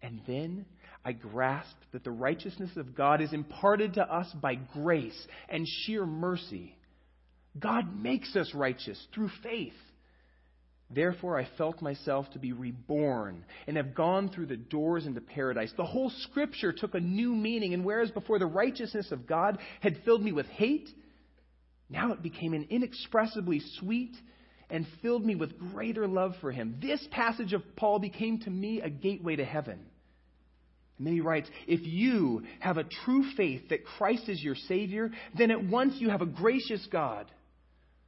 And 0.04 0.20
then 0.26 0.66
I 1.02 1.12
grasped 1.12 1.92
that 1.92 2.04
the 2.04 2.10
righteousness 2.10 2.76
of 2.76 2.94
God 2.94 3.22
is 3.22 3.32
imparted 3.32 3.94
to 3.94 4.02
us 4.02 4.30
by 4.34 4.54
grace 4.54 5.26
and 5.48 5.66
sheer 5.66 6.04
mercy. 6.04 6.76
God 7.58 7.98
makes 7.98 8.36
us 8.36 8.52
righteous 8.54 9.02
through 9.14 9.30
faith. 9.42 9.72
Therefore, 10.90 11.40
I 11.40 11.48
felt 11.56 11.80
myself 11.80 12.30
to 12.32 12.38
be 12.38 12.52
reborn 12.52 13.46
and 13.66 13.78
have 13.78 13.94
gone 13.94 14.28
through 14.28 14.46
the 14.46 14.58
doors 14.58 15.06
into 15.06 15.22
paradise. 15.22 15.72
The 15.74 15.86
whole 15.86 16.10
scripture 16.10 16.74
took 16.74 16.94
a 16.94 17.00
new 17.00 17.34
meaning, 17.34 17.72
and 17.72 17.82
whereas 17.82 18.10
before 18.10 18.38
the 18.38 18.46
righteousness 18.46 19.10
of 19.10 19.26
God 19.26 19.58
had 19.80 20.02
filled 20.04 20.22
me 20.22 20.32
with 20.32 20.46
hate, 20.46 20.90
now 21.88 22.12
it 22.12 22.22
became 22.22 22.52
an 22.52 22.66
inexpressibly 22.68 23.62
sweet 23.78 24.14
and 24.68 24.86
filled 25.00 25.24
me 25.24 25.34
with 25.34 25.58
greater 25.58 26.06
love 26.06 26.34
for 26.42 26.52
him. 26.52 26.76
This 26.82 27.06
passage 27.10 27.54
of 27.54 27.62
Paul 27.76 27.98
became 27.98 28.40
to 28.40 28.50
me 28.50 28.82
a 28.82 28.90
gateway 28.90 29.36
to 29.36 29.44
heaven. 29.44 29.80
And 30.98 31.06
then 31.06 31.14
he 31.14 31.20
writes, 31.20 31.48
If 31.66 31.80
you 31.82 32.42
have 32.60 32.78
a 32.78 32.84
true 33.04 33.24
faith 33.36 33.68
that 33.70 33.84
Christ 33.84 34.28
is 34.28 34.42
your 34.42 34.54
Savior, 34.54 35.10
then 35.36 35.50
at 35.50 35.64
once 35.64 35.94
you 35.98 36.10
have 36.10 36.22
a 36.22 36.26
gracious 36.26 36.86
God. 36.90 37.30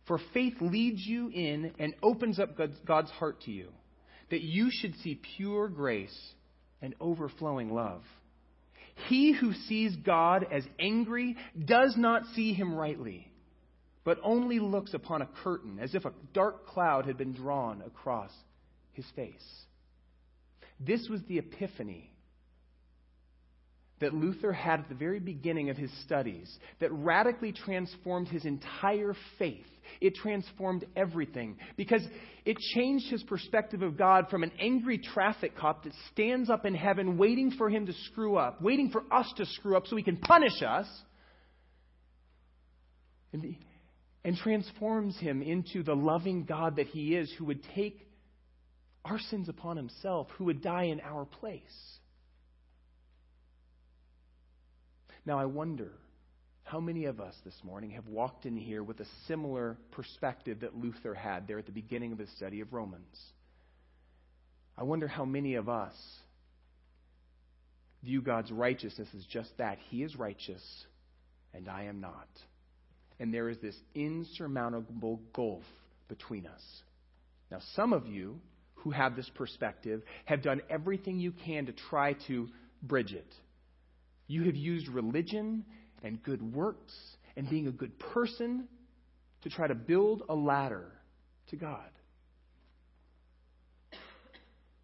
For 0.06 0.20
faith 0.32 0.54
leads 0.60 1.04
you 1.04 1.28
in 1.28 1.72
and 1.78 1.94
opens 2.02 2.38
up 2.38 2.56
God's 2.86 3.10
heart 3.10 3.42
to 3.42 3.50
you, 3.50 3.70
that 4.30 4.40
you 4.40 4.68
should 4.70 4.94
see 5.02 5.20
pure 5.36 5.68
grace 5.68 6.16
and 6.80 6.94
overflowing 7.00 7.74
love. 7.74 8.02
He 9.08 9.32
who 9.32 9.52
sees 9.52 9.94
God 9.96 10.46
as 10.50 10.64
angry 10.78 11.36
does 11.62 11.96
not 11.96 12.22
see 12.34 12.54
him 12.54 12.74
rightly, 12.74 13.30
but 14.04 14.18
only 14.22 14.60
looks 14.60 14.94
upon 14.94 15.22
a 15.22 15.28
curtain 15.42 15.78
as 15.80 15.94
if 15.94 16.04
a 16.04 16.12
dark 16.32 16.66
cloud 16.68 17.06
had 17.06 17.18
been 17.18 17.32
drawn 17.32 17.82
across 17.82 18.30
his 18.92 19.04
face. 19.16 19.34
This 20.78 21.08
was 21.08 21.20
the 21.28 21.38
epiphany 21.38 22.12
that 24.00 24.14
Luther 24.14 24.52
had 24.52 24.80
at 24.80 24.88
the 24.88 24.94
very 24.94 25.20
beginning 25.20 25.70
of 25.70 25.76
his 25.76 25.90
studies 26.04 26.54
that 26.80 26.92
radically 26.92 27.52
transformed 27.52 28.28
his 28.28 28.44
entire 28.44 29.14
faith. 29.38 29.66
It 30.00 30.14
transformed 30.16 30.84
everything 30.96 31.56
because 31.76 32.02
it 32.44 32.58
changed 32.74 33.10
his 33.10 33.22
perspective 33.22 33.82
of 33.82 33.96
God 33.96 34.26
from 34.28 34.42
an 34.42 34.52
angry 34.60 34.98
traffic 34.98 35.56
cop 35.56 35.84
that 35.84 35.92
stands 36.12 36.50
up 36.50 36.66
in 36.66 36.74
heaven 36.74 37.16
waiting 37.16 37.52
for 37.52 37.70
him 37.70 37.86
to 37.86 37.92
screw 38.10 38.36
up, 38.36 38.60
waiting 38.60 38.90
for 38.90 39.02
us 39.12 39.32
to 39.36 39.46
screw 39.46 39.76
up 39.76 39.86
so 39.86 39.96
he 39.96 40.02
can 40.02 40.18
punish 40.18 40.62
us, 40.62 40.86
and, 43.32 43.56
and 44.24 44.36
transforms 44.36 45.18
him 45.18 45.42
into 45.42 45.82
the 45.82 45.94
loving 45.94 46.44
God 46.44 46.76
that 46.76 46.86
he 46.88 47.14
is 47.14 47.32
who 47.38 47.46
would 47.46 47.62
take 47.74 48.06
our 49.04 49.18
sins 49.18 49.48
upon 49.48 49.76
himself, 49.76 50.28
who 50.36 50.44
would 50.44 50.62
die 50.62 50.84
in 50.84 51.00
our 51.00 51.24
place. 51.24 51.62
Now, 55.26 55.40
I 55.40 55.44
wonder 55.44 55.90
how 56.62 56.78
many 56.78 57.06
of 57.06 57.20
us 57.20 57.34
this 57.44 57.58
morning 57.64 57.90
have 57.90 58.06
walked 58.06 58.46
in 58.46 58.56
here 58.56 58.82
with 58.82 59.00
a 59.00 59.06
similar 59.26 59.76
perspective 59.90 60.60
that 60.60 60.76
Luther 60.76 61.14
had 61.14 61.48
there 61.48 61.58
at 61.58 61.66
the 61.66 61.72
beginning 61.72 62.12
of 62.12 62.18
his 62.18 62.30
study 62.36 62.60
of 62.60 62.72
Romans. 62.72 63.18
I 64.78 64.84
wonder 64.84 65.08
how 65.08 65.24
many 65.24 65.56
of 65.56 65.68
us 65.68 65.94
view 68.04 68.22
God's 68.22 68.52
righteousness 68.52 69.08
as 69.16 69.24
just 69.26 69.50
that. 69.58 69.78
He 69.90 70.04
is 70.04 70.14
righteous, 70.14 70.62
and 71.52 71.68
I 71.68 71.84
am 71.84 72.00
not. 72.00 72.28
And 73.18 73.34
there 73.34 73.48
is 73.48 73.58
this 73.58 73.76
insurmountable 73.94 75.20
gulf 75.32 75.64
between 76.08 76.46
us. 76.46 76.62
Now, 77.50 77.58
some 77.74 77.92
of 77.92 78.06
you 78.06 78.38
who 78.74 78.90
have 78.90 79.16
this 79.16 79.30
perspective 79.34 80.02
have 80.26 80.42
done 80.42 80.60
everything 80.70 81.18
you 81.18 81.32
can 81.32 81.66
to 81.66 81.72
try 81.72 82.12
to 82.28 82.48
bridge 82.82 83.12
it. 83.12 83.32
You 84.26 84.44
have 84.44 84.56
used 84.56 84.88
religion 84.88 85.64
and 86.02 86.22
good 86.22 86.42
works 86.54 86.92
and 87.36 87.48
being 87.48 87.68
a 87.68 87.72
good 87.72 87.98
person 87.98 88.66
to 89.42 89.50
try 89.50 89.66
to 89.66 89.74
build 89.74 90.22
a 90.28 90.34
ladder 90.34 90.92
to 91.50 91.56
God. 91.56 91.90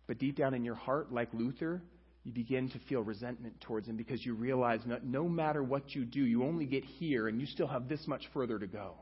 But 0.06 0.18
deep 0.18 0.36
down 0.36 0.54
in 0.54 0.64
your 0.64 0.74
heart, 0.74 1.12
like 1.12 1.28
Luther, 1.32 1.82
you 2.24 2.32
begin 2.32 2.68
to 2.70 2.78
feel 2.88 3.02
resentment 3.02 3.60
towards 3.62 3.88
him 3.88 3.96
because 3.96 4.24
you 4.24 4.34
realize 4.34 4.80
no, 4.86 4.98
no, 5.02 5.28
matter 5.28 5.62
what 5.62 5.94
you 5.94 6.04
do, 6.04 6.20
you 6.20 6.44
only 6.44 6.66
get 6.66 6.84
here 6.84 7.28
and 7.28 7.40
you 7.40 7.46
still 7.46 7.66
have 7.66 7.88
this 7.88 8.06
much 8.06 8.22
further 8.32 8.58
to 8.58 8.66
go. 8.66 8.94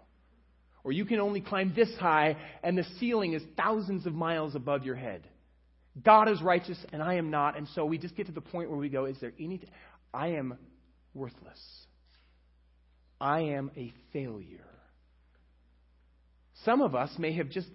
Or 0.84 0.92
you 0.92 1.04
can 1.04 1.20
only 1.20 1.40
climb 1.42 1.74
this 1.76 1.90
high 1.98 2.36
and 2.62 2.78
the 2.78 2.86
ceiling 2.98 3.34
is 3.34 3.42
thousands 3.56 4.06
of 4.06 4.14
miles 4.14 4.54
above 4.54 4.84
your 4.84 4.94
head. 4.94 5.26
God 6.02 6.28
is 6.28 6.40
righteous 6.40 6.78
and 6.92 7.02
I 7.02 7.14
am 7.14 7.30
not. 7.30 7.58
And 7.58 7.68
so 7.74 7.84
we 7.84 7.98
just 7.98 8.16
get 8.16 8.26
to 8.26 8.32
the 8.32 8.40
point 8.40 8.70
where 8.70 8.78
we 8.78 8.88
go, 8.88 9.04
is 9.04 9.16
there 9.20 9.32
anything? 9.38 9.68
I 10.12 10.28
am 10.28 10.58
worthless. 11.14 11.60
I 13.20 13.40
am 13.40 13.70
a 13.76 13.92
failure. 14.12 14.64
Some 16.64 16.82
of 16.82 16.94
us 16.94 17.10
may 17.18 17.32
have 17.34 17.50
just 17.50 17.68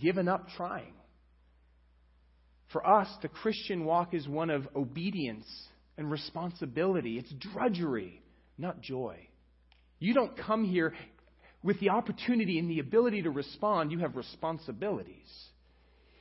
given 0.00 0.28
up 0.28 0.48
trying. 0.56 0.94
For 2.72 2.86
us, 2.86 3.08
the 3.22 3.28
Christian 3.28 3.84
walk 3.84 4.14
is 4.14 4.28
one 4.28 4.50
of 4.50 4.68
obedience 4.76 5.46
and 5.98 6.10
responsibility. 6.10 7.18
It's 7.18 7.32
drudgery, 7.52 8.22
not 8.58 8.80
joy. 8.80 9.16
You 9.98 10.14
don't 10.14 10.36
come 10.36 10.64
here 10.64 10.94
with 11.62 11.78
the 11.80 11.90
opportunity 11.90 12.58
and 12.58 12.70
the 12.70 12.78
ability 12.78 13.22
to 13.22 13.30
respond, 13.30 13.92
you 13.92 13.98
have 13.98 14.16
responsibilities. 14.16 15.28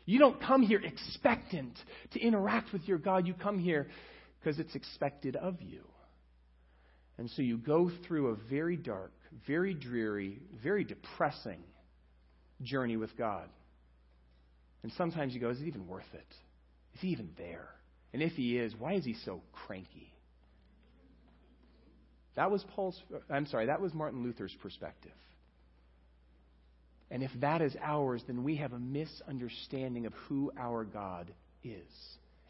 You 0.05 0.19
don't 0.19 0.41
come 0.41 0.63
here 0.63 0.81
expectant 0.83 1.77
to 2.11 2.19
interact 2.19 2.73
with 2.73 2.87
your 2.87 2.97
God. 2.97 3.27
You 3.27 3.35
come 3.35 3.59
here 3.59 3.87
because 4.39 4.59
it's 4.59 4.75
expected 4.75 5.35
of 5.35 5.61
you. 5.61 5.83
And 7.17 7.29
so 7.31 7.41
you 7.41 7.57
go 7.57 7.91
through 8.07 8.27
a 8.29 8.35
very 8.49 8.77
dark, 8.77 9.11
very 9.45 9.73
dreary, 9.73 10.39
very 10.63 10.83
depressing 10.83 11.59
journey 12.61 12.97
with 12.97 13.17
God. 13.17 13.49
And 14.83 14.91
sometimes 14.93 15.33
you 15.33 15.41
go, 15.41 15.49
is 15.49 15.59
it 15.59 15.67
even 15.67 15.87
worth 15.87 16.11
it? 16.13 16.33
Is 16.95 17.01
he 17.01 17.09
even 17.09 17.29
there? 17.37 17.67
And 18.13 18.21
if 18.21 18.33
he 18.33 18.57
is, 18.57 18.73
why 18.79 18.93
is 18.93 19.03
he 19.03 19.15
so 19.25 19.41
cranky? 19.51 20.13
That 22.35 22.49
was 22.49 22.63
Paul's, 22.73 22.99
I'm 23.29 23.45
sorry, 23.47 23.65
that 23.65 23.81
was 23.81 23.93
Martin 23.93 24.23
Luther's 24.23 24.55
perspective. 24.61 25.11
And 27.11 27.21
if 27.21 27.31
that 27.41 27.61
is 27.61 27.75
ours, 27.81 28.23
then 28.27 28.43
we 28.43 28.55
have 28.57 28.71
a 28.71 28.79
misunderstanding 28.79 30.05
of 30.05 30.13
who 30.27 30.51
our 30.57 30.85
God 30.85 31.33
is 31.63 31.91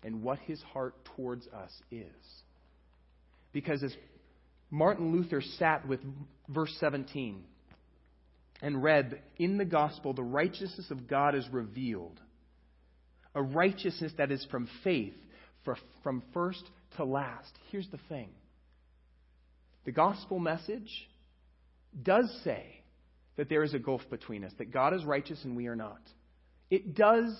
and 0.04 0.24
what 0.24 0.40
his 0.40 0.62
heart 0.62 0.96
towards 1.16 1.48
us 1.48 1.72
is. 1.92 2.06
Because 3.52 3.84
as 3.84 3.96
Martin 4.70 5.12
Luther 5.12 5.42
sat 5.42 5.88
with 5.88 6.00
verse 6.48 6.76
17 6.80 7.44
and 8.62 8.84
read, 8.84 9.22
In 9.38 9.58
the 9.58 9.66
gospel, 9.66 10.14
the 10.14 10.24
righteousness 10.24 10.92
of 10.92 11.08
God 11.08 11.36
is 11.36 11.48
revealed. 11.52 12.20
A 13.36 13.42
righteousness 13.42 14.12
that 14.18 14.32
is 14.32 14.46
from 14.50 14.68
faith, 14.84 15.14
from 16.04 16.24
first 16.34 16.64
to 16.98 17.06
last. 17.06 17.52
Here's 17.72 17.88
the 17.90 18.00
thing 18.10 18.30
the 19.86 19.92
gospel 19.92 20.40
message 20.40 20.90
does 22.04 22.30
say 22.44 22.84
that 23.38 23.50
there 23.50 23.64
is 23.64 23.74
a 23.74 23.80
gulf 23.80 24.02
between 24.10 24.44
us, 24.44 24.52
that 24.58 24.72
God 24.72 24.94
is 24.94 25.06
righteous 25.06 25.44
and 25.44 25.56
we 25.56 25.68
are 25.68 25.76
not. 25.76 26.02
It 26.70 26.96
does 26.96 27.34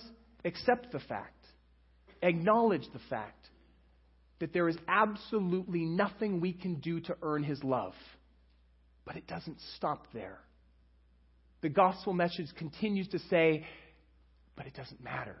accept 0.44 0.90
the 0.92 0.98
fact, 1.00 1.39
acknowledge 2.22 2.86
the 2.92 3.00
fact 3.08 3.46
that 4.40 4.52
there 4.52 4.68
is 4.68 4.76
absolutely 4.88 5.84
nothing 5.84 6.40
we 6.40 6.52
can 6.52 6.76
do 6.76 7.00
to 7.00 7.16
earn 7.22 7.42
his 7.42 7.62
love. 7.62 7.94
But 9.04 9.16
it 9.16 9.26
doesn't 9.26 9.58
stop 9.76 10.06
there. 10.12 10.38
The 11.62 11.68
gospel 11.68 12.12
message 12.14 12.46
continues 12.56 13.08
to 13.08 13.18
say, 13.30 13.66
but 14.56 14.66
it 14.66 14.74
doesn't 14.74 15.02
matter. 15.02 15.36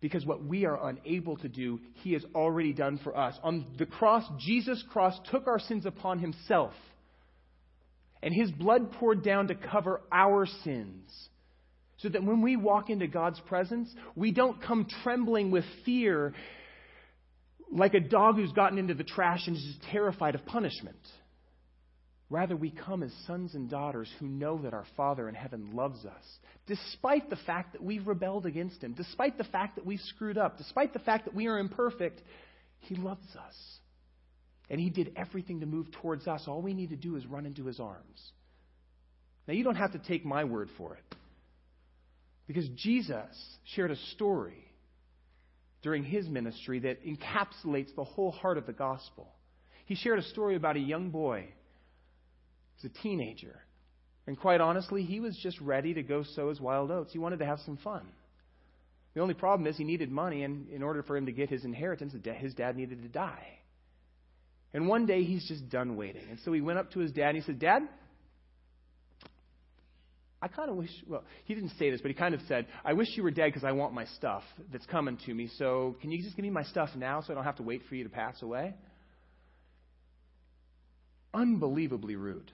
Because 0.00 0.26
what 0.26 0.44
we 0.44 0.66
are 0.66 0.88
unable 0.88 1.36
to 1.38 1.48
do, 1.48 1.80
he 2.02 2.12
has 2.12 2.24
already 2.34 2.72
done 2.72 3.00
for 3.02 3.16
us. 3.16 3.34
On 3.42 3.66
the 3.78 3.86
cross, 3.86 4.24
Jesus' 4.38 4.84
cross 4.90 5.18
took 5.30 5.46
our 5.46 5.58
sins 5.58 5.86
upon 5.86 6.18
himself. 6.18 6.72
And 8.22 8.34
his 8.34 8.50
blood 8.50 8.92
poured 8.92 9.24
down 9.24 9.48
to 9.48 9.54
cover 9.54 10.00
our 10.12 10.46
sins. 10.62 11.10
So 12.04 12.10
that 12.10 12.22
when 12.22 12.42
we 12.42 12.56
walk 12.56 12.90
into 12.90 13.06
God's 13.06 13.40
presence, 13.40 13.88
we 14.14 14.30
don't 14.30 14.62
come 14.62 14.86
trembling 15.02 15.50
with 15.50 15.64
fear 15.86 16.34
like 17.72 17.94
a 17.94 18.00
dog 18.00 18.36
who's 18.36 18.52
gotten 18.52 18.76
into 18.76 18.92
the 18.92 19.04
trash 19.04 19.46
and 19.46 19.56
is 19.56 19.76
terrified 19.90 20.34
of 20.34 20.44
punishment. 20.44 20.98
Rather, 22.28 22.56
we 22.56 22.70
come 22.70 23.02
as 23.02 23.10
sons 23.26 23.54
and 23.54 23.70
daughters 23.70 24.10
who 24.20 24.26
know 24.26 24.58
that 24.64 24.74
our 24.74 24.84
Father 24.98 25.30
in 25.30 25.34
heaven 25.34 25.70
loves 25.74 26.04
us, 26.04 26.24
despite 26.66 27.30
the 27.30 27.38
fact 27.46 27.72
that 27.72 27.82
we've 27.82 28.06
rebelled 28.06 28.44
against 28.44 28.84
Him, 28.84 28.92
despite 28.92 29.38
the 29.38 29.44
fact 29.44 29.76
that 29.76 29.86
we've 29.86 30.00
screwed 30.00 30.36
up, 30.36 30.58
despite 30.58 30.92
the 30.92 30.98
fact 30.98 31.24
that 31.24 31.34
we 31.34 31.46
are 31.46 31.58
imperfect. 31.58 32.20
He 32.80 32.96
loves 32.96 33.34
us. 33.34 33.54
And 34.68 34.78
He 34.78 34.90
did 34.90 35.12
everything 35.16 35.60
to 35.60 35.66
move 35.66 35.90
towards 36.02 36.28
us. 36.28 36.44
All 36.48 36.60
we 36.60 36.74
need 36.74 36.90
to 36.90 36.96
do 36.96 37.16
is 37.16 37.24
run 37.24 37.46
into 37.46 37.64
His 37.64 37.80
arms. 37.80 38.32
Now, 39.48 39.54
you 39.54 39.64
don't 39.64 39.76
have 39.76 39.92
to 39.92 39.98
take 39.98 40.26
my 40.26 40.44
word 40.44 40.68
for 40.76 40.96
it. 40.96 41.16
Because 42.46 42.68
Jesus 42.76 43.34
shared 43.74 43.90
a 43.90 43.96
story 44.14 44.64
during 45.82 46.04
his 46.04 46.28
ministry 46.28 46.80
that 46.80 47.04
encapsulates 47.04 47.94
the 47.94 48.04
whole 48.04 48.30
heart 48.30 48.58
of 48.58 48.66
the 48.66 48.72
gospel. 48.72 49.28
He 49.86 49.94
shared 49.94 50.18
a 50.18 50.22
story 50.22 50.56
about 50.56 50.76
a 50.76 50.80
young 50.80 51.10
boy. 51.10 51.46
He's 52.76 52.90
a 52.90 53.02
teenager. 53.02 53.60
And 54.26 54.38
quite 54.38 54.60
honestly, 54.60 55.02
he 55.02 55.20
was 55.20 55.36
just 55.42 55.60
ready 55.60 55.94
to 55.94 56.02
go 56.02 56.22
sow 56.22 56.48
his 56.48 56.60
wild 56.60 56.90
oats. 56.90 57.12
He 57.12 57.18
wanted 57.18 57.40
to 57.40 57.46
have 57.46 57.60
some 57.60 57.76
fun. 57.78 58.06
The 59.14 59.20
only 59.20 59.34
problem 59.34 59.66
is 59.66 59.76
he 59.76 59.84
needed 59.84 60.10
money, 60.10 60.42
and 60.42 60.68
in 60.70 60.82
order 60.82 61.02
for 61.02 61.16
him 61.16 61.26
to 61.26 61.32
get 61.32 61.48
his 61.48 61.64
inheritance, 61.64 62.14
his 62.38 62.54
dad 62.54 62.76
needed 62.76 63.02
to 63.02 63.08
die. 63.08 63.58
And 64.72 64.88
one 64.88 65.06
day 65.06 65.22
he's 65.22 65.46
just 65.46 65.68
done 65.68 65.96
waiting. 65.96 66.24
And 66.28 66.38
so 66.44 66.52
he 66.52 66.60
went 66.60 66.80
up 66.80 66.90
to 66.92 66.98
his 66.98 67.12
dad 67.12 67.28
and 67.28 67.36
he 67.36 67.42
said, 67.44 67.60
Dad, 67.60 67.82
I 70.44 70.48
kind 70.48 70.68
of 70.68 70.76
wish, 70.76 70.90
well, 71.08 71.24
he 71.46 71.54
didn't 71.54 71.72
say 71.78 71.90
this, 71.90 72.02
but 72.02 72.10
he 72.10 72.14
kind 72.14 72.34
of 72.34 72.40
said, 72.46 72.66
I 72.84 72.92
wish 72.92 73.08
you 73.14 73.22
were 73.22 73.30
dead 73.30 73.46
because 73.46 73.64
I 73.64 73.72
want 73.72 73.94
my 73.94 74.04
stuff 74.04 74.42
that's 74.70 74.84
coming 74.84 75.16
to 75.24 75.32
me. 75.32 75.48
So 75.56 75.96
can 76.02 76.10
you 76.10 76.22
just 76.22 76.36
give 76.36 76.42
me 76.42 76.50
my 76.50 76.64
stuff 76.64 76.90
now 76.94 77.22
so 77.22 77.32
I 77.32 77.34
don't 77.34 77.44
have 77.44 77.56
to 77.56 77.62
wait 77.62 77.80
for 77.88 77.94
you 77.94 78.04
to 78.04 78.10
pass 78.10 78.42
away? 78.42 78.74
Unbelievably 81.32 82.16
rude. 82.16 82.52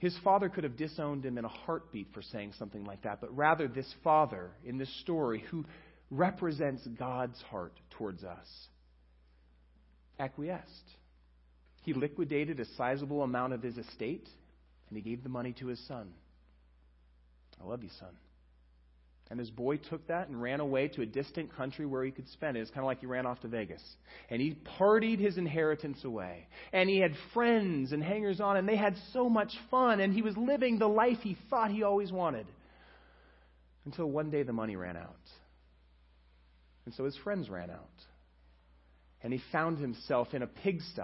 His 0.00 0.14
father 0.22 0.50
could 0.50 0.64
have 0.64 0.76
disowned 0.76 1.24
him 1.24 1.38
in 1.38 1.46
a 1.46 1.48
heartbeat 1.48 2.08
for 2.12 2.20
saying 2.20 2.52
something 2.58 2.84
like 2.84 3.04
that, 3.04 3.22
but 3.22 3.34
rather, 3.34 3.68
this 3.68 3.90
father 4.04 4.50
in 4.62 4.76
this 4.76 4.94
story, 5.00 5.42
who 5.50 5.64
represents 6.10 6.86
God's 6.98 7.40
heart 7.50 7.72
towards 7.96 8.22
us, 8.22 8.46
acquiesced. 10.18 10.68
He 11.84 11.94
liquidated 11.94 12.60
a 12.60 12.66
sizable 12.76 13.22
amount 13.22 13.54
of 13.54 13.62
his 13.62 13.78
estate, 13.78 14.28
and 14.90 14.98
he 14.98 15.00
gave 15.00 15.22
the 15.22 15.30
money 15.30 15.54
to 15.58 15.68
his 15.68 15.82
son. 15.88 16.12
I 17.60 17.66
love 17.66 17.82
you, 17.82 17.90
son. 17.98 18.16
And 19.30 19.40
his 19.40 19.50
boy 19.50 19.78
took 19.78 20.06
that 20.08 20.28
and 20.28 20.42
ran 20.42 20.60
away 20.60 20.88
to 20.88 21.00
a 21.00 21.06
distant 21.06 21.56
country 21.56 21.86
where 21.86 22.04
he 22.04 22.10
could 22.10 22.28
spend 22.28 22.56
it. 22.56 22.60
It's 22.60 22.70
kind 22.70 22.80
of 22.80 22.86
like 22.86 23.00
he 23.00 23.06
ran 23.06 23.24
off 23.24 23.40
to 23.40 23.48
Vegas. 23.48 23.82
And 24.28 24.42
he 24.42 24.58
partied 24.78 25.18
his 25.20 25.38
inheritance 25.38 26.04
away. 26.04 26.48
And 26.70 26.86
he 26.86 26.98
had 26.98 27.12
friends 27.32 27.92
and 27.92 28.02
hangers 28.02 28.42
on, 28.42 28.58
and 28.58 28.68
they 28.68 28.76
had 28.76 28.94
so 29.14 29.30
much 29.30 29.50
fun. 29.70 30.00
And 30.00 30.12
he 30.12 30.20
was 30.20 30.36
living 30.36 30.78
the 30.78 30.86
life 30.86 31.16
he 31.22 31.38
thought 31.48 31.70
he 31.70 31.82
always 31.82 32.12
wanted. 32.12 32.46
Until 33.86 34.10
one 34.10 34.28
day 34.28 34.42
the 34.42 34.52
money 34.52 34.76
ran 34.76 34.98
out. 34.98 35.16
And 36.84 36.92
so 36.94 37.06
his 37.06 37.16
friends 37.24 37.48
ran 37.48 37.70
out. 37.70 37.88
And 39.22 39.32
he 39.32 39.40
found 39.50 39.78
himself 39.78 40.34
in 40.34 40.42
a 40.42 40.46
pigsty, 40.46 41.02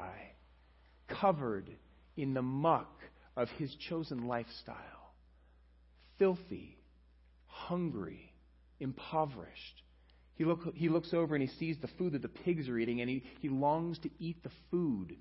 covered 1.20 1.70
in 2.16 2.34
the 2.34 2.42
muck 2.42 2.92
of 3.38 3.48
his 3.56 3.74
chosen 3.88 4.26
lifestyle 4.26 4.97
filthy, 6.18 6.78
hungry, 7.46 8.32
impoverished. 8.80 9.82
He, 10.34 10.44
look, 10.44 10.74
he 10.74 10.88
looks 10.88 11.12
over 11.12 11.34
and 11.34 11.42
he 11.42 11.56
sees 11.58 11.76
the 11.80 11.88
food 11.98 12.12
that 12.12 12.22
the 12.22 12.28
pigs 12.28 12.68
are 12.68 12.78
eating, 12.78 13.00
and 13.00 13.10
he, 13.10 13.24
he 13.40 13.48
longs 13.48 13.98
to 14.00 14.10
eat 14.18 14.42
the 14.42 14.50
food 14.70 15.16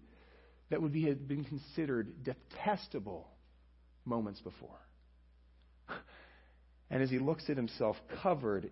that 0.69 0.81
would 0.81 0.93
be, 0.93 1.05
have 1.05 1.27
been 1.27 1.43
considered 1.43 2.23
detestable 2.23 3.27
moments 4.05 4.41
before. 4.41 4.79
And 6.89 7.03
as 7.03 7.09
he 7.09 7.19
looks 7.19 7.49
at 7.49 7.57
himself 7.57 7.97
covered 8.23 8.71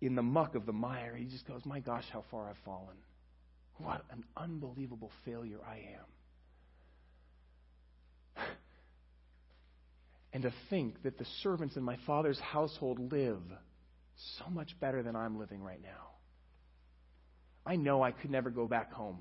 in 0.00 0.14
the 0.14 0.22
muck 0.22 0.54
of 0.54 0.66
the 0.66 0.72
mire, 0.72 1.14
he 1.16 1.26
just 1.26 1.46
goes, 1.46 1.62
My 1.64 1.80
gosh, 1.80 2.06
how 2.12 2.24
far 2.30 2.48
I've 2.48 2.56
fallen. 2.64 2.96
What 3.78 4.04
an 4.10 4.24
unbelievable 4.36 5.10
failure 5.24 5.58
I 5.66 5.76
am. 5.76 6.06
And 10.36 10.42
to 10.42 10.52
think 10.68 11.02
that 11.02 11.16
the 11.16 11.24
servants 11.42 11.78
in 11.78 11.82
my 11.82 11.96
father's 12.06 12.38
household 12.40 13.10
live 13.10 13.40
so 14.38 14.50
much 14.50 14.78
better 14.78 15.02
than 15.02 15.16
I'm 15.16 15.38
living 15.38 15.62
right 15.62 15.80
now. 15.82 16.10
I 17.64 17.76
know 17.76 18.02
I 18.02 18.10
could 18.10 18.30
never 18.30 18.50
go 18.50 18.66
back 18.66 18.92
home 18.92 19.16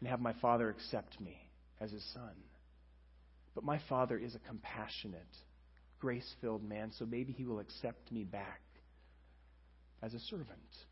and 0.00 0.08
have 0.08 0.18
my 0.18 0.32
father 0.42 0.68
accept 0.68 1.20
me 1.20 1.38
as 1.80 1.92
his 1.92 2.04
son. 2.12 2.32
But 3.54 3.62
my 3.62 3.78
father 3.88 4.18
is 4.18 4.34
a 4.34 4.40
compassionate, 4.40 5.22
grace 6.00 6.28
filled 6.40 6.68
man, 6.68 6.90
so 6.98 7.06
maybe 7.06 7.32
he 7.32 7.44
will 7.44 7.60
accept 7.60 8.10
me 8.10 8.24
back 8.24 8.62
as 10.02 10.12
a 10.12 10.18
servant. 10.28 10.48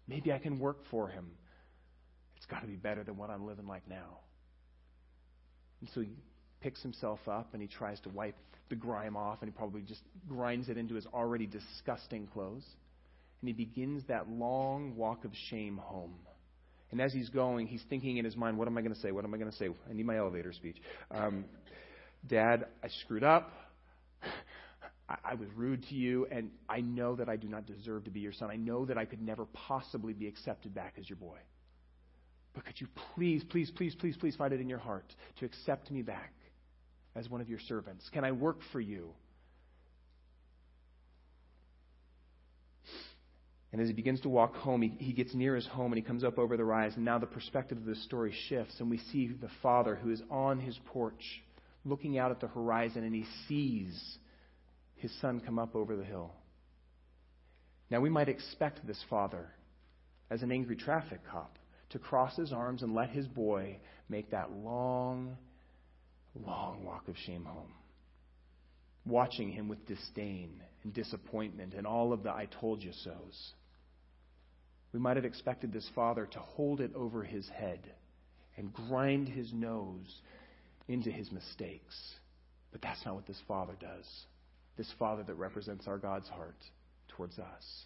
Maybe 0.07 0.30
I 0.30 0.38
can 0.38 0.61
work 0.61 0.78
for 0.92 1.09
him. 1.09 1.28
It's 2.36 2.46
got 2.46 2.61
to 2.61 2.68
be 2.68 2.76
better 2.76 3.03
than 3.03 3.16
what 3.16 3.30
I'm 3.30 3.48
living 3.48 3.66
like 3.66 3.88
now. 3.88 4.20
And 5.80 5.90
so 5.92 6.05
picks 6.61 6.83
himself 6.83 7.21
up 7.29 7.49
and 7.53 7.63
he 7.63 7.69
tries 7.69 8.01
to 8.01 8.09
wipe 8.09 8.37
the 8.69 8.77
grime 8.77 9.17
off, 9.17 9.39
and 9.41 9.51
he 9.51 9.57
probably 9.57 9.83
just 9.83 10.03
grinds 10.29 10.69
it 10.69 10.79
into 10.79 10.95
his 10.95 11.07
already 11.13 11.47
disgusting 11.47 12.27
clothes. 12.29 12.65
And 13.43 13.49
he 13.49 13.53
begins 13.53 14.05
that 14.09 14.31
long 14.31 14.95
walk 14.97 15.25
of 15.25 15.33
shame 15.49 15.79
home. 15.79 16.15
And 16.91 17.01
as 17.01 17.13
he's 17.13 17.29
going, 17.29 17.67
he's 17.67 17.83
thinking 17.89 18.17
in 18.17 18.25
his 18.25 18.37
mind, 18.37 18.59
what 18.59 18.69
am 18.69 18.77
I 18.77 18.81
going 18.81 18.95
to 18.95 19.01
say? 19.01 19.13
What 19.13 19.25
am 19.25 19.33
I 19.35 19.39
going 19.39 19.51
to 19.51 19.57
say? 19.57 19.69
I 19.89 19.93
need 19.93 20.07
my 20.07 20.19
elevator 20.19 20.53
speech. 20.53 20.77
Um, 21.11 21.45
Dad, 22.27 22.67
I 22.83 22.89
screwed 23.05 23.25
up. 23.25 23.51
I, 25.09 25.17
I 25.25 25.35
was 25.35 25.49
rude 25.57 25.85
to 25.89 25.95
you, 25.95 26.27
and 26.31 26.51
I 26.69 26.81
know 26.81 27.17
that 27.17 27.29
I 27.29 27.37
do 27.37 27.49
not 27.49 27.67
deserve 27.67 28.05
to 28.05 28.11
be 28.11 28.21
your 28.21 28.33
son. 28.33 28.51
I 28.51 28.57
know 28.57 28.85
that 28.87 28.99
I 28.99 29.05
could 29.05 29.23
never 29.23 29.47
possibly 29.47 30.13
be 30.13 30.27
accepted 30.27 30.75
back 30.75 30.95
as 30.99 31.09
your 31.09 31.17
boy. 31.17 31.39
But 32.55 32.67
could 32.67 32.81
you 32.81 32.89
please, 33.15 33.45
please, 33.45 33.71
please, 33.71 33.95
please, 33.95 34.17
please 34.17 34.35
find 34.37 34.53
it 34.53 34.61
in 34.61 34.69
your 34.69 34.79
heart 34.79 35.15
to 35.39 35.45
accept 35.45 35.91
me 35.91 36.03
back? 36.03 36.33
As 37.15 37.29
one 37.29 37.41
of 37.41 37.49
your 37.49 37.61
servants? 37.61 38.09
Can 38.13 38.25
I 38.25 38.33
work 38.33 38.59
for 38.73 38.81
you? 38.81 39.11
And 43.73 43.81
as 43.81 43.87
he 43.87 43.95
begins 43.95 44.21
to 44.23 44.29
walk 44.29 44.57
home, 44.57 44.83
he, 44.83 44.89
he 44.99 45.13
gets 45.13 45.33
near 45.35 45.55
his 45.55 45.67
home 45.67 45.93
and 45.93 45.97
he 45.97 46.03
comes 46.03 46.25
up 46.25 46.39
over 46.39 46.57
the 46.57 46.65
rise. 46.65 46.93
And 46.97 47.05
now 47.05 47.19
the 47.19 47.27
perspective 47.27 47.79
of 47.79 47.85
the 47.85 47.95
story 47.95 48.35
shifts, 48.49 48.75
and 48.81 48.91
we 48.91 48.99
see 48.99 49.29
the 49.29 49.51
father 49.63 49.95
who 49.95 50.11
is 50.11 50.23
on 50.31 50.59
his 50.59 50.79
porch 50.87 51.43
looking 51.85 52.19
out 52.19 52.31
at 52.31 52.41
the 52.41 52.49
horizon, 52.49 53.05
and 53.05 53.15
he 53.15 53.25
sees 53.49 54.19
his 54.97 55.13
son 55.21 55.41
come 55.41 55.59
up 55.59 55.75
over 55.75 55.97
the 55.97 56.05
hill. 56.05 56.33
Now, 57.91 58.01
we 58.01 58.11
might 58.11 58.29
expect 58.29 58.87
this 58.87 59.03
father, 59.09 59.49
as 60.31 60.43
an 60.43 60.53
angry 60.53 60.77
traffic 60.77 61.21
cop, 61.31 61.59
to 61.91 61.99
cross 61.99 62.37
his 62.37 62.53
arms 62.53 62.83
and 62.83 62.95
let 62.95 63.11
his 63.11 63.27
boy 63.27 63.79
make 64.09 64.31
that 64.31 64.53
long 64.53 65.37
long 66.35 66.85
walk 66.85 67.09
of 67.09 67.16
shame 67.26 67.45
home. 67.45 67.72
Watching 69.07 69.51
him 69.51 69.68
with 69.68 69.87
disdain 69.87 70.62
and 70.85 70.93
disappointment 70.93 71.74
and 71.74 71.87
all 71.87 72.12
of 72.12 72.22
the 72.22 72.31
I 72.31 72.49
told 72.61 72.83
you 72.83 72.93
so's. 72.93 73.53
We 74.93 75.01
might 75.01 75.16
have 75.16 75.24
expected 75.24 75.72
this 75.72 75.89
father 75.95 76.26
to 76.26 76.39
hold 76.39 76.81
it 76.81 76.95
over 76.95 77.22
his 77.22 77.49
head 77.49 77.81
and 78.57 78.72
grind 78.72 79.28
his 79.28 79.53
nose 79.53 80.20
into 80.89 81.11
his 81.11 81.31
mistakes. 81.31 81.95
But 82.72 82.83
that's 82.83 83.05
not 83.05 83.14
what 83.14 83.26
this 83.26 83.41
father 83.47 83.74
does. 83.81 84.07
This 84.76 84.93
father 84.99 85.22
that 85.22 85.35
represents 85.35 85.87
our 85.87 85.99
God's 85.99 86.28
heart 86.28 86.57
towards 87.09 87.39
us. 87.39 87.85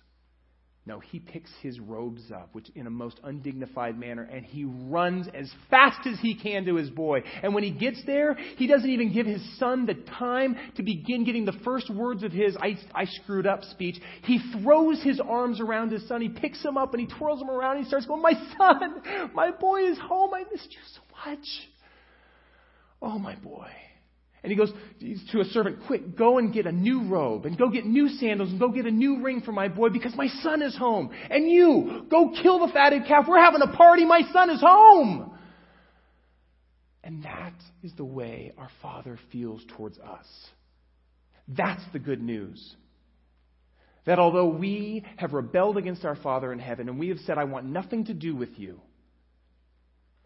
No, 0.87 1.01
he 1.01 1.19
picks 1.19 1.51
his 1.63 1.81
robes 1.81 2.31
up, 2.31 2.51
which 2.53 2.69
in 2.75 2.87
a 2.87 2.91
most 2.91 3.19
undignified 3.25 3.99
manner, 3.99 4.23
and 4.23 4.45
he 4.45 4.65
runs 4.65 5.27
as 5.33 5.51
fast 5.71 6.07
as 6.07 6.21
he 6.21 6.35
can 6.35 6.67
to 6.67 6.75
his 6.75 6.91
boy. 6.91 7.23
And 7.43 7.55
when 7.55 7.65
he 7.65 7.71
gets 7.71 8.03
there, 8.05 8.35
he 8.35 8.67
doesn't 8.67 8.91
even 8.91 9.11
give 9.11 9.25
his 9.25 9.43
son 9.59 9.87
the 9.87 9.95
time 9.95 10.57
to 10.77 10.83
begin 10.83 11.25
getting 11.25 11.47
the 11.47 11.59
first 11.65 11.89
words 11.89 12.23
of 12.23 12.33
his 12.33 12.55
I, 12.61 12.77
I 12.95 13.07
screwed 13.07 13.47
up 13.47 13.65
speech. 13.65 13.97
He 14.25 14.39
throws 14.63 15.03
his 15.03 15.21
arms 15.21 15.59
around 15.59 15.91
his 15.91 16.07
son, 16.07 16.21
he 16.21 16.29
picks 16.29 16.63
him 16.63 16.77
up, 16.77 16.93
and 16.93 17.01
he 17.01 17.19
twirls 17.19 17.41
him 17.41 17.49
around, 17.49 17.77
and 17.77 17.85
he 17.85 17.89
starts 17.89 18.05
going, 18.05 18.21
My 18.21 18.35
son, 18.59 19.31
my 19.35 19.53
boy 19.53 19.91
is 19.91 19.99
home. 19.99 20.35
I 20.35 20.45
missed 20.53 20.71
you 20.71 20.81
so 20.95 21.31
much. 21.31 21.47
Oh, 23.01 23.19
my 23.19 23.37
boy. 23.37 23.71
And 24.45 24.51
he 24.51 24.59
goes 24.59 24.71
to 25.33 25.41
a 25.41 25.45
servant, 25.47 25.79
Quick, 25.87 26.19
go 26.19 26.37
and 26.37 26.53
get 26.53 26.67
a 26.67 26.73
new 26.73 27.09
robe, 27.09 27.47
and 27.47 27.57
go 27.57 27.71
get 27.71 27.87
new 27.87 28.11
sandals, 28.11 28.51
and 28.51 28.61
go 28.61 28.69
get 28.69 28.85
a 28.85 28.91
new 28.91 29.23
ring 29.23 29.41
for 29.41 29.53
my 29.53 29.69
boy, 29.69 29.89
because 29.89 30.15
my 30.15 30.29
son 30.43 30.61
is 30.61 30.77
home. 30.77 31.11
And 31.31 31.51
you, 31.51 32.05
go 32.11 32.31
kill 32.43 32.65
the 32.65 32.71
fatted 32.71 33.07
calf. 33.09 33.25
We're 33.27 33.43
having 33.43 33.63
a 33.63 33.75
party. 33.75 34.05
My 34.05 34.21
son 34.35 34.51
is 34.51 34.61
home. 34.61 35.35
And 37.03 37.25
that 37.25 37.55
is 37.83 37.93
the 37.97 38.05
way 38.05 38.53
our 38.59 38.69
Father 38.83 39.19
feels 39.33 39.63
towards 39.79 39.99
us. 39.99 40.27
That's 41.49 41.83
the 41.95 41.99
good 41.99 42.21
news. 42.21 42.77
That 44.05 44.19
although 44.19 44.49
we 44.49 45.07
have 45.17 45.33
rebelled 45.33 45.79
against 45.79 46.05
our 46.05 46.17
Father 46.17 46.53
in 46.53 46.59
heaven 46.59 46.91
and 46.91 46.99
we 46.99 47.09
have 47.09 47.19
said, 47.21 47.39
I 47.39 47.45
want 47.45 47.65
nothing 47.65 48.05
to 48.07 48.15
do 48.15 48.37
with 48.37 48.59
you, 48.59 48.79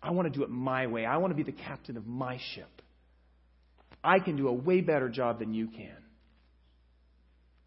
I 0.02 0.10
want 0.10 0.32
to 0.32 0.36
do 0.36 0.42
it 0.42 0.50
my 0.50 0.88
way. 0.88 1.06
I 1.06 1.18
want 1.18 1.30
to 1.30 1.36
be 1.36 1.44
the 1.44 1.56
captain 1.56 1.96
of 1.96 2.04
my 2.04 2.40
ship. 2.54 2.82
I 4.02 4.20
can 4.20 4.36
do 4.36 4.48
a 4.48 4.52
way 4.52 4.80
better 4.80 5.08
job 5.08 5.38
than 5.38 5.54
you 5.54 5.68
can. 5.68 5.96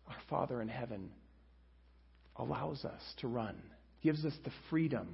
Our 0.07 0.17
Father 0.29 0.61
in 0.61 0.67
heaven 0.67 1.09
allows 2.35 2.85
us 2.85 3.01
to 3.17 3.27
run, 3.27 3.55
gives 4.01 4.25
us 4.25 4.33
the 4.43 4.51
freedom 4.69 5.07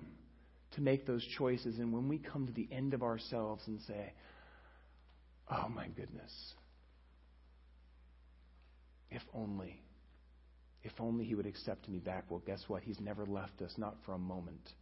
to 0.76 0.82
make 0.82 1.06
those 1.06 1.26
choices. 1.38 1.80
And 1.80 1.92
when 1.92 2.08
we 2.08 2.20
come 2.20 2.48
to 2.48 2.54
the 2.54 2.68
end 2.72 2.94
of 2.94 3.04
ourselves 3.04 3.64
and 3.68 3.80
say, 3.88 4.14
Oh 5.50 5.70
my 5.70 5.88
goodness, 5.88 6.32
if 9.10 9.22
only, 9.34 9.80
if 10.84 10.92
only 11.00 11.26
He 11.26 11.36
would 11.36 11.46
accept 11.46 11.88
me 11.88 12.00
back. 12.00 12.26
Well, 12.30 12.44
guess 12.46 12.64
what? 12.68 12.84
He's 12.84 13.00
never 13.00 13.26
left 13.26 13.62
us, 13.62 13.74
not 13.78 13.96
for 14.06 14.14
a 14.14 14.20
moment. 14.20 14.74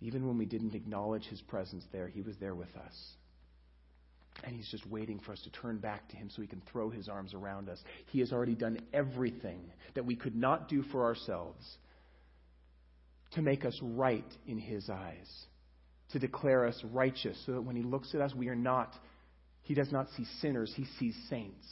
Even 0.00 0.26
when 0.26 0.38
we 0.38 0.46
didn't 0.46 0.74
acknowledge 0.74 1.24
His 1.26 1.40
presence 1.42 1.84
there, 1.92 2.08
He 2.08 2.22
was 2.22 2.36
there 2.38 2.54
with 2.54 2.74
us. 2.76 2.94
And 4.44 4.56
he's 4.56 4.68
just 4.70 4.86
waiting 4.86 5.20
for 5.20 5.32
us 5.32 5.40
to 5.42 5.50
turn 5.50 5.78
back 5.78 6.08
to 6.08 6.16
him 6.16 6.30
so 6.30 6.42
he 6.42 6.48
can 6.48 6.62
throw 6.72 6.90
his 6.90 7.08
arms 7.08 7.34
around 7.34 7.68
us. 7.68 7.78
He 8.06 8.20
has 8.20 8.32
already 8.32 8.54
done 8.54 8.78
everything 8.92 9.60
that 9.94 10.04
we 10.04 10.16
could 10.16 10.34
not 10.34 10.68
do 10.68 10.82
for 10.90 11.04
ourselves 11.04 11.64
to 13.32 13.42
make 13.42 13.64
us 13.64 13.78
right 13.82 14.26
in 14.46 14.58
his 14.58 14.90
eyes, 14.90 15.30
to 16.10 16.18
declare 16.18 16.66
us 16.66 16.82
righteous, 16.92 17.40
so 17.46 17.52
that 17.52 17.62
when 17.62 17.76
he 17.76 17.82
looks 17.82 18.14
at 18.14 18.20
us, 18.20 18.34
we 18.34 18.48
are 18.48 18.56
not, 18.56 18.94
he 19.62 19.74
does 19.74 19.90
not 19.90 20.08
see 20.16 20.24
sinners, 20.40 20.72
he 20.76 20.86
sees 20.98 21.16
saints, 21.30 21.66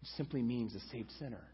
which 0.00 0.10
simply 0.16 0.42
means 0.42 0.74
a 0.74 0.80
saved 0.90 1.10
sinner. 1.18 1.44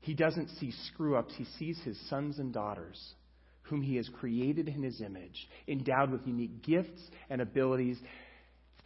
He 0.00 0.14
doesn't 0.14 0.50
see 0.60 0.72
screw 0.86 1.16
ups, 1.16 1.34
he 1.36 1.46
sees 1.58 1.78
his 1.84 1.98
sons 2.08 2.38
and 2.38 2.52
daughters 2.52 3.14
whom 3.64 3.80
he 3.82 3.96
has 3.96 4.08
created 4.20 4.68
in 4.68 4.82
his 4.82 5.00
image, 5.00 5.48
endowed 5.66 6.10
with 6.10 6.26
unique 6.26 6.62
gifts 6.62 7.00
and 7.30 7.40
abilities 7.40 7.98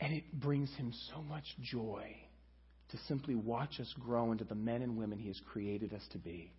and 0.01 0.13
it 0.13 0.33
brings 0.33 0.73
him 0.77 0.93
so 1.13 1.23
much 1.23 1.45
joy 1.61 2.17
to 2.91 2.99
simply 3.09 3.35
watch 3.35 3.81
us 3.81 3.93
grow 4.01 4.33
into 4.33 4.45
the 4.45 4.55
men 4.55 4.83
and 4.83 4.97
women 4.97 5.19
he 5.19 5.29
has 5.29 5.41
created 5.53 5.93
us 5.93 6.07
to 6.13 6.19
be. 6.19 6.53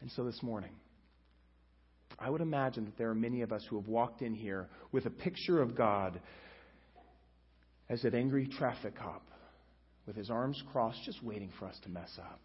And 0.00 0.10
so 0.12 0.24
this 0.24 0.42
morning, 0.42 0.70
I 2.18 2.30
would 2.30 2.40
imagine 2.40 2.84
that 2.84 2.96
there 2.98 3.10
are 3.10 3.14
many 3.14 3.42
of 3.42 3.52
us 3.52 3.64
who 3.68 3.76
have 3.76 3.88
walked 3.88 4.22
in 4.22 4.34
here 4.34 4.68
with 4.92 5.06
a 5.06 5.10
picture 5.10 5.60
of 5.60 5.76
God 5.76 6.20
as 7.88 8.04
an 8.04 8.14
angry 8.14 8.46
traffic 8.46 8.96
cop 8.96 9.22
with 10.06 10.16
his 10.16 10.30
arms 10.30 10.62
crossed, 10.72 11.02
just 11.04 11.22
waiting 11.22 11.50
for 11.58 11.66
us 11.66 11.78
to 11.82 11.88
mess 11.88 12.10
up. 12.18 12.40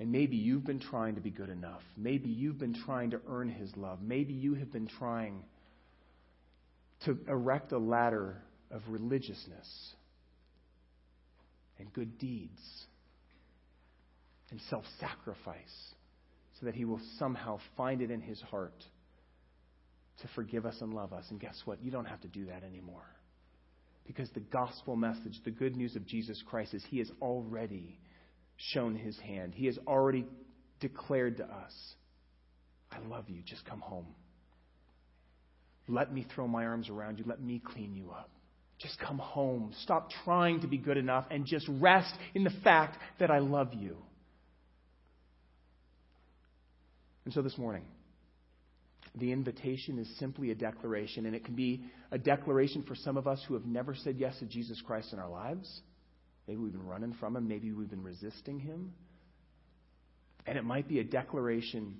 And 0.00 0.10
maybe 0.10 0.36
you've 0.36 0.64
been 0.64 0.80
trying 0.80 1.14
to 1.14 1.20
be 1.20 1.30
good 1.30 1.50
enough. 1.50 1.82
Maybe 1.96 2.28
you've 2.28 2.58
been 2.58 2.74
trying 2.84 3.10
to 3.10 3.20
earn 3.28 3.48
his 3.48 3.70
love. 3.76 4.00
Maybe 4.02 4.32
you 4.34 4.54
have 4.54 4.72
been 4.72 4.88
trying 4.88 5.42
to 7.04 7.18
erect 7.28 7.72
a 7.72 7.78
ladder 7.78 8.42
of 8.70 8.82
religiousness 8.88 9.94
and 11.78 11.92
good 11.92 12.18
deeds 12.18 12.60
and 14.50 14.60
self 14.70 14.84
sacrifice 15.00 15.94
so 16.60 16.66
that 16.66 16.74
he 16.74 16.84
will 16.84 17.00
somehow 17.18 17.58
find 17.76 18.00
it 18.00 18.10
in 18.10 18.20
his 18.20 18.40
heart 18.42 18.84
to 20.22 20.28
forgive 20.34 20.64
us 20.64 20.76
and 20.80 20.94
love 20.94 21.12
us. 21.12 21.24
And 21.30 21.40
guess 21.40 21.60
what? 21.64 21.82
You 21.82 21.90
don't 21.90 22.04
have 22.04 22.20
to 22.20 22.28
do 22.28 22.46
that 22.46 22.62
anymore. 22.62 23.04
Because 24.06 24.30
the 24.30 24.40
gospel 24.40 24.96
message, 24.96 25.40
the 25.44 25.50
good 25.50 25.76
news 25.76 25.96
of 25.96 26.06
Jesus 26.06 26.42
Christ, 26.48 26.74
is 26.74 26.84
he 26.88 26.98
has 26.98 27.10
already 27.20 27.98
shown 28.56 28.94
his 28.94 29.18
hand. 29.18 29.54
He 29.54 29.66
has 29.66 29.78
already 29.86 30.26
declared 30.80 31.38
to 31.38 31.44
us, 31.44 31.72
I 32.92 32.98
love 33.08 33.28
you. 33.28 33.42
Just 33.44 33.64
come 33.64 33.80
home. 33.80 34.06
Let 35.88 36.12
me 36.12 36.26
throw 36.34 36.48
my 36.48 36.64
arms 36.64 36.88
around 36.88 37.18
you. 37.18 37.24
Let 37.26 37.42
me 37.42 37.60
clean 37.64 37.94
you 37.94 38.10
up. 38.10 38.30
Just 38.78 38.98
come 38.98 39.18
home. 39.18 39.72
Stop 39.82 40.10
trying 40.24 40.60
to 40.60 40.66
be 40.66 40.78
good 40.78 40.96
enough 40.96 41.26
and 41.30 41.46
just 41.46 41.66
rest 41.68 42.12
in 42.34 42.44
the 42.44 42.52
fact 42.62 42.98
that 43.20 43.30
I 43.30 43.38
love 43.38 43.72
you. 43.74 43.96
And 47.24 47.32
so 47.32 47.40
this 47.42 47.56
morning, 47.56 47.84
the 49.14 49.32
invitation 49.32 49.98
is 49.98 50.08
simply 50.18 50.50
a 50.50 50.54
declaration, 50.54 51.26
and 51.26 51.34
it 51.34 51.44
can 51.44 51.54
be 51.54 51.84
a 52.10 52.18
declaration 52.18 52.82
for 52.82 52.94
some 52.94 53.16
of 53.16 53.26
us 53.26 53.42
who 53.46 53.54
have 53.54 53.64
never 53.64 53.94
said 53.94 54.16
yes 54.18 54.38
to 54.40 54.46
Jesus 54.46 54.82
Christ 54.84 55.12
in 55.12 55.18
our 55.18 55.30
lives. 55.30 55.80
Maybe 56.48 56.58
we've 56.58 56.72
been 56.72 56.86
running 56.86 57.14
from 57.14 57.36
him, 57.36 57.48
maybe 57.48 57.72
we've 57.72 57.88
been 57.88 58.02
resisting 58.02 58.58
him. 58.58 58.92
And 60.46 60.58
it 60.58 60.64
might 60.64 60.88
be 60.88 60.98
a 60.98 61.04
declaration 61.04 61.96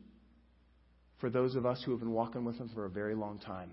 for 1.19 1.31
those 1.31 1.55
of 1.55 1.67
us 1.67 1.83
who 1.85 1.91
have 1.93 2.01
been 2.01 2.12
walking 2.12 2.45
with 2.45 2.57
Him 2.57 2.71
for 2.75 2.85
a 2.85 2.91
very 2.91 3.15
long 3.15 3.39
time. 3.39 3.71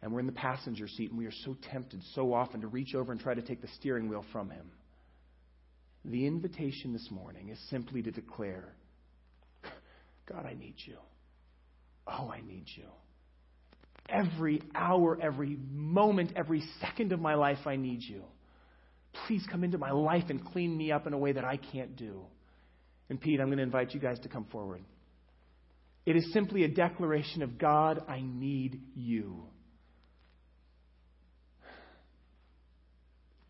And 0.00 0.12
we're 0.12 0.20
in 0.20 0.26
the 0.26 0.32
passenger 0.32 0.86
seat, 0.86 1.10
and 1.10 1.18
we 1.18 1.26
are 1.26 1.32
so 1.44 1.56
tempted 1.72 2.00
so 2.14 2.32
often 2.32 2.60
to 2.60 2.68
reach 2.68 2.94
over 2.94 3.10
and 3.10 3.20
try 3.20 3.34
to 3.34 3.42
take 3.42 3.60
the 3.60 3.68
steering 3.78 4.08
wheel 4.08 4.24
from 4.32 4.50
Him. 4.50 4.70
The 6.04 6.26
invitation 6.26 6.92
this 6.92 7.08
morning 7.10 7.48
is 7.48 7.58
simply 7.68 8.02
to 8.02 8.10
declare 8.10 8.74
God, 10.28 10.44
I 10.46 10.54
need 10.54 10.74
you. 10.84 10.96
Oh, 12.06 12.30
I 12.30 12.40
need 12.46 12.64
you. 12.76 12.84
Every 14.08 14.62
hour, 14.74 15.18
every 15.20 15.58
moment, 15.70 16.32
every 16.36 16.62
second 16.80 17.12
of 17.12 17.20
my 17.20 17.34
life, 17.34 17.66
I 17.66 17.76
need 17.76 18.02
you. 18.02 18.22
Please 19.26 19.44
come 19.50 19.64
into 19.64 19.78
my 19.78 19.90
life 19.90 20.24
and 20.28 20.44
clean 20.44 20.76
me 20.76 20.92
up 20.92 21.06
in 21.06 21.12
a 21.12 21.18
way 21.18 21.32
that 21.32 21.44
I 21.44 21.56
can't 21.56 21.96
do. 21.96 22.22
And 23.10 23.20
Pete, 23.20 23.40
I'm 23.40 23.46
going 23.46 23.58
to 23.58 23.62
invite 23.62 23.94
you 23.94 24.00
guys 24.00 24.18
to 24.20 24.28
come 24.28 24.44
forward. 24.46 24.82
It 26.08 26.16
is 26.16 26.32
simply 26.32 26.64
a 26.64 26.68
declaration 26.68 27.42
of 27.42 27.58
God, 27.58 28.02
I 28.08 28.22
need 28.22 28.80
you. 28.94 29.42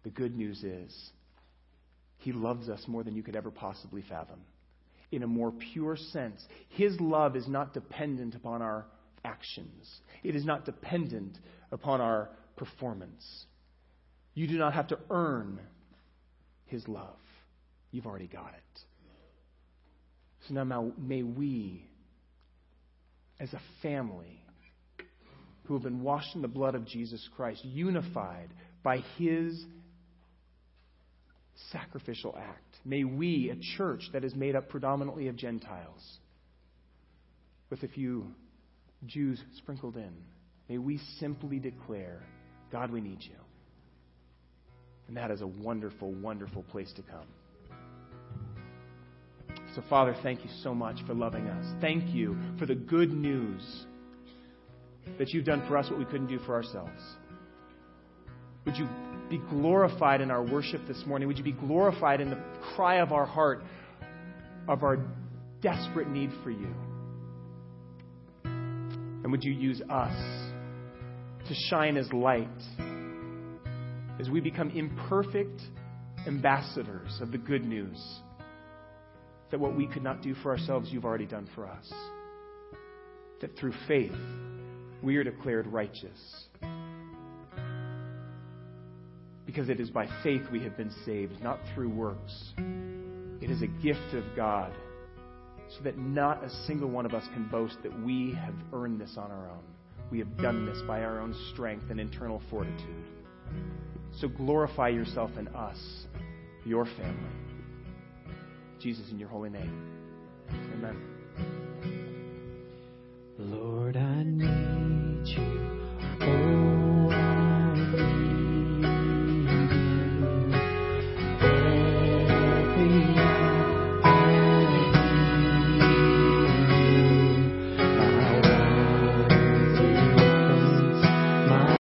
The 0.03 0.11
good 0.11 0.37
news 0.37 0.65
is, 0.65 1.11
He 2.17 2.33
loves 2.33 2.69
us 2.69 2.83
more 2.89 3.05
than 3.05 3.15
you 3.15 3.23
could 3.23 3.37
ever 3.37 3.53
possibly 3.53 4.03
fathom. 4.09 4.41
In 5.13 5.23
a 5.23 5.27
more 5.29 5.53
pure 5.53 5.97
sense, 5.97 6.45
His 6.71 7.01
love 7.01 7.37
is 7.37 7.47
not 7.47 7.75
dependent 7.75 8.35
upon 8.35 8.61
our 8.61 8.87
actions, 9.25 9.89
it 10.25 10.35
is 10.35 10.45
not 10.45 10.65
dependent 10.65 11.39
upon 11.71 12.01
our 12.01 12.29
performance. 12.57 13.25
You 14.35 14.49
do 14.49 14.59
not 14.59 14.75
have 14.75 14.89
to 14.89 14.99
earn 15.11 15.61
His 16.67 16.89
love, 16.89 17.21
you've 17.93 18.07
already 18.07 18.27
got 18.27 18.53
it. 18.53 18.81
So 20.49 20.55
now 20.55 20.93
may 20.99 21.23
we 21.23 21.85
as 23.41 23.53
a 23.53 23.61
family 23.83 24.43
who 25.65 25.75
have 25.75 25.83
been 25.83 26.03
washed 26.03 26.35
in 26.35 26.43
the 26.43 26.49
blood 26.49 26.75
of 26.75 26.87
Jesus 26.87 27.27
Christ, 27.37 27.65
unified 27.65 28.49
by 28.83 28.99
his 29.19 29.65
sacrificial 31.73 32.37
act. 32.39 32.77
May 32.85 33.05
we, 33.05 33.51
a 33.51 33.77
church 33.77 34.03
that 34.13 34.25
is 34.25 34.35
made 34.35 34.57
up 34.57 34.69
predominantly 34.69 35.29
of 35.29 35.37
Gentiles, 35.37 36.19
with 37.71 37.83
a 37.83 37.89
few 37.89 38.29
Jews 39.07 39.43
sprinkled 39.59 39.97
in. 39.97 40.13
May 40.69 40.79
we 40.79 40.99
simply 41.19 41.59
declare, 41.59 42.23
God, 42.73 42.91
we 42.91 43.01
need 43.01 43.19
you. 43.21 43.37
And 45.07 45.17
that 45.17 45.31
is 45.31 45.41
a 45.41 45.47
wonderful, 45.47 46.13
wonderful 46.13 46.63
place 46.65 46.93
to 46.97 47.03
come. 47.03 47.27
So, 49.79 49.85
Father, 49.89 50.17
thank 50.25 50.43
you 50.43 50.51
so 50.65 50.75
much 50.75 50.97
for 51.07 51.15
loving 51.15 51.47
us. 51.47 51.65
Thank 51.81 52.13
you 52.13 52.37
for 52.59 52.67
the 52.67 52.75
good 52.75 53.13
news 53.13 53.63
that 55.19 55.29
you've 55.29 55.45
done 55.45 55.65
for 55.69 55.77
us 55.77 55.89
what 55.89 56.01
we 56.01 56.05
couldn't 56.05 56.27
do 56.27 56.41
for 56.41 56.57
ourselves. 56.57 57.01
Would 58.65 58.77
you 58.77 58.89
be 59.31 59.39
glorified 59.39 60.21
in 60.21 60.33
our 60.33 60.43
worship 60.43 60.81
this 60.89 61.01
morning? 61.07 61.29
Would 61.29 61.39
you 61.39 61.45
be 61.45 61.53
glorified 61.53 62.21
in 62.21 62.29
the 62.29 62.43
cry 62.75 62.97
of 62.97 63.13
our 63.13 63.25
heart 63.25 63.63
of 64.67 64.83
our 64.83 64.99
desperate 65.61 66.09
need 66.09 66.33
for 66.43 66.51
you? 66.51 66.75
And 68.43 69.31
would 69.31 69.45
you 69.45 69.53
use 69.53 69.81
us 69.89 70.51
to 71.47 71.55
shine 71.71 71.97
as 71.97 72.13
light 72.13 72.49
as 74.19 74.29
we 74.29 74.41
become 74.41 74.71
imperfect 74.71 75.63
ambassadors 76.27 77.21
of 77.21 77.31
the 77.31 77.39
good 77.39 77.65
news 77.65 77.97
that 79.51 79.61
what 79.61 79.75
we 79.75 79.87
could 79.87 80.03
not 80.03 80.23
do 80.23 80.35
for 80.35 80.51
ourselves, 80.51 80.91
you've 80.91 81.05
already 81.05 81.27
done 81.27 81.49
for 81.55 81.67
us? 81.67 81.93
That 83.41 83.57
through 83.57 83.73
faith, 83.87 84.13
we 85.03 85.17
are 85.17 85.25
declared 85.25 85.67
righteous. 85.67 86.47
Because 89.47 89.69
it 89.69 89.81
is 89.81 89.91
by 89.91 90.09
faith 90.23 90.43
we 90.53 90.61
have 90.61 90.77
been 90.77 90.93
saved, 91.05 91.43
not 91.43 91.59
through 91.75 91.89
works. 91.89 92.53
It 93.41 93.51
is 93.51 93.63
a 93.63 93.67
gift 93.67 94.15
of 94.15 94.25
God, 94.37 94.73
so 95.69 95.85
that 95.85 95.97
not 95.97 96.45
a 96.45 96.51
single 96.67 96.91
one 96.91 97.07
of 97.07 97.15
us 97.15 97.25
can 97.33 97.49
boast 97.49 97.77
that 97.83 98.03
we 98.03 98.35
have 98.35 98.55
earned 98.73 99.01
this 99.01 99.17
on 99.17 99.31
our 99.31 99.49
own. 99.49 99.63
We 100.11 100.19
have 100.19 100.37
done 100.39 100.67
this 100.67 100.83
by 100.87 101.03
our 101.03 101.21
own 101.21 101.35
strength 101.53 101.91
and 101.91 102.01
internal 102.01 102.43
fortitude. 102.51 103.05
So 104.21 104.29
glorify 104.29 104.89
yourself 104.89 105.31
in 105.39 105.49
us, 105.49 105.79
your 106.65 106.85
family. 106.85 107.48
Jesus, 108.81 109.11
in 109.11 109.19
your 109.19 109.29
holy 109.29 109.51
name. 109.51 109.73
Amen. 110.75 110.97
Lord, 113.39 113.97
I 113.97 114.23
need 114.25 115.27
you. 115.27 115.68